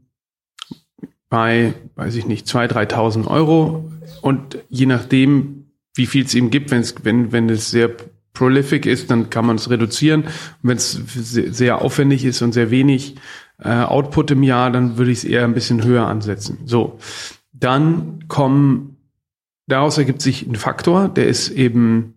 bei, 1.30 1.74
weiß 1.96 2.16
ich 2.16 2.26
nicht, 2.26 2.48
2.000, 2.48 2.90
3.000 2.92 3.28
Euro. 3.28 3.92
Und 4.22 4.58
je 4.70 4.86
nachdem, 4.86 5.65
wie 5.96 6.06
viel 6.06 6.26
es 6.26 6.36
ihm 6.36 6.52
gibt. 6.52 6.72
Wenn's, 6.72 6.96
wenn, 7.04 7.32
wenn 7.32 7.50
es 7.50 7.72
sehr 7.72 7.90
prolific 8.34 8.86
ist, 8.86 9.10
dann 9.10 9.30
kann 9.32 9.46
man 9.46 9.56
es 9.56 9.70
reduzieren. 9.70 10.26
Wenn 10.62 10.78
es 10.78 10.92
sehr 10.92 11.82
aufwendig 11.82 12.24
ist 12.24 12.42
und 12.44 12.52
sehr 12.52 12.70
wenig 12.70 13.16
äh, 13.58 13.70
Output 13.70 14.32
im 14.32 14.44
Jahr, 14.44 14.70
dann 14.70 14.98
würde 14.98 15.12
ich 15.12 15.20
es 15.20 15.24
eher 15.24 15.44
ein 15.44 15.54
bisschen 15.54 15.84
höher 15.84 16.06
ansetzen. 16.08 16.60
So, 16.66 17.00
dann 17.54 18.28
kommen, 18.28 18.98
daraus 19.68 19.98
ergibt 19.98 20.22
sich 20.22 20.46
ein 20.46 20.56
Faktor, 20.56 21.08
der 21.08 21.28
ist 21.28 21.50
eben, 21.50 22.16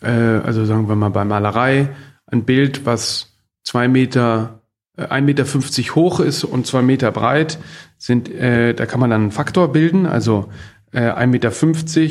äh, 0.00 0.10
also 0.10 0.64
sagen 0.64 0.88
wir 0.88 0.96
mal 0.96 1.10
bei 1.10 1.24
Malerei, 1.24 1.90
ein 2.26 2.44
Bild, 2.44 2.86
was 2.86 3.36
zwei 3.62 3.86
Meter, 3.88 4.62
äh, 4.96 5.04
1,50 5.04 5.20
Meter 5.20 5.94
hoch 5.94 6.20
ist 6.20 6.44
und 6.44 6.66
zwei 6.66 6.82
Meter 6.82 7.12
breit, 7.12 7.58
sind, 7.98 8.30
äh, 8.30 8.74
da 8.74 8.86
kann 8.86 9.00
man 9.00 9.10
dann 9.10 9.22
einen 9.22 9.30
Faktor 9.30 9.70
bilden, 9.72 10.06
also 10.06 10.48
äh, 10.92 11.10
1,50 11.10 11.26
Meter, 11.26 11.50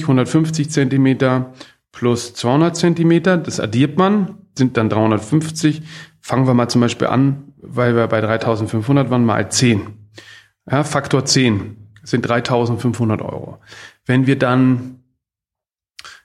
150 0.01 0.69
Zentimeter 0.69 1.53
plus 1.91 2.33
200 2.33 2.75
Zentimeter. 2.75 3.37
Das 3.37 3.59
addiert 3.59 3.97
man, 3.97 4.37
sind 4.57 4.77
dann 4.77 4.89
350. 4.89 5.81
Fangen 6.19 6.47
wir 6.47 6.53
mal 6.53 6.69
zum 6.69 6.81
Beispiel 6.81 7.07
an, 7.07 7.53
weil 7.57 7.95
wir 7.95 8.07
bei 8.07 8.21
3500 8.21 9.09
waren, 9.09 9.25
mal 9.25 9.49
10. 9.49 9.81
Ja, 10.69 10.83
Faktor 10.83 11.25
10 11.25 11.77
sind 12.03 12.27
3500 12.27 13.21
Euro. 13.21 13.59
Wenn 14.05 14.27
wir 14.27 14.37
dann 14.37 15.01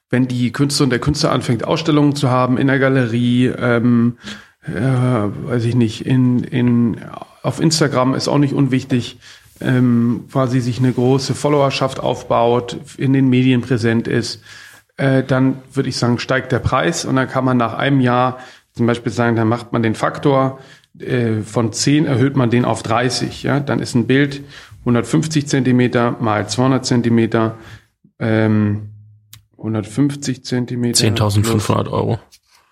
wenn 0.09 0.29
die 0.29 0.53
Künstlerin 0.53 0.91
der 0.91 1.01
Künstler 1.01 1.33
anfängt, 1.33 1.65
Ausstellungen 1.65 2.15
zu 2.15 2.31
haben 2.31 2.59
in 2.59 2.69
der 2.69 2.79
Galerie, 2.79 3.47
ähm, 3.47 4.19
äh, 4.63 4.73
weiß 4.73 5.65
ich 5.65 5.75
nicht, 5.75 6.07
in, 6.07 6.45
in, 6.45 7.01
auf 7.43 7.61
Instagram 7.61 8.15
ist 8.15 8.29
auch 8.29 8.39
nicht 8.39 8.55
unwichtig, 8.55 9.19
ähm, 9.61 10.25
quasi 10.31 10.61
sich 10.61 10.79
eine 10.79 10.93
große 10.93 11.35
Followerschaft 11.35 12.01
aufbaut, 12.01 12.79
in 12.99 13.13
den 13.13 13.29
Medien 13.29 13.63
präsent 13.63 14.09
ist, 14.09 14.43
äh, 14.97 15.23
dann 15.23 15.59
würde 15.73 15.89
ich 15.89 15.97
sagen, 15.97 16.19
steigt 16.19 16.53
der 16.53 16.59
Preis 16.59 17.05
und 17.05 17.17
dann 17.17 17.29
kann 17.29 17.45
man 17.45 17.57
nach 17.57 17.75
einem 17.75 18.01
Jahr 18.01 18.39
zum 18.73 18.87
Beispiel 18.87 19.13
sagen, 19.13 19.37
dann 19.37 19.49
macht 19.49 19.73
man 19.73 19.83
den 19.83 19.95
Faktor 19.95 20.59
äh, 20.99 21.43
von 21.43 21.73
10, 21.73 22.07
erhöht 22.07 22.37
man 22.37 22.51
den 22.51 22.65
auf 22.65 22.83
30. 22.83 23.43
Ja? 23.43 23.61
Dann 23.61 23.81
ist 23.81 23.95
ein 23.95 24.07
Bild 24.07 24.43
150 24.81 25.47
Zentimeter 25.47 26.17
mal 26.21 26.49
200 26.49 26.85
Zentimeter, 26.85 27.57
ähm, 28.19 28.91
150 29.59 30.45
Zentimeter. 30.45 31.07
10.500 31.07 31.91
Euro. 31.91 32.19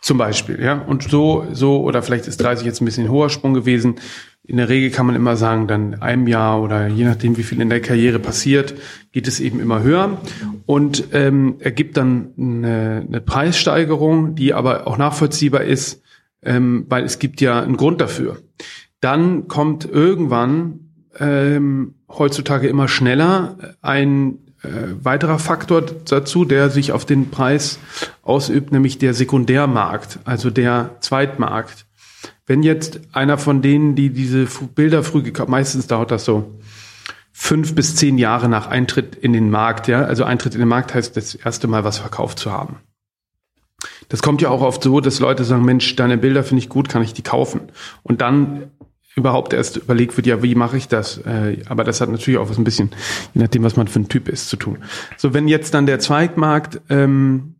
Zum 0.05 0.19
Beispiel, 0.19 0.63
ja. 0.63 0.75
Und 0.75 1.05
so, 1.05 1.47
so, 1.53 1.81
oder 1.81 2.03
vielleicht 2.03 2.27
ist 2.27 2.37
30 2.37 2.67
jetzt 2.67 2.83
ein 2.83 2.85
bisschen 2.85 3.09
hoher 3.09 3.31
Sprung 3.31 3.55
gewesen. 3.55 3.95
In 4.43 4.59
der 4.59 4.69
Regel 4.69 4.91
kann 4.91 5.07
man 5.07 5.17
immer 5.17 5.39
sagen, 5.39 5.67
dann 5.67 5.95
einem 6.03 6.29
Jahr 6.29 6.61
oder 6.61 6.89
je 6.89 7.07
nachdem, 7.07 7.39
wie 7.39 7.43
viel 7.43 7.59
in 7.63 7.71
der 7.71 7.81
Karriere 7.81 8.19
passiert, 8.19 8.75
geht 9.13 9.27
es 9.27 9.41
eben 9.41 9.61
immer 9.61 9.83
höher 9.83 10.21
und 10.67 11.05
ähm, 11.15 11.55
ergibt 11.59 11.97
dann 11.97 12.35
eine, 12.37 13.07
eine 13.09 13.23
Preissteigerung, 13.23 14.35
die 14.35 14.53
aber 14.53 14.87
auch 14.87 14.99
nachvollziehbar 14.99 15.63
ist, 15.63 16.03
ähm, 16.43 16.85
weil 16.91 17.05
es 17.05 17.19
gibt 17.19 17.41
ja 17.41 17.63
einen 17.63 17.79
Grund 17.79 18.03
dafür. 18.03 18.43
Dann 19.01 19.49
kommt 19.49 19.87
irgendwann 19.91 20.81
ähm, 21.19 21.95
heutzutage 22.11 22.69
immer 22.69 22.89
schneller 22.89 23.57
ein 23.81 24.44
weiterer 25.03 25.39
Faktor 25.39 25.83
dazu, 25.83 26.45
der 26.45 26.71
sich 26.71 26.93
auf 26.93 27.05
den 27.05 27.31
Preis 27.31 27.79
ausübt, 28.23 28.73
nämlich 28.73 28.99
der 28.99 29.15
Sekundärmarkt, 29.15 30.19
also 30.25 30.51
der 30.51 30.97
Zweitmarkt. 31.01 31.87
Wenn 32.47 32.63
jetzt 32.63 33.01
einer 33.13 33.39
von 33.39 33.63
denen, 33.63 33.95
die 33.95 34.11
diese 34.11 34.47
Bilder 34.75 35.03
früh 35.03 35.23
gekauft, 35.23 35.49
meistens 35.49 35.87
dauert 35.87 36.11
das 36.11 36.25
so 36.25 36.59
fünf 37.33 37.75
bis 37.75 37.97
zehn 37.97 38.17
Jahre 38.19 38.49
nach 38.49 38.69
Eintritt 38.69 39.17
in 39.17 39.33
den 39.33 39.51
Markt, 39.51 39.89
ja, 39.89 40.05
also 40.05 40.25
Eintritt 40.25 40.55
in 40.55 40.61
den 40.61 40.69
Markt 40.69 40.95
heißt 40.95 41.17
das 41.17 41.35
erste 41.35 41.67
Mal 41.67 41.85
was 41.85 41.99
verkauft 41.99 42.39
zu 42.39 42.53
haben. 42.53 42.77
Das 44.09 44.23
kommt 44.23 44.41
ja 44.41 44.51
auch 44.51 44.63
oft 44.63 44.83
so, 44.83 45.01
dass 45.01 45.21
Leute 45.21 45.45
sagen, 45.45 45.65
Mensch, 45.65 45.97
deine 45.97 46.17
Bilder 46.17 46.45
finde 46.45 46.63
ich 46.63 46.69
gut, 46.69 46.89
kann 46.89 47.03
ich 47.03 47.13
die 47.13 47.23
kaufen? 47.23 47.73
Und 48.03 48.21
dann 48.21 48.71
überhaupt 49.17 49.53
erst 49.53 49.77
überlegt 49.77 50.17
wird, 50.17 50.27
ja, 50.27 50.43
wie 50.43 50.55
mache 50.55 50.77
ich 50.77 50.89
das? 50.89 51.19
Äh, 51.19 51.59
aber 51.69 51.85
das 51.85 52.01
hat 52.01 52.11
natürlich 52.11 52.39
auch 52.39 52.51
was 52.51 52.59
ein 52.59 52.65
bisschen, 52.65 52.91
je 53.33 53.43
nachdem, 53.43 53.63
was 53.63 53.77
man 53.77 53.89
für 53.89 54.01
ein 54.01 54.09
Typ 54.09 54.29
ist, 54.29 54.49
zu 54.49 54.57
tun. 54.57 54.79
So, 55.17 55.35
wenn 55.35 55.49
jetzt 55.49 55.75
dann 55.75 55.87
der 55.87 56.01
Zweitmarkt 56.01 56.81
ähm, 56.91 57.55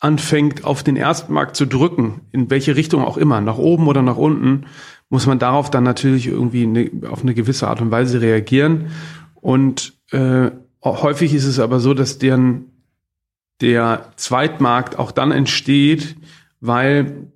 anfängt, 0.00 0.64
auf 0.64 0.82
den 0.82 0.96
Erstmarkt 0.96 1.56
zu 1.56 1.66
drücken, 1.66 2.22
in 2.32 2.50
welche 2.50 2.76
Richtung 2.76 3.04
auch 3.04 3.16
immer, 3.16 3.40
nach 3.40 3.58
oben 3.58 3.86
oder 3.86 4.02
nach 4.02 4.16
unten, 4.16 4.66
muss 5.10 5.26
man 5.26 5.38
darauf 5.38 5.70
dann 5.70 5.84
natürlich 5.84 6.26
irgendwie 6.26 6.66
ne, 6.66 6.90
auf 7.10 7.22
eine 7.22 7.34
gewisse 7.34 7.68
Art 7.68 7.80
und 7.80 7.90
Weise 7.90 8.20
reagieren. 8.20 8.90
Und 9.34 9.94
äh, 10.10 10.50
häufig 10.84 11.34
ist 11.34 11.44
es 11.44 11.58
aber 11.58 11.80
so, 11.80 11.94
dass 11.94 12.18
deren 12.18 12.66
der 13.60 14.12
Zweitmarkt 14.16 14.98
auch 14.98 15.10
dann 15.10 15.32
entsteht, 15.32 16.16
weil 16.60 17.28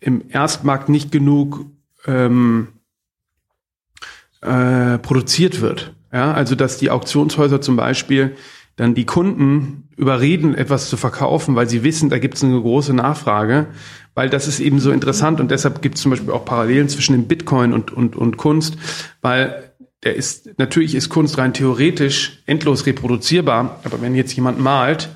im 0.00 0.24
Erstmarkt 0.28 0.88
nicht 0.88 1.12
genug 1.12 1.66
ähm, 2.06 2.68
äh, 4.42 4.98
produziert 4.98 5.60
wird. 5.60 5.94
Ja, 6.12 6.32
also 6.32 6.54
dass 6.54 6.78
die 6.78 6.90
Auktionshäuser 6.90 7.60
zum 7.60 7.76
Beispiel 7.76 8.34
dann 8.76 8.94
die 8.94 9.04
Kunden 9.04 9.88
überreden, 9.96 10.54
etwas 10.54 10.88
zu 10.88 10.96
verkaufen, 10.96 11.56
weil 11.56 11.68
sie 11.68 11.82
wissen, 11.82 12.08
da 12.10 12.18
gibt 12.18 12.36
es 12.36 12.44
eine 12.44 12.60
große 12.60 12.94
Nachfrage, 12.94 13.66
weil 14.14 14.30
das 14.30 14.46
ist 14.46 14.60
eben 14.60 14.78
so 14.78 14.90
interessant 14.90 15.40
und 15.40 15.50
deshalb 15.50 15.82
gibt 15.82 15.96
es 15.96 16.02
zum 16.02 16.10
Beispiel 16.10 16.30
auch 16.30 16.44
Parallelen 16.44 16.88
zwischen 16.88 17.12
dem 17.12 17.26
Bitcoin 17.26 17.72
und, 17.72 17.92
und, 17.92 18.16
und 18.16 18.36
Kunst, 18.36 18.78
weil 19.20 19.72
der 20.04 20.14
ist, 20.14 20.58
natürlich 20.58 20.94
ist 20.94 21.08
Kunst 21.08 21.38
rein 21.38 21.52
theoretisch 21.52 22.42
endlos 22.46 22.86
reproduzierbar, 22.86 23.80
aber 23.82 24.00
wenn 24.00 24.14
jetzt 24.14 24.32
jemand 24.32 24.60
malt 24.60 25.08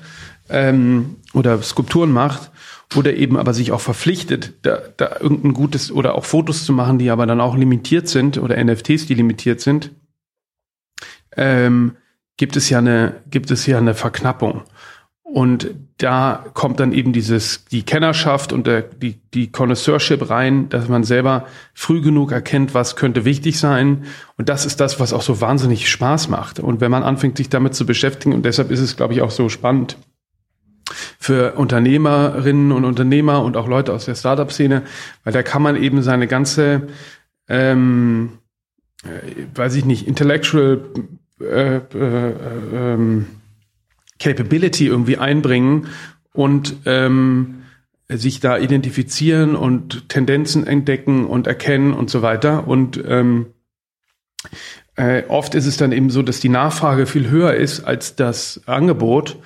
ähm, 0.49 1.15
oder 1.33 1.61
Skulpturen 1.61 2.11
macht, 2.11 2.51
oder 2.95 3.13
eben 3.13 3.37
aber 3.37 3.53
sich 3.53 3.71
auch 3.71 3.81
verpflichtet, 3.81 4.53
da, 4.63 4.79
da 4.97 5.17
irgendein 5.19 5.53
gutes 5.53 5.91
oder 5.91 6.15
auch 6.15 6.25
Fotos 6.25 6.65
zu 6.65 6.73
machen, 6.73 6.97
die 6.99 7.09
aber 7.09 7.25
dann 7.25 7.41
auch 7.41 7.55
limitiert 7.55 8.07
sind 8.07 8.37
oder 8.37 8.61
NFTs, 8.63 9.05
die 9.05 9.15
limitiert 9.15 9.61
sind, 9.61 9.91
ähm, 11.35 11.97
gibt 12.37 12.55
es 12.55 12.69
ja 12.69 12.79
eine, 12.79 13.21
gibt 13.29 13.51
es 13.51 13.65
ja 13.65 13.77
eine 13.77 13.93
Verknappung. 13.93 14.63
Und 15.33 15.73
da 15.97 16.45
kommt 16.53 16.79
dann 16.79 16.91
eben 16.91 17.11
dieses, 17.11 17.65
die 17.65 17.81
Kennerschaft 17.81 18.53
und 18.53 18.67
der, 18.67 18.83
die, 18.83 19.19
die 19.33 19.51
Connoisseurship 19.51 20.29
rein, 20.29 20.69
dass 20.69 20.89
man 20.89 21.03
selber 21.03 21.47
früh 21.73 22.01
genug 22.01 22.31
erkennt, 22.31 22.75
was 22.75 22.95
könnte 22.95 23.25
wichtig 23.25 23.57
sein. 23.57 24.03
Und 24.37 24.49
das 24.49 24.67
ist 24.67 24.79
das, 24.79 24.99
was 24.99 25.11
auch 25.11 25.23
so 25.23 25.41
wahnsinnig 25.41 25.89
Spaß 25.89 26.29
macht. 26.29 26.59
Und 26.59 26.81
wenn 26.81 26.91
man 26.91 27.01
anfängt, 27.01 27.37
sich 27.37 27.49
damit 27.49 27.73
zu 27.73 27.87
beschäftigen, 27.87 28.35
und 28.35 28.45
deshalb 28.45 28.69
ist 28.69 28.79
es, 28.79 28.95
glaube 28.95 29.15
ich, 29.15 29.23
auch 29.23 29.31
so 29.31 29.49
spannend, 29.49 29.97
für 31.19 31.53
Unternehmerinnen 31.53 32.71
und 32.71 32.85
Unternehmer 32.85 33.43
und 33.43 33.57
auch 33.57 33.67
Leute 33.67 33.93
aus 33.93 34.05
der 34.05 34.15
Startup-Szene, 34.15 34.83
weil 35.23 35.33
da 35.33 35.43
kann 35.43 35.61
man 35.61 35.81
eben 35.81 36.01
seine 36.01 36.27
ganze, 36.27 36.87
ähm, 37.47 38.39
äh, 39.03 39.45
weiß 39.55 39.75
ich 39.75 39.85
nicht, 39.85 40.07
intellectual 40.07 40.81
äh, 41.41 41.77
äh, 41.77 42.33
ähm, 42.73 43.27
Capability 44.19 44.87
irgendwie 44.87 45.17
einbringen 45.17 45.87
und 46.33 46.75
ähm, 46.85 47.63
sich 48.09 48.39
da 48.39 48.57
identifizieren 48.57 49.55
und 49.55 50.09
Tendenzen 50.09 50.67
entdecken 50.67 51.25
und 51.25 51.47
erkennen 51.47 51.93
und 51.93 52.09
so 52.09 52.21
weiter. 52.21 52.67
Und 52.67 53.01
ähm, 53.07 53.47
äh, 54.95 55.23
oft 55.27 55.55
ist 55.55 55.65
es 55.65 55.77
dann 55.77 55.91
eben 55.91 56.09
so, 56.09 56.21
dass 56.21 56.39
die 56.39 56.49
Nachfrage 56.49 57.05
viel 57.05 57.29
höher 57.29 57.55
ist 57.55 57.81
als 57.81 58.15
das 58.15 58.61
Angebot. 58.65 59.37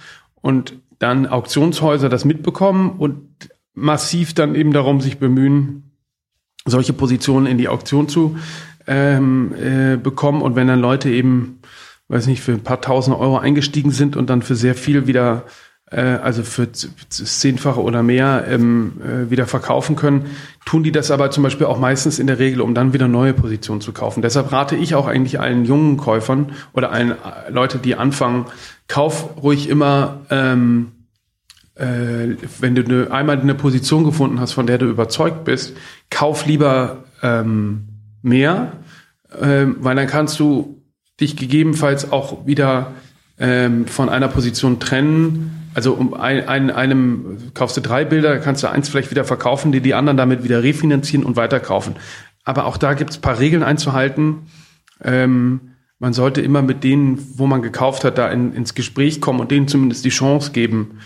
Und 0.42 0.80
dann 1.00 1.28
Auktionshäuser 1.28 2.10
das 2.10 2.26
mitbekommen 2.26 2.92
und 2.98 3.50
massiv 3.74 4.34
dann 4.34 4.56
eben 4.56 4.74
darum 4.74 5.02
sich 5.02 5.20
bemühen, 5.20 5.92
solche 6.66 6.94
Positionen 6.94 7.46
in 7.46 7.58
die 7.58 7.70
Auktion 7.70 8.10
zu 8.10 8.38
ähm, 8.88 9.54
äh, 9.54 9.98
bekommen. 9.98 10.42
Und 10.42 10.56
wenn 10.56 10.68
dann 10.68 10.80
Leute 10.80 11.10
eben, 11.10 11.60
weiß 12.08 12.28
nicht, 12.28 12.42
für 12.42 12.54
ein 12.54 12.64
paar 12.64 12.82
tausend 12.82 13.18
Euro 13.18 13.38
eingestiegen 13.38 13.92
sind 13.92 14.16
und 14.16 14.30
dann 14.30 14.42
für 14.42 14.56
sehr 14.56 14.76
viel 14.76 15.08
wieder, 15.08 15.46
also 15.96 16.44
für 16.44 16.72
zehnfache 16.72 17.82
oder 17.82 18.04
mehr 18.04 18.46
ähm, 18.50 18.94
äh, 19.02 19.32
wieder 19.32 19.48
verkaufen 19.48 19.96
können, 19.96 20.26
tun 20.66 20.84
die 20.84 20.92
das 20.92 21.12
aber 21.12 21.32
zum 21.32 21.44
Beispiel 21.44 21.66
auch 21.66 21.80
meistens 21.80 22.20
in 22.20 22.28
der 22.28 22.40
Regel, 22.40 22.60
um 22.60 22.76
dann 22.76 22.92
wieder 22.92 23.08
neue 23.08 23.34
Positionen 23.34 23.80
zu 23.80 23.94
kaufen. 23.94 24.22
Deshalb 24.22 24.52
rate 24.52 24.76
ich 24.76 24.96
auch 24.96 25.08
eigentlich 25.08 25.40
allen 25.40 25.64
jungen 25.64 25.96
Käufern 25.96 26.52
oder 26.74 26.92
allen 26.92 27.12
äh, 27.12 27.50
Leute, 27.50 27.78
die 27.78 27.96
anfangen, 27.96 28.48
kauf 28.90 29.42
ruhig 29.42 29.70
immer, 29.70 30.22
ähm, 30.30 30.92
äh, 31.76 32.36
wenn 32.60 32.76
du 32.76 32.84
ne, 32.84 33.08
einmal 33.10 33.40
eine 33.40 33.56
Position 33.56 34.04
gefunden 34.04 34.42
hast, 34.42 34.54
von 34.54 34.68
der 34.68 34.78
du 34.78 34.88
überzeugt 34.88 35.46
bist, 35.46 35.78
kauf 36.10 36.46
lieber 36.46 37.06
ähm, 37.24 37.88
mehr, 38.22 38.74
ähm, 39.42 39.78
weil 39.80 39.96
dann 39.96 40.08
kannst 40.08 40.40
du 40.40 40.82
dich 41.20 41.36
gegebenenfalls 41.36 42.12
auch 42.12 42.46
wieder 42.46 42.92
ähm, 43.40 43.88
von 43.88 44.10
einer 44.10 44.28
Position 44.28 44.80
trennen. 44.80 45.57
Also 45.78 45.94
um 45.94 46.16
ein, 46.16 46.48
ein, 46.48 46.72
einem 46.72 47.54
kaufst 47.54 47.78
du 47.78 47.82
drei 47.82 48.04
Bilder, 48.04 48.40
kannst 48.40 48.64
du 48.64 48.68
eins 48.68 48.90
vielleicht 48.90 49.12
wieder 49.12 49.26
verkaufen, 49.26 49.72
die 49.72 49.80
die 49.80 49.94
anderen 49.94 50.18
damit 50.18 50.44
wieder 50.44 50.64
refinanzieren 50.64 51.24
und 51.24 51.36
weiterkaufen. 51.36 51.98
Aber 52.44 52.66
auch 52.66 52.78
da 52.78 52.96
gibt 52.96 53.12
es 53.12 53.20
paar 53.20 53.38
Regeln 53.38 53.62
einzuhalten. 53.62 54.48
Ähm, 55.04 55.74
man 56.00 56.14
sollte 56.14 56.42
immer 56.42 56.64
mit 56.64 56.84
denen, 56.84 57.20
wo 57.36 57.46
man 57.46 57.62
gekauft 57.62 58.06
hat, 58.06 58.18
da 58.18 58.28
in, 58.28 58.54
ins 58.54 58.74
Gespräch 58.74 59.22
kommen 59.22 59.40
und 59.40 59.52
denen 59.52 59.68
zumindest 59.68 60.04
die 60.04 60.10
Chance 60.10 60.52
geben, 60.52 60.98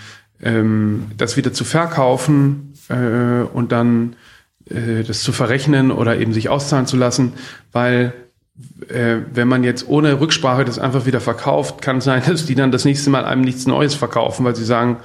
ähm, 0.41 1.07
das 1.17 1.35
wieder 1.35 1.51
zu 1.51 1.65
verkaufen 1.65 2.71
äh, 2.87 3.43
und 3.53 3.73
dann 3.73 4.15
äh, 4.69 5.03
das 5.03 5.21
zu 5.21 5.33
verrechnen 5.33 5.91
oder 5.91 6.17
eben 6.17 6.31
sich 6.31 6.47
auszahlen 6.47 6.87
zu 6.87 6.95
lassen, 6.95 7.33
weil 7.73 8.13
äh, 8.87 9.17
wenn 9.33 9.47
man 9.47 9.63
jetzt 9.63 9.87
ohne 9.87 10.19
Rücksprache 10.19 10.65
das 10.65 10.79
einfach 10.79 11.05
wieder 11.05 11.21
verkauft, 11.21 11.81
kann 11.81 12.01
sein, 12.01 12.23
dass 12.27 12.45
die 12.45 12.55
dann 12.55 12.71
das 12.71 12.85
nächste 12.85 13.09
Mal 13.09 13.25
einem 13.25 13.41
nichts 13.41 13.65
Neues 13.65 13.93
verkaufen, 13.95 14.45
weil 14.45 14.55
sie 14.55 14.65
sagen, 14.65 14.97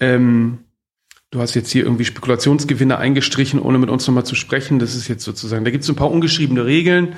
ähm, 0.00 0.58
du 1.30 1.40
hast 1.40 1.54
jetzt 1.54 1.70
hier 1.70 1.84
irgendwie 1.84 2.04
Spekulationsgewinne 2.04 2.98
eingestrichen, 2.98 3.60
ohne 3.60 3.78
mit 3.78 3.90
uns 3.90 4.06
nochmal 4.06 4.24
zu 4.24 4.34
sprechen. 4.34 4.78
Das 4.78 4.94
ist 4.94 5.08
jetzt 5.08 5.24
sozusagen, 5.24 5.64
da 5.64 5.70
gibt 5.70 5.84
es 5.84 5.90
ein 5.90 5.96
paar 5.96 6.10
ungeschriebene 6.10 6.64
Regeln 6.64 7.14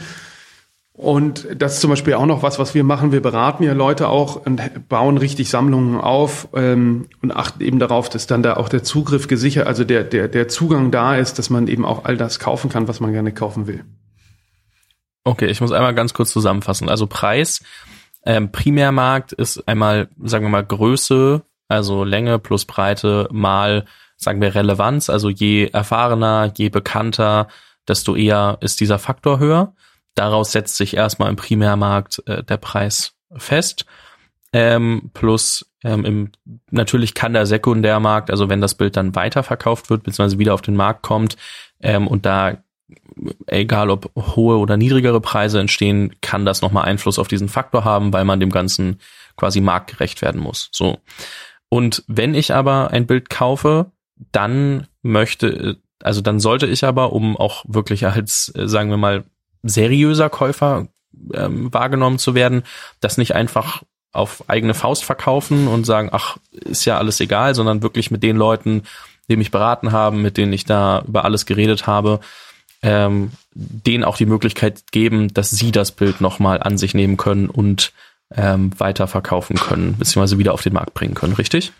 Und 0.98 1.46
das 1.56 1.74
ist 1.74 1.80
zum 1.80 1.90
Beispiel 1.90 2.14
auch 2.14 2.26
noch 2.26 2.42
was, 2.42 2.58
was 2.58 2.74
wir 2.74 2.82
machen. 2.82 3.12
Wir 3.12 3.22
beraten 3.22 3.62
ja 3.62 3.72
Leute 3.72 4.08
auch 4.08 4.44
und 4.44 4.60
bauen 4.88 5.16
richtig 5.16 5.48
Sammlungen 5.48 6.00
auf 6.00 6.48
ähm, 6.54 7.06
und 7.22 7.30
achten 7.30 7.62
eben 7.62 7.78
darauf, 7.78 8.08
dass 8.08 8.26
dann 8.26 8.42
da 8.42 8.56
auch 8.56 8.68
der 8.68 8.82
Zugriff 8.82 9.28
gesichert, 9.28 9.68
also 9.68 9.84
der, 9.84 10.02
der, 10.02 10.26
der 10.26 10.48
Zugang 10.48 10.90
da 10.90 11.14
ist, 11.14 11.38
dass 11.38 11.50
man 11.50 11.68
eben 11.68 11.84
auch 11.84 12.04
all 12.04 12.16
das 12.16 12.40
kaufen 12.40 12.68
kann, 12.68 12.88
was 12.88 12.98
man 12.98 13.12
gerne 13.12 13.30
kaufen 13.30 13.68
will. 13.68 13.84
Okay, 15.28 15.44
ich 15.44 15.60
muss 15.60 15.72
einmal 15.72 15.94
ganz 15.94 16.14
kurz 16.14 16.32
zusammenfassen. 16.32 16.88
Also 16.88 17.06
Preis, 17.06 17.60
ähm, 18.24 18.50
Primärmarkt 18.50 19.32
ist 19.34 19.68
einmal, 19.68 20.08
sagen 20.22 20.46
wir 20.46 20.48
mal, 20.48 20.64
Größe, 20.64 21.42
also 21.68 22.02
Länge 22.02 22.38
plus 22.38 22.64
Breite 22.64 23.28
mal, 23.30 23.84
sagen 24.16 24.40
wir, 24.40 24.54
Relevanz. 24.54 25.10
Also 25.10 25.28
je 25.28 25.66
erfahrener, 25.66 26.50
je 26.56 26.70
bekannter, 26.70 27.48
desto 27.86 28.16
eher 28.16 28.56
ist 28.62 28.80
dieser 28.80 28.98
Faktor 28.98 29.38
höher. 29.38 29.74
Daraus 30.14 30.52
setzt 30.52 30.78
sich 30.78 30.96
erstmal 30.96 31.28
im 31.28 31.36
Primärmarkt 31.36 32.22
äh, 32.24 32.42
der 32.42 32.56
Preis 32.56 33.12
fest. 33.36 33.84
Ähm, 34.54 35.10
plus 35.12 35.70
ähm, 35.84 36.06
im, 36.06 36.32
natürlich 36.70 37.12
kann 37.12 37.34
der 37.34 37.44
Sekundärmarkt, 37.44 38.30
also 38.30 38.48
wenn 38.48 38.62
das 38.62 38.76
Bild 38.76 38.96
dann 38.96 39.14
weiterverkauft 39.14 39.90
wird, 39.90 40.04
beziehungsweise 40.04 40.38
wieder 40.38 40.54
auf 40.54 40.62
den 40.62 40.74
Markt 40.74 41.02
kommt, 41.02 41.36
ähm, 41.80 42.08
und 42.08 42.24
da 42.24 42.56
egal 43.46 43.90
ob 43.90 44.10
hohe 44.16 44.58
oder 44.58 44.76
niedrigere 44.76 45.20
Preise 45.20 45.60
entstehen, 45.60 46.14
kann 46.20 46.44
das 46.44 46.62
nochmal 46.62 46.84
Einfluss 46.84 47.18
auf 47.18 47.28
diesen 47.28 47.48
Faktor 47.48 47.84
haben, 47.84 48.12
weil 48.12 48.24
man 48.24 48.40
dem 48.40 48.50
Ganzen 48.50 49.00
quasi 49.36 49.60
marktgerecht 49.60 50.22
werden 50.22 50.40
muss. 50.40 50.68
So. 50.72 50.98
Und 51.68 52.04
wenn 52.06 52.34
ich 52.34 52.54
aber 52.54 52.90
ein 52.90 53.06
Bild 53.06 53.30
kaufe, 53.30 53.92
dann 54.32 54.86
möchte, 55.02 55.76
also 56.02 56.20
dann 56.20 56.40
sollte 56.40 56.66
ich 56.66 56.84
aber, 56.84 57.12
um 57.12 57.36
auch 57.36 57.64
wirklich 57.68 58.06
als, 58.06 58.52
sagen 58.54 58.90
wir 58.90 58.96
mal, 58.96 59.24
seriöser 59.62 60.30
Käufer 60.30 60.88
ähm, 61.34 61.72
wahrgenommen 61.72 62.18
zu 62.18 62.34
werden, 62.34 62.62
das 63.00 63.18
nicht 63.18 63.34
einfach 63.34 63.82
auf 64.12 64.48
eigene 64.48 64.74
Faust 64.74 65.04
verkaufen 65.04 65.68
und 65.68 65.84
sagen, 65.84 66.08
ach, 66.12 66.38
ist 66.50 66.84
ja 66.84 66.98
alles 66.98 67.20
egal, 67.20 67.54
sondern 67.54 67.82
wirklich 67.82 68.10
mit 68.10 68.22
den 68.22 68.36
Leuten, 68.36 68.82
die 69.28 69.36
mich 69.36 69.50
beraten 69.50 69.92
haben, 69.92 70.22
mit 70.22 70.36
denen 70.36 70.52
ich 70.52 70.64
da 70.64 71.04
über 71.06 71.24
alles 71.24 71.44
geredet 71.44 71.86
habe, 71.86 72.20
ähm, 72.82 73.30
denen 73.54 74.04
auch 74.04 74.16
die 74.16 74.26
Möglichkeit 74.26 74.92
geben, 74.92 75.32
dass 75.34 75.50
sie 75.50 75.72
das 75.72 75.92
Bild 75.92 76.20
nochmal 76.20 76.62
an 76.62 76.78
sich 76.78 76.94
nehmen 76.94 77.16
können 77.16 77.48
und 77.48 77.92
ähm, 78.34 78.72
verkaufen 78.72 79.56
können, 79.56 79.96
beziehungsweise 79.98 80.38
wieder 80.38 80.52
auf 80.52 80.62
den 80.62 80.74
Markt 80.74 80.94
bringen 80.94 81.14
können, 81.14 81.34
richtig? 81.34 81.72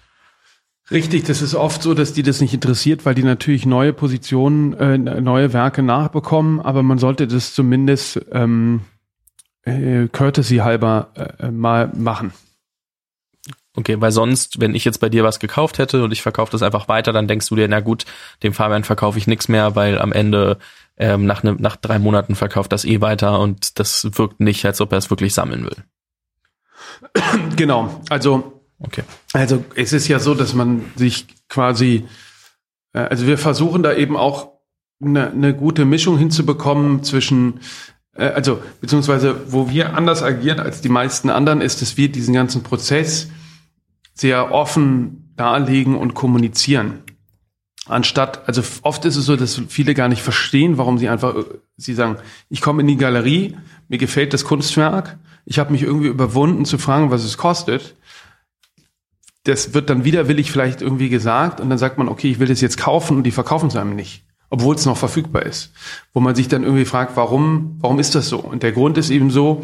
Richtig, 0.90 1.24
das 1.24 1.42
ist 1.42 1.54
oft 1.54 1.82
so, 1.82 1.92
dass 1.92 2.14
die 2.14 2.22
das 2.22 2.40
nicht 2.40 2.54
interessiert, 2.54 3.04
weil 3.04 3.14
die 3.14 3.22
natürlich 3.22 3.66
neue 3.66 3.92
Positionen, 3.92 4.72
äh, 4.78 4.96
neue 4.96 5.52
Werke 5.52 5.82
nachbekommen, 5.82 6.60
aber 6.60 6.82
man 6.82 6.98
sollte 6.98 7.26
das 7.26 7.52
zumindest 7.52 8.20
ähm, 8.32 8.80
äh, 9.64 10.08
courtesy 10.08 10.56
halber 10.56 11.08
äh, 11.38 11.50
mal 11.50 11.90
machen. 11.94 12.32
Okay, 13.76 14.00
weil 14.00 14.12
sonst, 14.12 14.60
wenn 14.60 14.74
ich 14.74 14.84
jetzt 14.84 14.98
bei 14.98 15.10
dir 15.10 15.24
was 15.24 15.38
gekauft 15.38 15.78
hätte 15.78 16.02
und 16.02 16.10
ich 16.10 16.22
verkaufe 16.22 16.50
das 16.50 16.62
einfach 16.62 16.88
weiter, 16.88 17.12
dann 17.12 17.28
denkst 17.28 17.48
du 17.48 17.54
dir, 17.54 17.68
na 17.68 17.80
gut, 17.80 18.06
dem 18.42 18.54
Fabian 18.54 18.82
verkaufe 18.82 19.18
ich 19.18 19.26
nichts 19.26 19.48
mehr, 19.48 19.76
weil 19.76 19.98
am 19.98 20.12
Ende 20.12 20.58
ähm, 20.98 21.24
nach, 21.26 21.42
ne, 21.42 21.56
nach 21.58 21.76
drei 21.76 21.98
Monaten 21.98 22.34
verkauft 22.34 22.72
das 22.72 22.84
eh 22.84 23.00
weiter 23.00 23.40
und 23.40 23.78
das 23.78 24.08
wirkt 24.12 24.40
nicht, 24.40 24.64
als 24.64 24.80
ob 24.80 24.92
er 24.92 24.98
es 24.98 25.10
wirklich 25.10 25.34
sammeln 25.34 25.64
will. 25.64 25.76
Genau, 27.56 28.00
also 28.08 28.58
Okay. 28.80 29.02
Also 29.32 29.64
es 29.74 29.92
ist 29.92 30.08
ja 30.08 30.18
so, 30.18 30.34
dass 30.34 30.54
man 30.54 30.84
sich 30.94 31.26
quasi, 31.48 32.04
äh, 32.92 33.00
also 33.00 33.26
wir 33.26 33.38
versuchen 33.38 33.82
da 33.82 33.92
eben 33.92 34.16
auch 34.16 34.52
eine, 35.02 35.30
eine 35.30 35.54
gute 35.54 35.84
Mischung 35.84 36.18
hinzubekommen 36.18 37.02
zwischen, 37.02 37.60
äh, 38.14 38.26
also 38.26 38.62
beziehungsweise 38.80 39.52
wo 39.52 39.68
wir 39.68 39.94
anders 39.94 40.22
agieren 40.22 40.60
als 40.60 40.80
die 40.80 40.88
meisten 40.88 41.30
anderen, 41.30 41.60
ist, 41.60 41.82
dass 41.82 41.96
wir 41.96 42.10
diesen 42.10 42.34
ganzen 42.34 42.62
Prozess 42.62 43.30
sehr 44.14 44.52
offen 44.52 45.32
darlegen 45.36 45.96
und 45.96 46.14
kommunizieren. 46.14 47.02
Anstatt, 47.88 48.46
also 48.46 48.62
oft 48.82 49.04
ist 49.04 49.16
es 49.16 49.24
so, 49.24 49.36
dass 49.36 49.60
viele 49.68 49.94
gar 49.94 50.08
nicht 50.08 50.22
verstehen, 50.22 50.78
warum 50.78 50.98
sie 50.98 51.08
einfach, 51.08 51.34
sie 51.76 51.94
sagen, 51.94 52.18
ich 52.50 52.60
komme 52.60 52.82
in 52.82 52.88
die 52.88 52.96
Galerie, 52.96 53.56
mir 53.88 53.98
gefällt 53.98 54.32
das 54.32 54.44
Kunstwerk, 54.44 55.18
ich 55.44 55.58
habe 55.58 55.72
mich 55.72 55.82
irgendwie 55.82 56.08
überwunden 56.08 56.64
zu 56.64 56.78
fragen, 56.78 57.10
was 57.10 57.24
es 57.24 57.38
kostet 57.38 57.94
das 59.48 59.72
wird 59.72 59.88
dann 59.88 60.04
widerwillig 60.04 60.50
vielleicht 60.52 60.82
irgendwie 60.82 61.08
gesagt 61.08 61.60
und 61.60 61.70
dann 61.70 61.78
sagt 61.78 61.96
man, 61.96 62.08
okay, 62.08 62.30
ich 62.30 62.38
will 62.38 62.48
das 62.48 62.60
jetzt 62.60 62.76
kaufen 62.76 63.16
und 63.16 63.22
die 63.22 63.30
verkaufen 63.30 63.68
es 63.68 63.76
einem 63.76 63.96
nicht, 63.96 64.24
obwohl 64.50 64.74
es 64.74 64.84
noch 64.84 64.96
verfügbar 64.96 65.46
ist. 65.46 65.72
Wo 66.12 66.20
man 66.20 66.34
sich 66.34 66.48
dann 66.48 66.64
irgendwie 66.64 66.84
fragt, 66.84 67.16
warum, 67.16 67.78
warum 67.80 67.98
ist 67.98 68.14
das 68.14 68.28
so? 68.28 68.38
Und 68.38 68.62
der 68.62 68.72
Grund 68.72 68.98
ist 68.98 69.08
eben 69.08 69.30
so, 69.30 69.62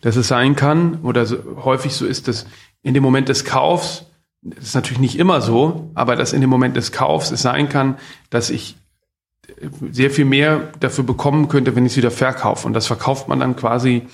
dass 0.00 0.16
es 0.16 0.28
sein 0.28 0.56
kann 0.56 1.00
oder 1.02 1.26
so, 1.26 1.36
häufig 1.64 1.92
so 1.92 2.06
ist, 2.06 2.28
dass 2.28 2.46
in 2.82 2.94
dem 2.94 3.02
Moment 3.02 3.28
des 3.28 3.44
Kaufs, 3.44 4.06
das 4.42 4.64
ist 4.64 4.74
natürlich 4.74 5.00
nicht 5.00 5.18
immer 5.18 5.40
so, 5.40 5.90
aber 5.94 6.16
dass 6.16 6.32
in 6.32 6.40
dem 6.40 6.50
Moment 6.50 6.76
des 6.76 6.92
Kaufs 6.92 7.30
es 7.30 7.42
sein 7.42 7.68
kann, 7.68 7.96
dass 8.30 8.50
ich 8.50 8.76
sehr 9.90 10.10
viel 10.10 10.24
mehr 10.24 10.72
dafür 10.80 11.04
bekommen 11.04 11.48
könnte, 11.48 11.76
wenn 11.76 11.86
ich 11.86 11.92
es 11.92 11.96
wieder 11.96 12.10
verkaufe. 12.10 12.66
Und 12.66 12.74
das 12.74 12.86
verkauft 12.86 13.28
man 13.28 13.40
dann 13.40 13.56
quasi 13.56 14.06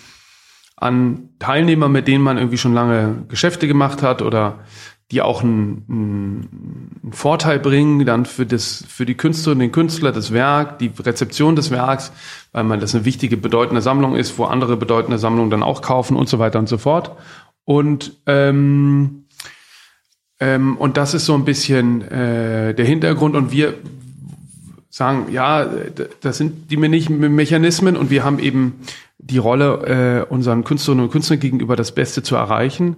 an 0.77 1.31
Teilnehmer, 1.39 1.89
mit 1.89 2.09
denen 2.09 2.25
man 2.25 2.39
irgendwie 2.39 2.59
schon 2.59 2.75
lange 2.75 3.25
Geschäfte 3.29 3.69
gemacht 3.69 4.03
hat 4.03 4.23
oder 4.23 4.61
die 5.11 5.21
auch 5.21 5.43
einen, 5.43 5.85
einen 7.03 7.13
Vorteil 7.13 7.59
bringen 7.59 8.05
dann 8.07 8.25
für 8.25 8.47
das 8.47 8.85
für 8.89 9.05
die 9.05 9.15
Künstlerin, 9.15 9.59
den 9.59 9.73
Künstler, 9.73 10.11
das 10.11 10.33
Werk, 10.33 10.79
die 10.79 10.91
Rezeption 10.99 11.55
des 11.55 11.71
Werks, 11.71 12.13
weil 12.53 12.65
man 12.65 12.81
das 12.81 12.95
eine 12.95 13.05
wichtige 13.05 13.37
bedeutende 13.37 13.83
Sammlung 13.83 14.17
ist, 14.17 14.39
wo 14.39 14.45
andere 14.45 14.77
bedeutende 14.77 15.19
Sammlungen 15.19 15.51
dann 15.51 15.63
auch 15.63 15.83
kaufen 15.83 16.17
und 16.17 16.31
so 16.31 16.39
weiter 16.39 16.59
und 16.59 16.69
so 16.69 16.79
fort. 16.79 17.13
Und 17.65 18.21
ähm, 18.27 19.22
ähm, 20.43 20.77
und 20.77 20.97
das 20.97 21.15
ist 21.15 21.25
so 21.25 21.35
ein 21.35 21.45
bisschen 21.45 22.03
äh, 22.03 22.75
der 22.75 22.85
Hintergrund 22.85 23.37
und 23.37 23.53
wir 23.53 23.75
sagen, 24.91 25.31
ja, 25.31 25.71
das 26.21 26.37
sind 26.37 26.69
die 26.69 26.77
Mechanismen 26.77 27.97
und 27.97 28.11
wir 28.11 28.25
haben 28.25 28.41
eben 28.41 28.81
die 29.19 29.39
Rolle, 29.39 30.27
äh, 30.29 30.33
unseren 30.33 30.65
Künstlerinnen 30.65 31.05
und 31.05 31.13
Künstlern 31.13 31.39
gegenüber 31.39 31.77
das 31.77 31.93
Beste 31.93 32.25
zu 32.25 32.35
erreichen. 32.35 32.97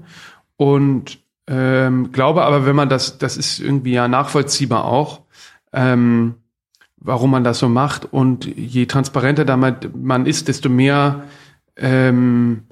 Und 0.56 1.18
ähm, 1.46 2.12
glaube 2.12 2.44
aber, 2.44 2.64
wenn 2.64 2.76
man 2.76 2.88
das, 2.88 3.18
das 3.18 3.36
ist 3.36 3.60
irgendwie 3.60 3.92
ja 3.92 4.08
nachvollziehbar 4.08 4.86
auch, 4.86 5.20
ähm, 5.74 6.36
warum 6.96 7.30
man 7.30 7.44
das 7.44 7.58
so 7.58 7.68
macht. 7.68 8.10
Und 8.10 8.46
je 8.46 8.86
transparenter 8.86 9.44
damit 9.44 9.94
man 9.94 10.24
ist, 10.24 10.48
desto 10.48 10.70
mehr 10.70 11.24
ähm, 11.76 12.62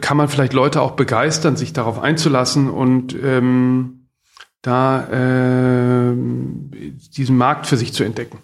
kann 0.00 0.16
man 0.16 0.28
vielleicht 0.28 0.52
Leute 0.52 0.80
auch 0.80 0.92
begeistern, 0.92 1.56
sich 1.56 1.72
darauf 1.72 1.98
einzulassen 1.98 2.70
und 2.70 3.16
ähm, 3.22 4.06
da 4.62 6.10
äh, 6.10 6.14
diesen 6.14 7.36
Markt 7.36 7.66
für 7.66 7.76
sich 7.76 7.92
zu 7.92 8.04
entdecken. 8.04 8.38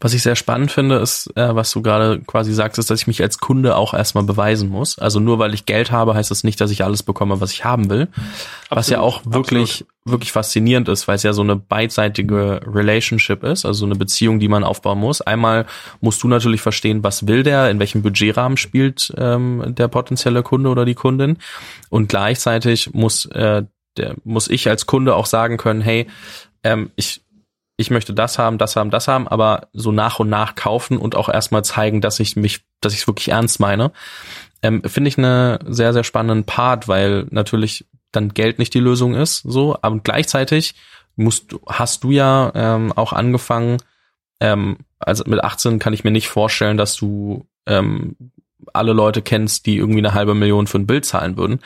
Was 0.00 0.14
ich 0.14 0.22
sehr 0.22 0.36
spannend 0.36 0.70
finde, 0.70 0.96
ist, 0.96 1.30
äh, 1.36 1.54
was 1.54 1.70
du 1.72 1.82
gerade 1.82 2.20
quasi 2.20 2.52
sagst, 2.52 2.78
ist, 2.78 2.90
dass 2.90 3.00
ich 3.00 3.06
mich 3.06 3.22
als 3.22 3.38
Kunde 3.38 3.76
auch 3.76 3.94
erstmal 3.94 4.24
beweisen 4.24 4.68
muss. 4.68 4.98
Also 4.98 5.20
nur 5.20 5.38
weil 5.38 5.54
ich 5.54 5.66
Geld 5.66 5.90
habe, 5.90 6.14
heißt 6.14 6.30
das 6.30 6.44
nicht, 6.44 6.60
dass 6.60 6.70
ich 6.70 6.84
alles 6.84 7.02
bekomme, 7.02 7.40
was 7.40 7.52
ich 7.52 7.64
haben 7.64 7.90
will. 7.90 8.02
Absolut, 8.02 8.70
was 8.70 8.90
ja 8.90 9.00
auch 9.00 9.22
wirklich, 9.24 9.70
absolut. 9.70 9.92
wirklich 10.04 10.32
faszinierend 10.32 10.88
ist, 10.88 11.08
weil 11.08 11.16
es 11.16 11.22
ja 11.22 11.32
so 11.32 11.42
eine 11.42 11.56
beidseitige 11.56 12.60
Relationship 12.66 13.42
ist, 13.44 13.64
also 13.64 13.84
eine 13.84 13.96
Beziehung, 13.96 14.38
die 14.40 14.48
man 14.48 14.64
aufbauen 14.64 14.98
muss. 14.98 15.20
Einmal 15.20 15.66
musst 16.00 16.22
du 16.22 16.28
natürlich 16.28 16.60
verstehen, 16.60 17.02
was 17.02 17.26
will 17.26 17.42
der, 17.42 17.70
in 17.70 17.78
welchem 17.78 18.02
Budgetrahmen 18.02 18.56
spielt 18.56 19.12
ähm, 19.16 19.74
der 19.76 19.88
potenzielle 19.88 20.42
Kunde 20.42 20.70
oder 20.70 20.84
die 20.84 20.94
Kundin. 20.94 21.38
Und 21.90 22.08
gleichzeitig 22.08 22.94
muss, 22.94 23.26
äh, 23.26 23.64
der, 23.96 24.14
muss 24.24 24.48
ich 24.48 24.68
als 24.68 24.86
Kunde 24.86 25.14
auch 25.14 25.26
sagen 25.26 25.56
können, 25.56 25.80
hey, 25.80 26.06
ähm, 26.62 26.90
ich 26.96 27.22
ich 27.78 27.90
möchte 27.90 28.12
das 28.12 28.38
haben, 28.38 28.58
das 28.58 28.74
haben, 28.74 28.90
das 28.90 29.06
haben, 29.06 29.28
aber 29.28 29.68
so 29.72 29.92
nach 29.92 30.18
und 30.18 30.28
nach 30.28 30.56
kaufen 30.56 30.98
und 30.98 31.14
auch 31.14 31.28
erstmal 31.28 31.64
zeigen, 31.64 32.00
dass 32.00 32.18
ich 32.18 32.34
mich, 32.34 32.64
dass 32.80 32.92
ich 32.92 33.00
es 33.00 33.06
wirklich 33.06 33.28
ernst 33.28 33.60
meine, 33.60 33.92
ähm, 34.62 34.82
finde 34.82 35.08
ich 35.08 35.16
eine 35.16 35.60
sehr, 35.64 35.92
sehr 35.92 36.02
spannenden 36.02 36.44
Part, 36.44 36.88
weil 36.88 37.26
natürlich 37.30 37.86
dann 38.10 38.34
Geld 38.34 38.58
nicht 38.58 38.74
die 38.74 38.80
Lösung 38.80 39.14
ist, 39.14 39.38
so, 39.38 39.78
aber 39.80 40.00
gleichzeitig 40.00 40.74
musst 41.14 41.54
hast 41.68 42.02
du 42.02 42.10
ja 42.10 42.50
ähm, 42.56 42.92
auch 42.92 43.12
angefangen, 43.12 43.78
ähm, 44.40 44.78
also 44.98 45.22
mit 45.28 45.42
18 45.42 45.78
kann 45.78 45.92
ich 45.92 46.02
mir 46.02 46.10
nicht 46.10 46.28
vorstellen, 46.28 46.78
dass 46.78 46.96
du 46.96 47.46
ähm, 47.66 48.16
alle 48.72 48.92
Leute 48.92 49.22
kennst, 49.22 49.66
die 49.66 49.76
irgendwie 49.76 50.00
eine 50.00 50.14
halbe 50.14 50.34
Million 50.34 50.66
für 50.66 50.78
ein 50.78 50.86
Bild 50.86 51.04
zahlen 51.04 51.36
würden. 51.36 51.60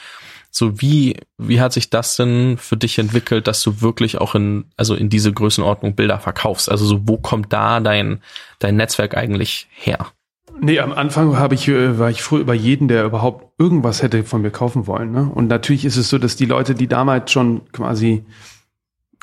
So 0.54 0.82
wie, 0.82 1.16
wie 1.38 1.62
hat 1.62 1.72
sich 1.72 1.88
das 1.88 2.16
denn 2.16 2.58
für 2.58 2.76
dich 2.76 2.98
entwickelt, 2.98 3.46
dass 3.46 3.62
du 3.62 3.80
wirklich 3.80 4.18
auch 4.18 4.34
in, 4.34 4.66
also 4.76 4.94
in 4.94 5.08
diese 5.08 5.32
Größenordnung 5.32 5.94
Bilder 5.94 6.20
verkaufst? 6.20 6.70
Also 6.70 6.84
so, 6.84 7.08
wo 7.08 7.16
kommt 7.16 7.54
da 7.54 7.80
dein, 7.80 8.20
dein 8.58 8.76
Netzwerk 8.76 9.16
eigentlich 9.16 9.66
her? 9.74 10.12
Nee, 10.60 10.78
am 10.78 10.92
Anfang 10.92 11.38
habe 11.38 11.54
ich, 11.54 11.68
äh, 11.68 11.98
war 11.98 12.10
ich 12.10 12.22
froh 12.22 12.36
über 12.36 12.52
jeden, 12.52 12.86
der 12.86 13.04
überhaupt 13.04 13.58
irgendwas 13.58 14.02
hätte 14.02 14.24
von 14.24 14.42
mir 14.42 14.50
kaufen 14.50 14.86
wollen. 14.86 15.10
Ne? 15.10 15.24
Und 15.34 15.48
natürlich 15.48 15.86
ist 15.86 15.96
es 15.96 16.10
so, 16.10 16.18
dass 16.18 16.36
die 16.36 16.44
Leute, 16.44 16.74
die 16.74 16.86
damals 16.86 17.32
schon 17.32 17.62
quasi 17.72 18.26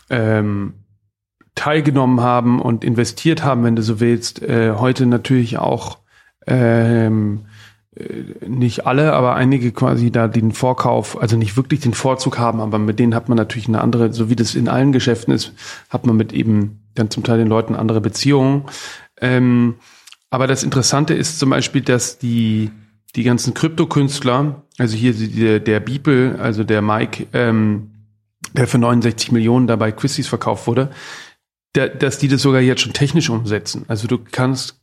ähm, 0.10 0.74
teilgenommen 1.54 2.22
haben 2.22 2.60
und 2.60 2.84
investiert 2.84 3.44
haben, 3.44 3.64
wenn 3.64 3.76
du 3.76 3.84
so 3.84 4.00
willst, 4.00 4.42
äh, 4.42 4.72
heute 4.72 5.06
natürlich 5.06 5.60
auch 5.60 6.00
ähm, 6.48 7.42
äh, 7.46 7.59
nicht 8.48 8.86
alle, 8.86 9.14
aber 9.14 9.36
einige 9.36 9.72
quasi 9.72 10.12
da 10.12 10.28
den 10.28 10.52
Vorkauf, 10.52 11.22
also 11.22 11.36
nicht 11.36 11.58
wirklich 11.58 11.82
den 11.82 11.94
Vorzug 11.94 12.38
haben, 12.38 12.62
aber 12.62 12.80
mit 12.80 13.00
denen 13.00 13.16
hat 13.16 13.30
man 13.30 13.38
natürlich 13.38 13.68
eine 13.68 13.82
andere, 13.82 14.14
so 14.14 14.30
wie 14.30 14.36
das 14.36 14.56
in 14.56 14.70
allen 14.70 14.92
Geschäften 14.92 15.34
ist, 15.34 15.54
hat 15.90 16.06
man 16.06 16.16
mit 16.16 16.32
eben 16.32 16.80
dann 16.96 17.10
zum 17.10 17.24
Teil 17.24 17.38
den 17.38 17.48
Leuten 17.48 17.76
andere 17.76 18.02
Beziehungen. 18.02 18.66
Ähm, 19.20 19.76
aber 20.30 20.48
das 20.48 20.64
Interessante 20.64 21.14
ist 21.14 21.40
zum 21.40 21.50
Beispiel, 21.50 21.82
dass 21.82 22.18
die, 22.20 22.72
die 23.16 23.24
ganzen 23.24 23.54
Kryptokünstler, 23.54 24.64
also 24.78 24.96
hier 24.96 25.14
der, 25.14 25.60
der 25.60 25.80
Beeple, 25.80 26.40
also 26.40 26.64
der 26.64 26.82
Mike, 26.82 27.28
ähm, 27.34 27.92
der 28.54 28.68
für 28.68 28.78
69 28.78 29.32
Millionen 29.32 29.68
dabei 29.68 29.92
Quizzes 29.92 30.28
verkauft 30.28 30.68
wurde, 30.68 30.90
der, 31.76 31.90
dass 31.90 32.18
die 32.18 32.28
das 32.28 32.42
sogar 32.42 32.62
jetzt 32.62 32.82
schon 32.82 32.94
technisch 32.94 33.30
umsetzen. 33.30 33.86
Also 33.88 34.08
du 34.08 34.20
kannst 34.32 34.80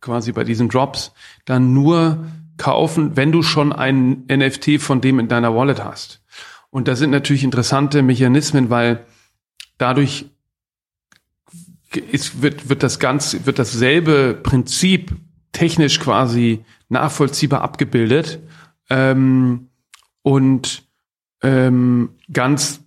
quasi 0.00 0.32
bei 0.32 0.44
diesen 0.44 0.68
Drops 0.68 1.12
dann 1.44 1.72
nur 1.72 2.24
kaufen, 2.60 3.16
wenn 3.16 3.32
du 3.32 3.42
schon 3.42 3.72
ein 3.72 4.24
NFT 4.30 4.80
von 4.80 5.00
dem 5.00 5.18
in 5.18 5.28
deiner 5.28 5.56
Wallet 5.56 5.82
hast. 5.82 6.22
Und 6.68 6.88
das 6.88 6.98
sind 6.98 7.10
natürlich 7.10 7.42
interessante 7.42 8.02
Mechanismen, 8.02 8.68
weil 8.68 9.04
dadurch 9.78 10.26
ist, 12.12 12.42
wird, 12.42 12.68
wird 12.68 12.82
das 12.82 12.98
ganz, 12.98 13.44
wird 13.44 13.58
dasselbe 13.58 14.38
Prinzip 14.40 15.16
technisch 15.52 15.98
quasi 16.00 16.62
nachvollziehbar 16.90 17.62
abgebildet 17.62 18.40
ähm, 18.90 19.70
und 20.22 20.84
ähm, 21.42 22.10
ganz 22.30 22.80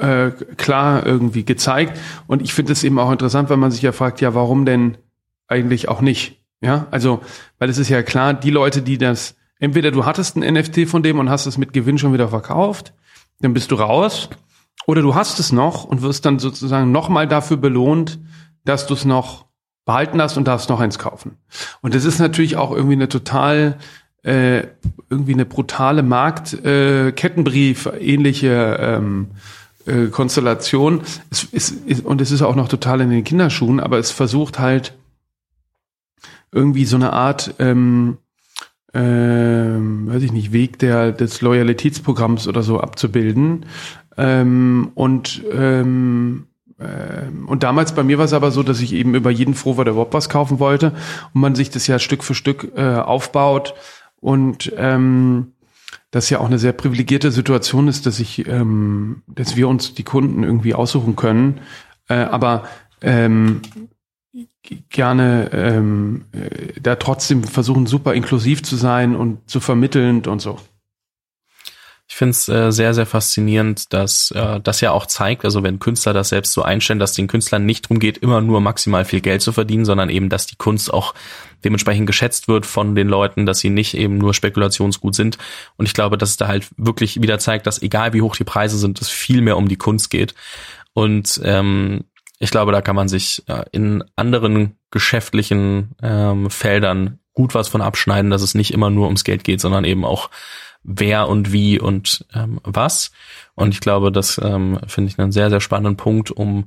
äh, 0.00 0.30
klar 0.56 1.04
irgendwie 1.04 1.44
gezeigt. 1.44 2.00
Und 2.26 2.40
ich 2.40 2.54
finde 2.54 2.72
es 2.72 2.82
eben 2.82 2.98
auch 2.98 3.12
interessant, 3.12 3.50
weil 3.50 3.58
man 3.58 3.70
sich 3.70 3.82
ja 3.82 3.92
fragt, 3.92 4.22
ja, 4.22 4.34
warum 4.34 4.64
denn 4.64 4.96
eigentlich 5.48 5.88
auch 5.88 6.00
nicht? 6.00 6.37
Ja, 6.60 6.86
also, 6.90 7.20
weil 7.58 7.68
es 7.68 7.78
ist 7.78 7.88
ja 7.88 8.02
klar, 8.02 8.34
die 8.34 8.50
Leute, 8.50 8.82
die 8.82 8.98
das, 8.98 9.36
entweder 9.58 9.90
du 9.90 10.04
hattest 10.04 10.36
ein 10.36 10.54
NFT 10.54 10.88
von 10.88 11.02
dem 11.02 11.18
und 11.18 11.30
hast 11.30 11.46
es 11.46 11.58
mit 11.58 11.72
Gewinn 11.72 11.98
schon 11.98 12.12
wieder 12.12 12.28
verkauft, 12.28 12.92
dann 13.40 13.54
bist 13.54 13.70
du 13.70 13.76
raus, 13.76 14.28
oder 14.86 15.02
du 15.02 15.14
hast 15.14 15.38
es 15.38 15.52
noch 15.52 15.84
und 15.84 16.02
wirst 16.02 16.24
dann 16.24 16.38
sozusagen 16.38 16.90
nochmal 16.90 17.28
dafür 17.28 17.58
belohnt, 17.58 18.18
dass 18.64 18.86
du 18.86 18.94
es 18.94 19.04
noch 19.04 19.46
behalten 19.84 20.20
hast 20.20 20.36
und 20.36 20.48
darfst 20.48 20.68
noch 20.68 20.80
eins 20.80 20.98
kaufen. 20.98 21.36
Und 21.80 21.94
das 21.94 22.04
ist 22.04 22.18
natürlich 22.18 22.56
auch 22.56 22.72
irgendwie 22.72 22.94
eine 22.94 23.08
total 23.08 23.78
äh, 24.22 24.66
irgendwie 25.08 25.34
eine 25.34 25.46
brutale 25.46 26.02
Markt 26.02 26.52
äh, 26.64 27.10
ähnliche 27.10 28.78
ähm, 28.80 29.28
äh, 29.86 30.06
Konstellation. 30.06 31.02
Es 31.30 31.44
ist, 31.44 32.04
und 32.04 32.20
es 32.20 32.30
ist 32.30 32.42
auch 32.42 32.56
noch 32.56 32.68
total 32.68 33.00
in 33.00 33.10
den 33.10 33.24
Kinderschuhen, 33.24 33.80
aber 33.80 33.98
es 33.98 34.10
versucht 34.10 34.58
halt 34.58 34.97
irgendwie 36.52 36.84
so 36.84 36.96
eine 36.96 37.12
Art, 37.12 37.54
ähm, 37.58 38.18
ähm, 38.94 40.08
weiß 40.08 40.22
ich 40.22 40.32
nicht, 40.32 40.52
Weg 40.52 40.78
der 40.78 41.12
des 41.12 41.40
Loyalitätsprogramms 41.40 42.48
oder 42.48 42.62
so 42.62 42.80
abzubilden. 42.80 43.66
Ähm, 44.16 44.90
und 44.94 45.42
ähm, 45.52 46.48
ähm, 46.80 47.48
und 47.48 47.62
damals 47.62 47.94
bei 47.94 48.02
mir 48.02 48.18
war 48.18 48.24
es 48.24 48.32
aber 48.32 48.50
so, 48.50 48.62
dass 48.62 48.80
ich 48.80 48.92
eben 48.92 49.14
über 49.14 49.30
jeden 49.30 49.54
Froh 49.54 49.82
der 49.82 49.96
Wop 49.96 50.14
was 50.14 50.28
kaufen 50.28 50.58
wollte 50.58 50.92
und 51.34 51.40
man 51.40 51.54
sich 51.54 51.70
das 51.70 51.86
ja 51.86 51.98
Stück 51.98 52.22
für 52.22 52.34
Stück 52.34 52.72
äh, 52.76 52.96
aufbaut 52.96 53.74
und 54.20 54.72
ähm, 54.76 55.52
das 56.10 56.30
ja 56.30 56.40
auch 56.40 56.46
eine 56.46 56.58
sehr 56.58 56.72
privilegierte 56.72 57.30
Situation 57.30 57.88
ist, 57.88 58.06
dass 58.06 58.20
ich, 58.20 58.46
ähm, 58.48 59.22
dass 59.26 59.56
wir 59.56 59.68
uns 59.68 59.94
die 59.94 60.04
Kunden 60.04 60.42
irgendwie 60.42 60.74
aussuchen 60.74 61.16
können, 61.16 61.60
äh, 62.08 62.14
aber 62.14 62.64
ähm, 63.02 63.60
gerne 64.90 65.50
ähm, 65.52 66.24
äh, 66.32 66.80
da 66.80 66.96
trotzdem 66.96 67.44
versuchen, 67.44 67.86
super 67.86 68.14
inklusiv 68.14 68.62
zu 68.62 68.76
sein 68.76 69.16
und 69.16 69.48
zu 69.48 69.60
vermittelnd 69.60 70.26
und 70.26 70.40
so. 70.40 70.58
Ich 72.10 72.16
finde 72.16 72.30
es 72.30 72.48
äh, 72.48 72.72
sehr, 72.72 72.94
sehr 72.94 73.04
faszinierend, 73.04 73.92
dass 73.92 74.30
äh, 74.30 74.60
das 74.60 74.80
ja 74.80 74.92
auch 74.92 75.04
zeigt, 75.04 75.44
also 75.44 75.62
wenn 75.62 75.78
Künstler 75.78 76.14
das 76.14 76.30
selbst 76.30 76.54
so 76.54 76.62
einstellen, 76.62 76.98
dass 76.98 77.12
den 77.12 77.26
Künstlern 77.26 77.66
nicht 77.66 77.84
darum 77.84 77.98
geht, 77.98 78.16
immer 78.16 78.40
nur 78.40 78.62
maximal 78.62 79.04
viel 79.04 79.20
Geld 79.20 79.42
zu 79.42 79.52
verdienen, 79.52 79.84
sondern 79.84 80.08
eben, 80.08 80.30
dass 80.30 80.46
die 80.46 80.56
Kunst 80.56 80.92
auch 80.92 81.14
dementsprechend 81.64 82.06
geschätzt 82.06 82.48
wird 82.48 82.64
von 82.64 82.94
den 82.94 83.08
Leuten, 83.08 83.44
dass 83.44 83.58
sie 83.58 83.68
nicht 83.68 83.92
eben 83.92 84.16
nur 84.16 84.32
spekulationsgut 84.32 85.14
sind. 85.14 85.36
Und 85.76 85.84
ich 85.84 85.92
glaube, 85.92 86.16
dass 86.16 86.30
es 86.30 86.36
da 86.38 86.48
halt 86.48 86.68
wirklich 86.78 87.20
wieder 87.20 87.38
zeigt, 87.38 87.66
dass 87.66 87.82
egal 87.82 88.14
wie 88.14 88.22
hoch 88.22 88.36
die 88.36 88.44
Preise 88.44 88.78
sind, 88.78 89.00
es 89.02 89.10
viel 89.10 89.42
mehr 89.42 89.58
um 89.58 89.68
die 89.68 89.76
Kunst 89.76 90.08
geht. 90.08 90.34
Und 90.94 91.40
ähm, 91.44 92.04
ich 92.38 92.50
glaube, 92.50 92.72
da 92.72 92.82
kann 92.82 92.96
man 92.96 93.08
sich 93.08 93.42
äh, 93.48 93.64
in 93.72 94.04
anderen 94.16 94.76
geschäftlichen 94.90 95.94
ähm, 96.02 96.50
Feldern 96.50 97.18
gut 97.34 97.54
was 97.54 97.68
von 97.68 97.82
abschneiden, 97.82 98.30
dass 98.30 98.42
es 98.42 98.54
nicht 98.54 98.72
immer 98.72 98.90
nur 98.90 99.06
ums 99.06 99.24
Geld 99.24 99.44
geht, 99.44 99.60
sondern 99.60 99.84
eben 99.84 100.04
auch 100.04 100.30
wer 100.82 101.28
und 101.28 101.52
wie 101.52 101.78
und 101.78 102.26
ähm, 102.34 102.60
was. 102.64 103.10
Und 103.54 103.74
ich 103.74 103.80
glaube, 103.80 104.12
das 104.12 104.40
ähm, 104.42 104.78
finde 104.86 105.10
ich 105.10 105.18
einen 105.18 105.32
sehr, 105.32 105.50
sehr 105.50 105.60
spannenden 105.60 105.96
Punkt, 105.96 106.30
um 106.30 106.66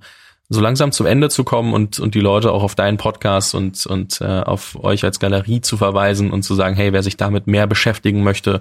so 0.54 0.60
langsam 0.60 0.92
zum 0.92 1.06
Ende 1.06 1.30
zu 1.30 1.46
kommen 1.46 1.74
und, 1.74 1.98
und 2.02 2.14
die 2.14 2.20
Leute 2.20 2.52
auch 2.52 2.62
auf 2.62 2.76
deinen 2.76 2.98
Podcast 2.98 3.56
und, 3.56 3.86
und 3.86 4.20
äh, 4.20 4.42
auf 4.42 4.78
euch 4.84 5.06
als 5.06 5.18
Galerie 5.22 5.62
zu 5.62 5.78
verweisen 5.78 6.30
und 6.30 6.44
zu 6.44 6.56
sagen, 6.56 6.76
hey, 6.76 6.92
wer 6.92 7.04
sich 7.04 7.16
damit 7.16 7.48
mehr 7.48 7.68
beschäftigen 7.68 8.22
möchte, 8.22 8.60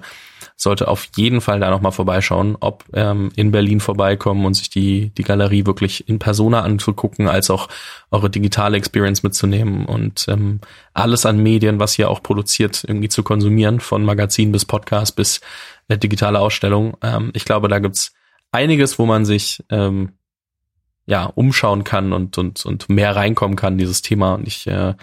sollte 0.55 0.87
auf 0.87 1.09
jeden 1.17 1.41
Fall 1.41 1.59
da 1.59 1.69
nochmal 1.69 1.91
vorbeischauen, 1.91 2.55
ob 2.61 2.85
ähm, 2.93 3.29
in 3.35 3.51
Berlin 3.51 3.81
vorbeikommen 3.81 4.45
und 4.45 4.53
sich 4.53 4.69
die, 4.69 5.09
die 5.09 5.23
Galerie 5.23 5.65
wirklich 5.65 6.07
in 6.07 6.17
Persona 6.17 6.61
anzugucken, 6.61 7.27
als 7.27 7.49
auch 7.49 7.67
eure 8.09 8.29
digitale 8.29 8.77
Experience 8.77 9.21
mitzunehmen 9.21 9.85
und 9.85 10.27
ähm, 10.29 10.61
alles 10.93 11.25
an 11.25 11.43
Medien, 11.43 11.81
was 11.81 11.99
ihr 11.99 12.09
auch 12.09 12.23
produziert, 12.23 12.85
irgendwie 12.87 13.09
zu 13.09 13.21
konsumieren, 13.21 13.81
von 13.81 14.05
Magazin 14.05 14.53
bis 14.53 14.63
Podcast 14.63 15.17
bis 15.17 15.41
äh, 15.89 15.97
digitale 15.97 16.39
Ausstellung. 16.39 16.95
Ähm, 17.01 17.31
ich 17.33 17.43
glaube, 17.43 17.67
da 17.67 17.79
gibt's 17.79 18.13
einiges, 18.53 18.97
wo 18.97 19.05
man 19.05 19.25
sich 19.25 19.61
ähm, 19.69 20.13
ja, 21.11 21.25
umschauen 21.25 21.83
kann 21.83 22.13
und, 22.13 22.37
und, 22.37 22.65
und 22.65 22.87
mehr 22.87 23.17
reinkommen 23.17 23.57
kann, 23.57 23.77
dieses 23.77 24.01
Thema. 24.01 24.35
Und 24.35 24.47
ich 24.47 24.65
äh, 24.65 24.93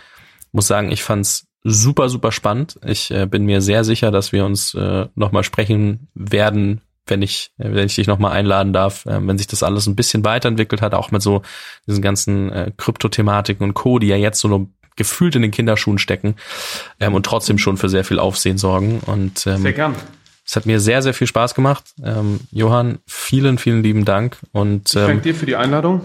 muss 0.52 0.66
sagen, 0.66 0.90
ich 0.90 1.02
fand's 1.02 1.46
super, 1.64 2.08
super 2.08 2.32
spannend. 2.32 2.80
Ich 2.82 3.10
äh, 3.10 3.26
bin 3.26 3.44
mir 3.44 3.60
sehr 3.60 3.84
sicher, 3.84 4.10
dass 4.10 4.32
wir 4.32 4.46
uns 4.46 4.72
äh, 4.72 5.04
nochmal 5.16 5.44
sprechen 5.44 6.08
werden, 6.14 6.80
wenn 7.06 7.20
ich, 7.20 7.50
äh, 7.58 7.74
wenn 7.74 7.84
ich 7.84 7.96
dich 7.96 8.06
nochmal 8.06 8.32
einladen 8.32 8.72
darf, 8.72 9.04
äh, 9.04 9.18
wenn 9.20 9.36
sich 9.36 9.48
das 9.48 9.62
alles 9.62 9.86
ein 9.86 9.96
bisschen 9.96 10.24
weiterentwickelt 10.24 10.80
hat, 10.80 10.94
auch 10.94 11.10
mit 11.10 11.20
so 11.20 11.42
diesen 11.86 12.00
ganzen 12.00 12.50
äh, 12.52 12.72
Kryptothematiken 12.74 13.62
und 13.62 13.74
Co., 13.74 13.98
die 13.98 14.06
ja 14.06 14.16
jetzt 14.16 14.40
so 14.40 14.48
nur 14.48 14.70
gefühlt 14.96 15.36
in 15.36 15.42
den 15.42 15.50
Kinderschuhen 15.50 15.98
stecken 15.98 16.36
ähm, 17.00 17.12
und 17.12 17.26
trotzdem 17.26 17.58
schon 17.58 17.76
für 17.76 17.90
sehr 17.90 18.04
viel 18.04 18.18
Aufsehen 18.18 18.56
sorgen. 18.56 19.00
Und 19.00 19.46
ähm, 19.46 19.60
sehr 19.60 19.74
gern. 19.74 19.94
Es 20.48 20.56
hat 20.56 20.64
mir 20.64 20.80
sehr, 20.80 21.02
sehr 21.02 21.12
viel 21.12 21.26
Spaß 21.26 21.54
gemacht. 21.54 21.84
Ähm, 22.02 22.40
Johann, 22.50 23.00
vielen, 23.06 23.58
vielen 23.58 23.82
lieben 23.82 24.06
Dank. 24.06 24.38
Und 24.52 24.94
ähm, 24.94 25.02
ich 25.02 25.06
danke 25.06 25.20
dir 25.20 25.34
für 25.34 25.44
die 25.44 25.56
Einladung 25.56 26.00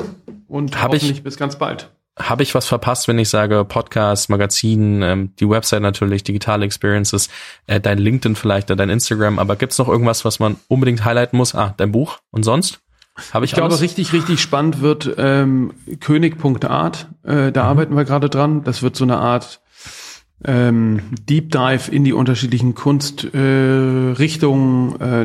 und 0.49 0.75
hab 0.75 0.91
hoffentlich 0.91 1.11
ich, 1.11 1.23
bis 1.23 1.37
ganz 1.37 1.57
bald. 1.57 1.89
Habe 2.19 2.43
ich 2.43 2.53
was 2.53 2.65
verpasst, 2.65 3.07
wenn 3.07 3.17
ich 3.17 3.29
sage 3.29 3.63
Podcast, 3.63 4.29
Magazin, 4.29 5.01
ähm, 5.01 5.33
die 5.39 5.49
Website 5.49 5.81
natürlich, 5.81 6.25
digitale 6.25 6.65
Experiences, 6.65 7.29
äh, 7.67 7.79
dein 7.79 7.97
LinkedIn 7.97 8.35
vielleicht, 8.35 8.69
dein 8.69 8.89
Instagram, 8.89 9.39
aber 9.39 9.55
gibt's 9.55 9.77
noch 9.77 9.87
irgendwas, 9.87 10.25
was 10.25 10.39
man 10.39 10.57
unbedingt 10.67 11.05
highlighten 11.05 11.37
muss? 11.37 11.55
Ah, 11.55 11.73
dein 11.77 11.93
Buch 11.93 12.17
und 12.29 12.43
sonst? 12.43 12.81
Hab 13.31 13.43
ich, 13.43 13.51
ich 13.51 13.55
glaube, 13.55 13.79
richtig, 13.79 14.11
richtig 14.11 14.41
spannend 14.41 14.81
wird 14.81 15.09
ähm, 15.17 15.73
König.art. 16.01 17.07
Äh, 17.23 17.53
da 17.53 17.63
mhm. 17.63 17.69
arbeiten 17.69 17.95
wir 17.95 18.03
gerade 18.03 18.29
dran. 18.29 18.65
Das 18.65 18.83
wird 18.83 18.97
so 18.97 19.05
eine 19.05 19.19
Art 19.19 19.61
ähm, 20.45 21.01
Deep 21.29 21.51
Dive 21.51 21.91
in 21.91 22.03
die 22.03 22.13
unterschiedlichen 22.13 22.75
Kunstrichtungen 22.75 25.01
äh, 25.01 25.21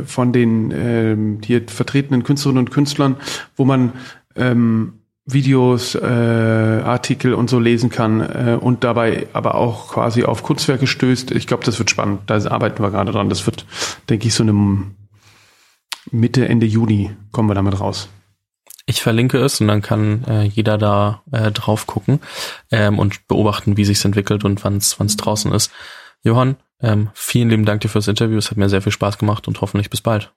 äh, 0.00 0.04
von 0.04 0.32
den 0.32 0.70
äh, 0.70 1.16
hier 1.44 1.62
vertretenen 1.66 2.22
Künstlerinnen 2.22 2.66
und 2.66 2.70
Künstlern, 2.70 3.16
wo 3.56 3.64
man 3.64 3.92
ähm, 4.36 4.92
Videos, 5.30 5.94
äh, 5.94 5.98
Artikel 5.98 7.34
und 7.34 7.50
so 7.50 7.58
lesen 7.58 7.90
kann 7.90 8.20
äh, 8.20 8.56
und 8.58 8.82
dabei 8.82 9.26
aber 9.34 9.56
auch 9.56 9.92
quasi 9.92 10.24
auf 10.24 10.42
Kunstwerke 10.42 10.86
stößt. 10.86 11.32
Ich 11.32 11.46
glaube, 11.46 11.64
das 11.64 11.78
wird 11.78 11.90
spannend. 11.90 12.22
Da 12.26 12.36
arbeiten 12.50 12.82
wir 12.82 12.90
gerade 12.90 13.12
dran. 13.12 13.28
Das 13.28 13.44
wird, 13.44 13.66
denke 14.08 14.26
ich, 14.26 14.34
so 14.34 14.42
einem 14.42 14.94
Mitte, 16.10 16.48
Ende 16.48 16.64
Juni 16.64 17.10
kommen 17.30 17.50
wir 17.50 17.54
damit 17.54 17.78
raus. 17.78 18.08
Ich 18.88 19.02
verlinke 19.02 19.36
es 19.38 19.60
und 19.60 19.68
dann 19.68 19.82
kann 19.82 20.24
äh, 20.24 20.44
jeder 20.44 20.78
da 20.78 21.22
äh, 21.30 21.50
drauf 21.52 21.86
gucken 21.86 22.20
ähm, 22.70 22.98
und 22.98 23.28
beobachten, 23.28 23.76
wie 23.76 23.84
sich's 23.84 24.02
entwickelt 24.06 24.44
und 24.44 24.64
wann 24.64 24.78
es 24.78 25.16
draußen 25.18 25.52
ist. 25.52 25.70
Johann, 26.22 26.56
ähm, 26.80 27.10
vielen 27.12 27.50
lieben 27.50 27.66
Dank 27.66 27.82
dir 27.82 27.90
fürs 27.90 28.08
Interview. 28.08 28.38
Es 28.38 28.50
hat 28.50 28.56
mir 28.56 28.70
sehr 28.70 28.80
viel 28.80 28.90
Spaß 28.90 29.18
gemacht 29.18 29.46
und 29.46 29.60
hoffentlich 29.60 29.90
bis 29.90 30.00
bald. 30.00 30.32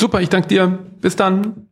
Super, 0.00 0.22
ich 0.22 0.30
danke 0.30 0.48
dir. 0.48 0.78
Bis 1.02 1.16
dann. 1.16 1.68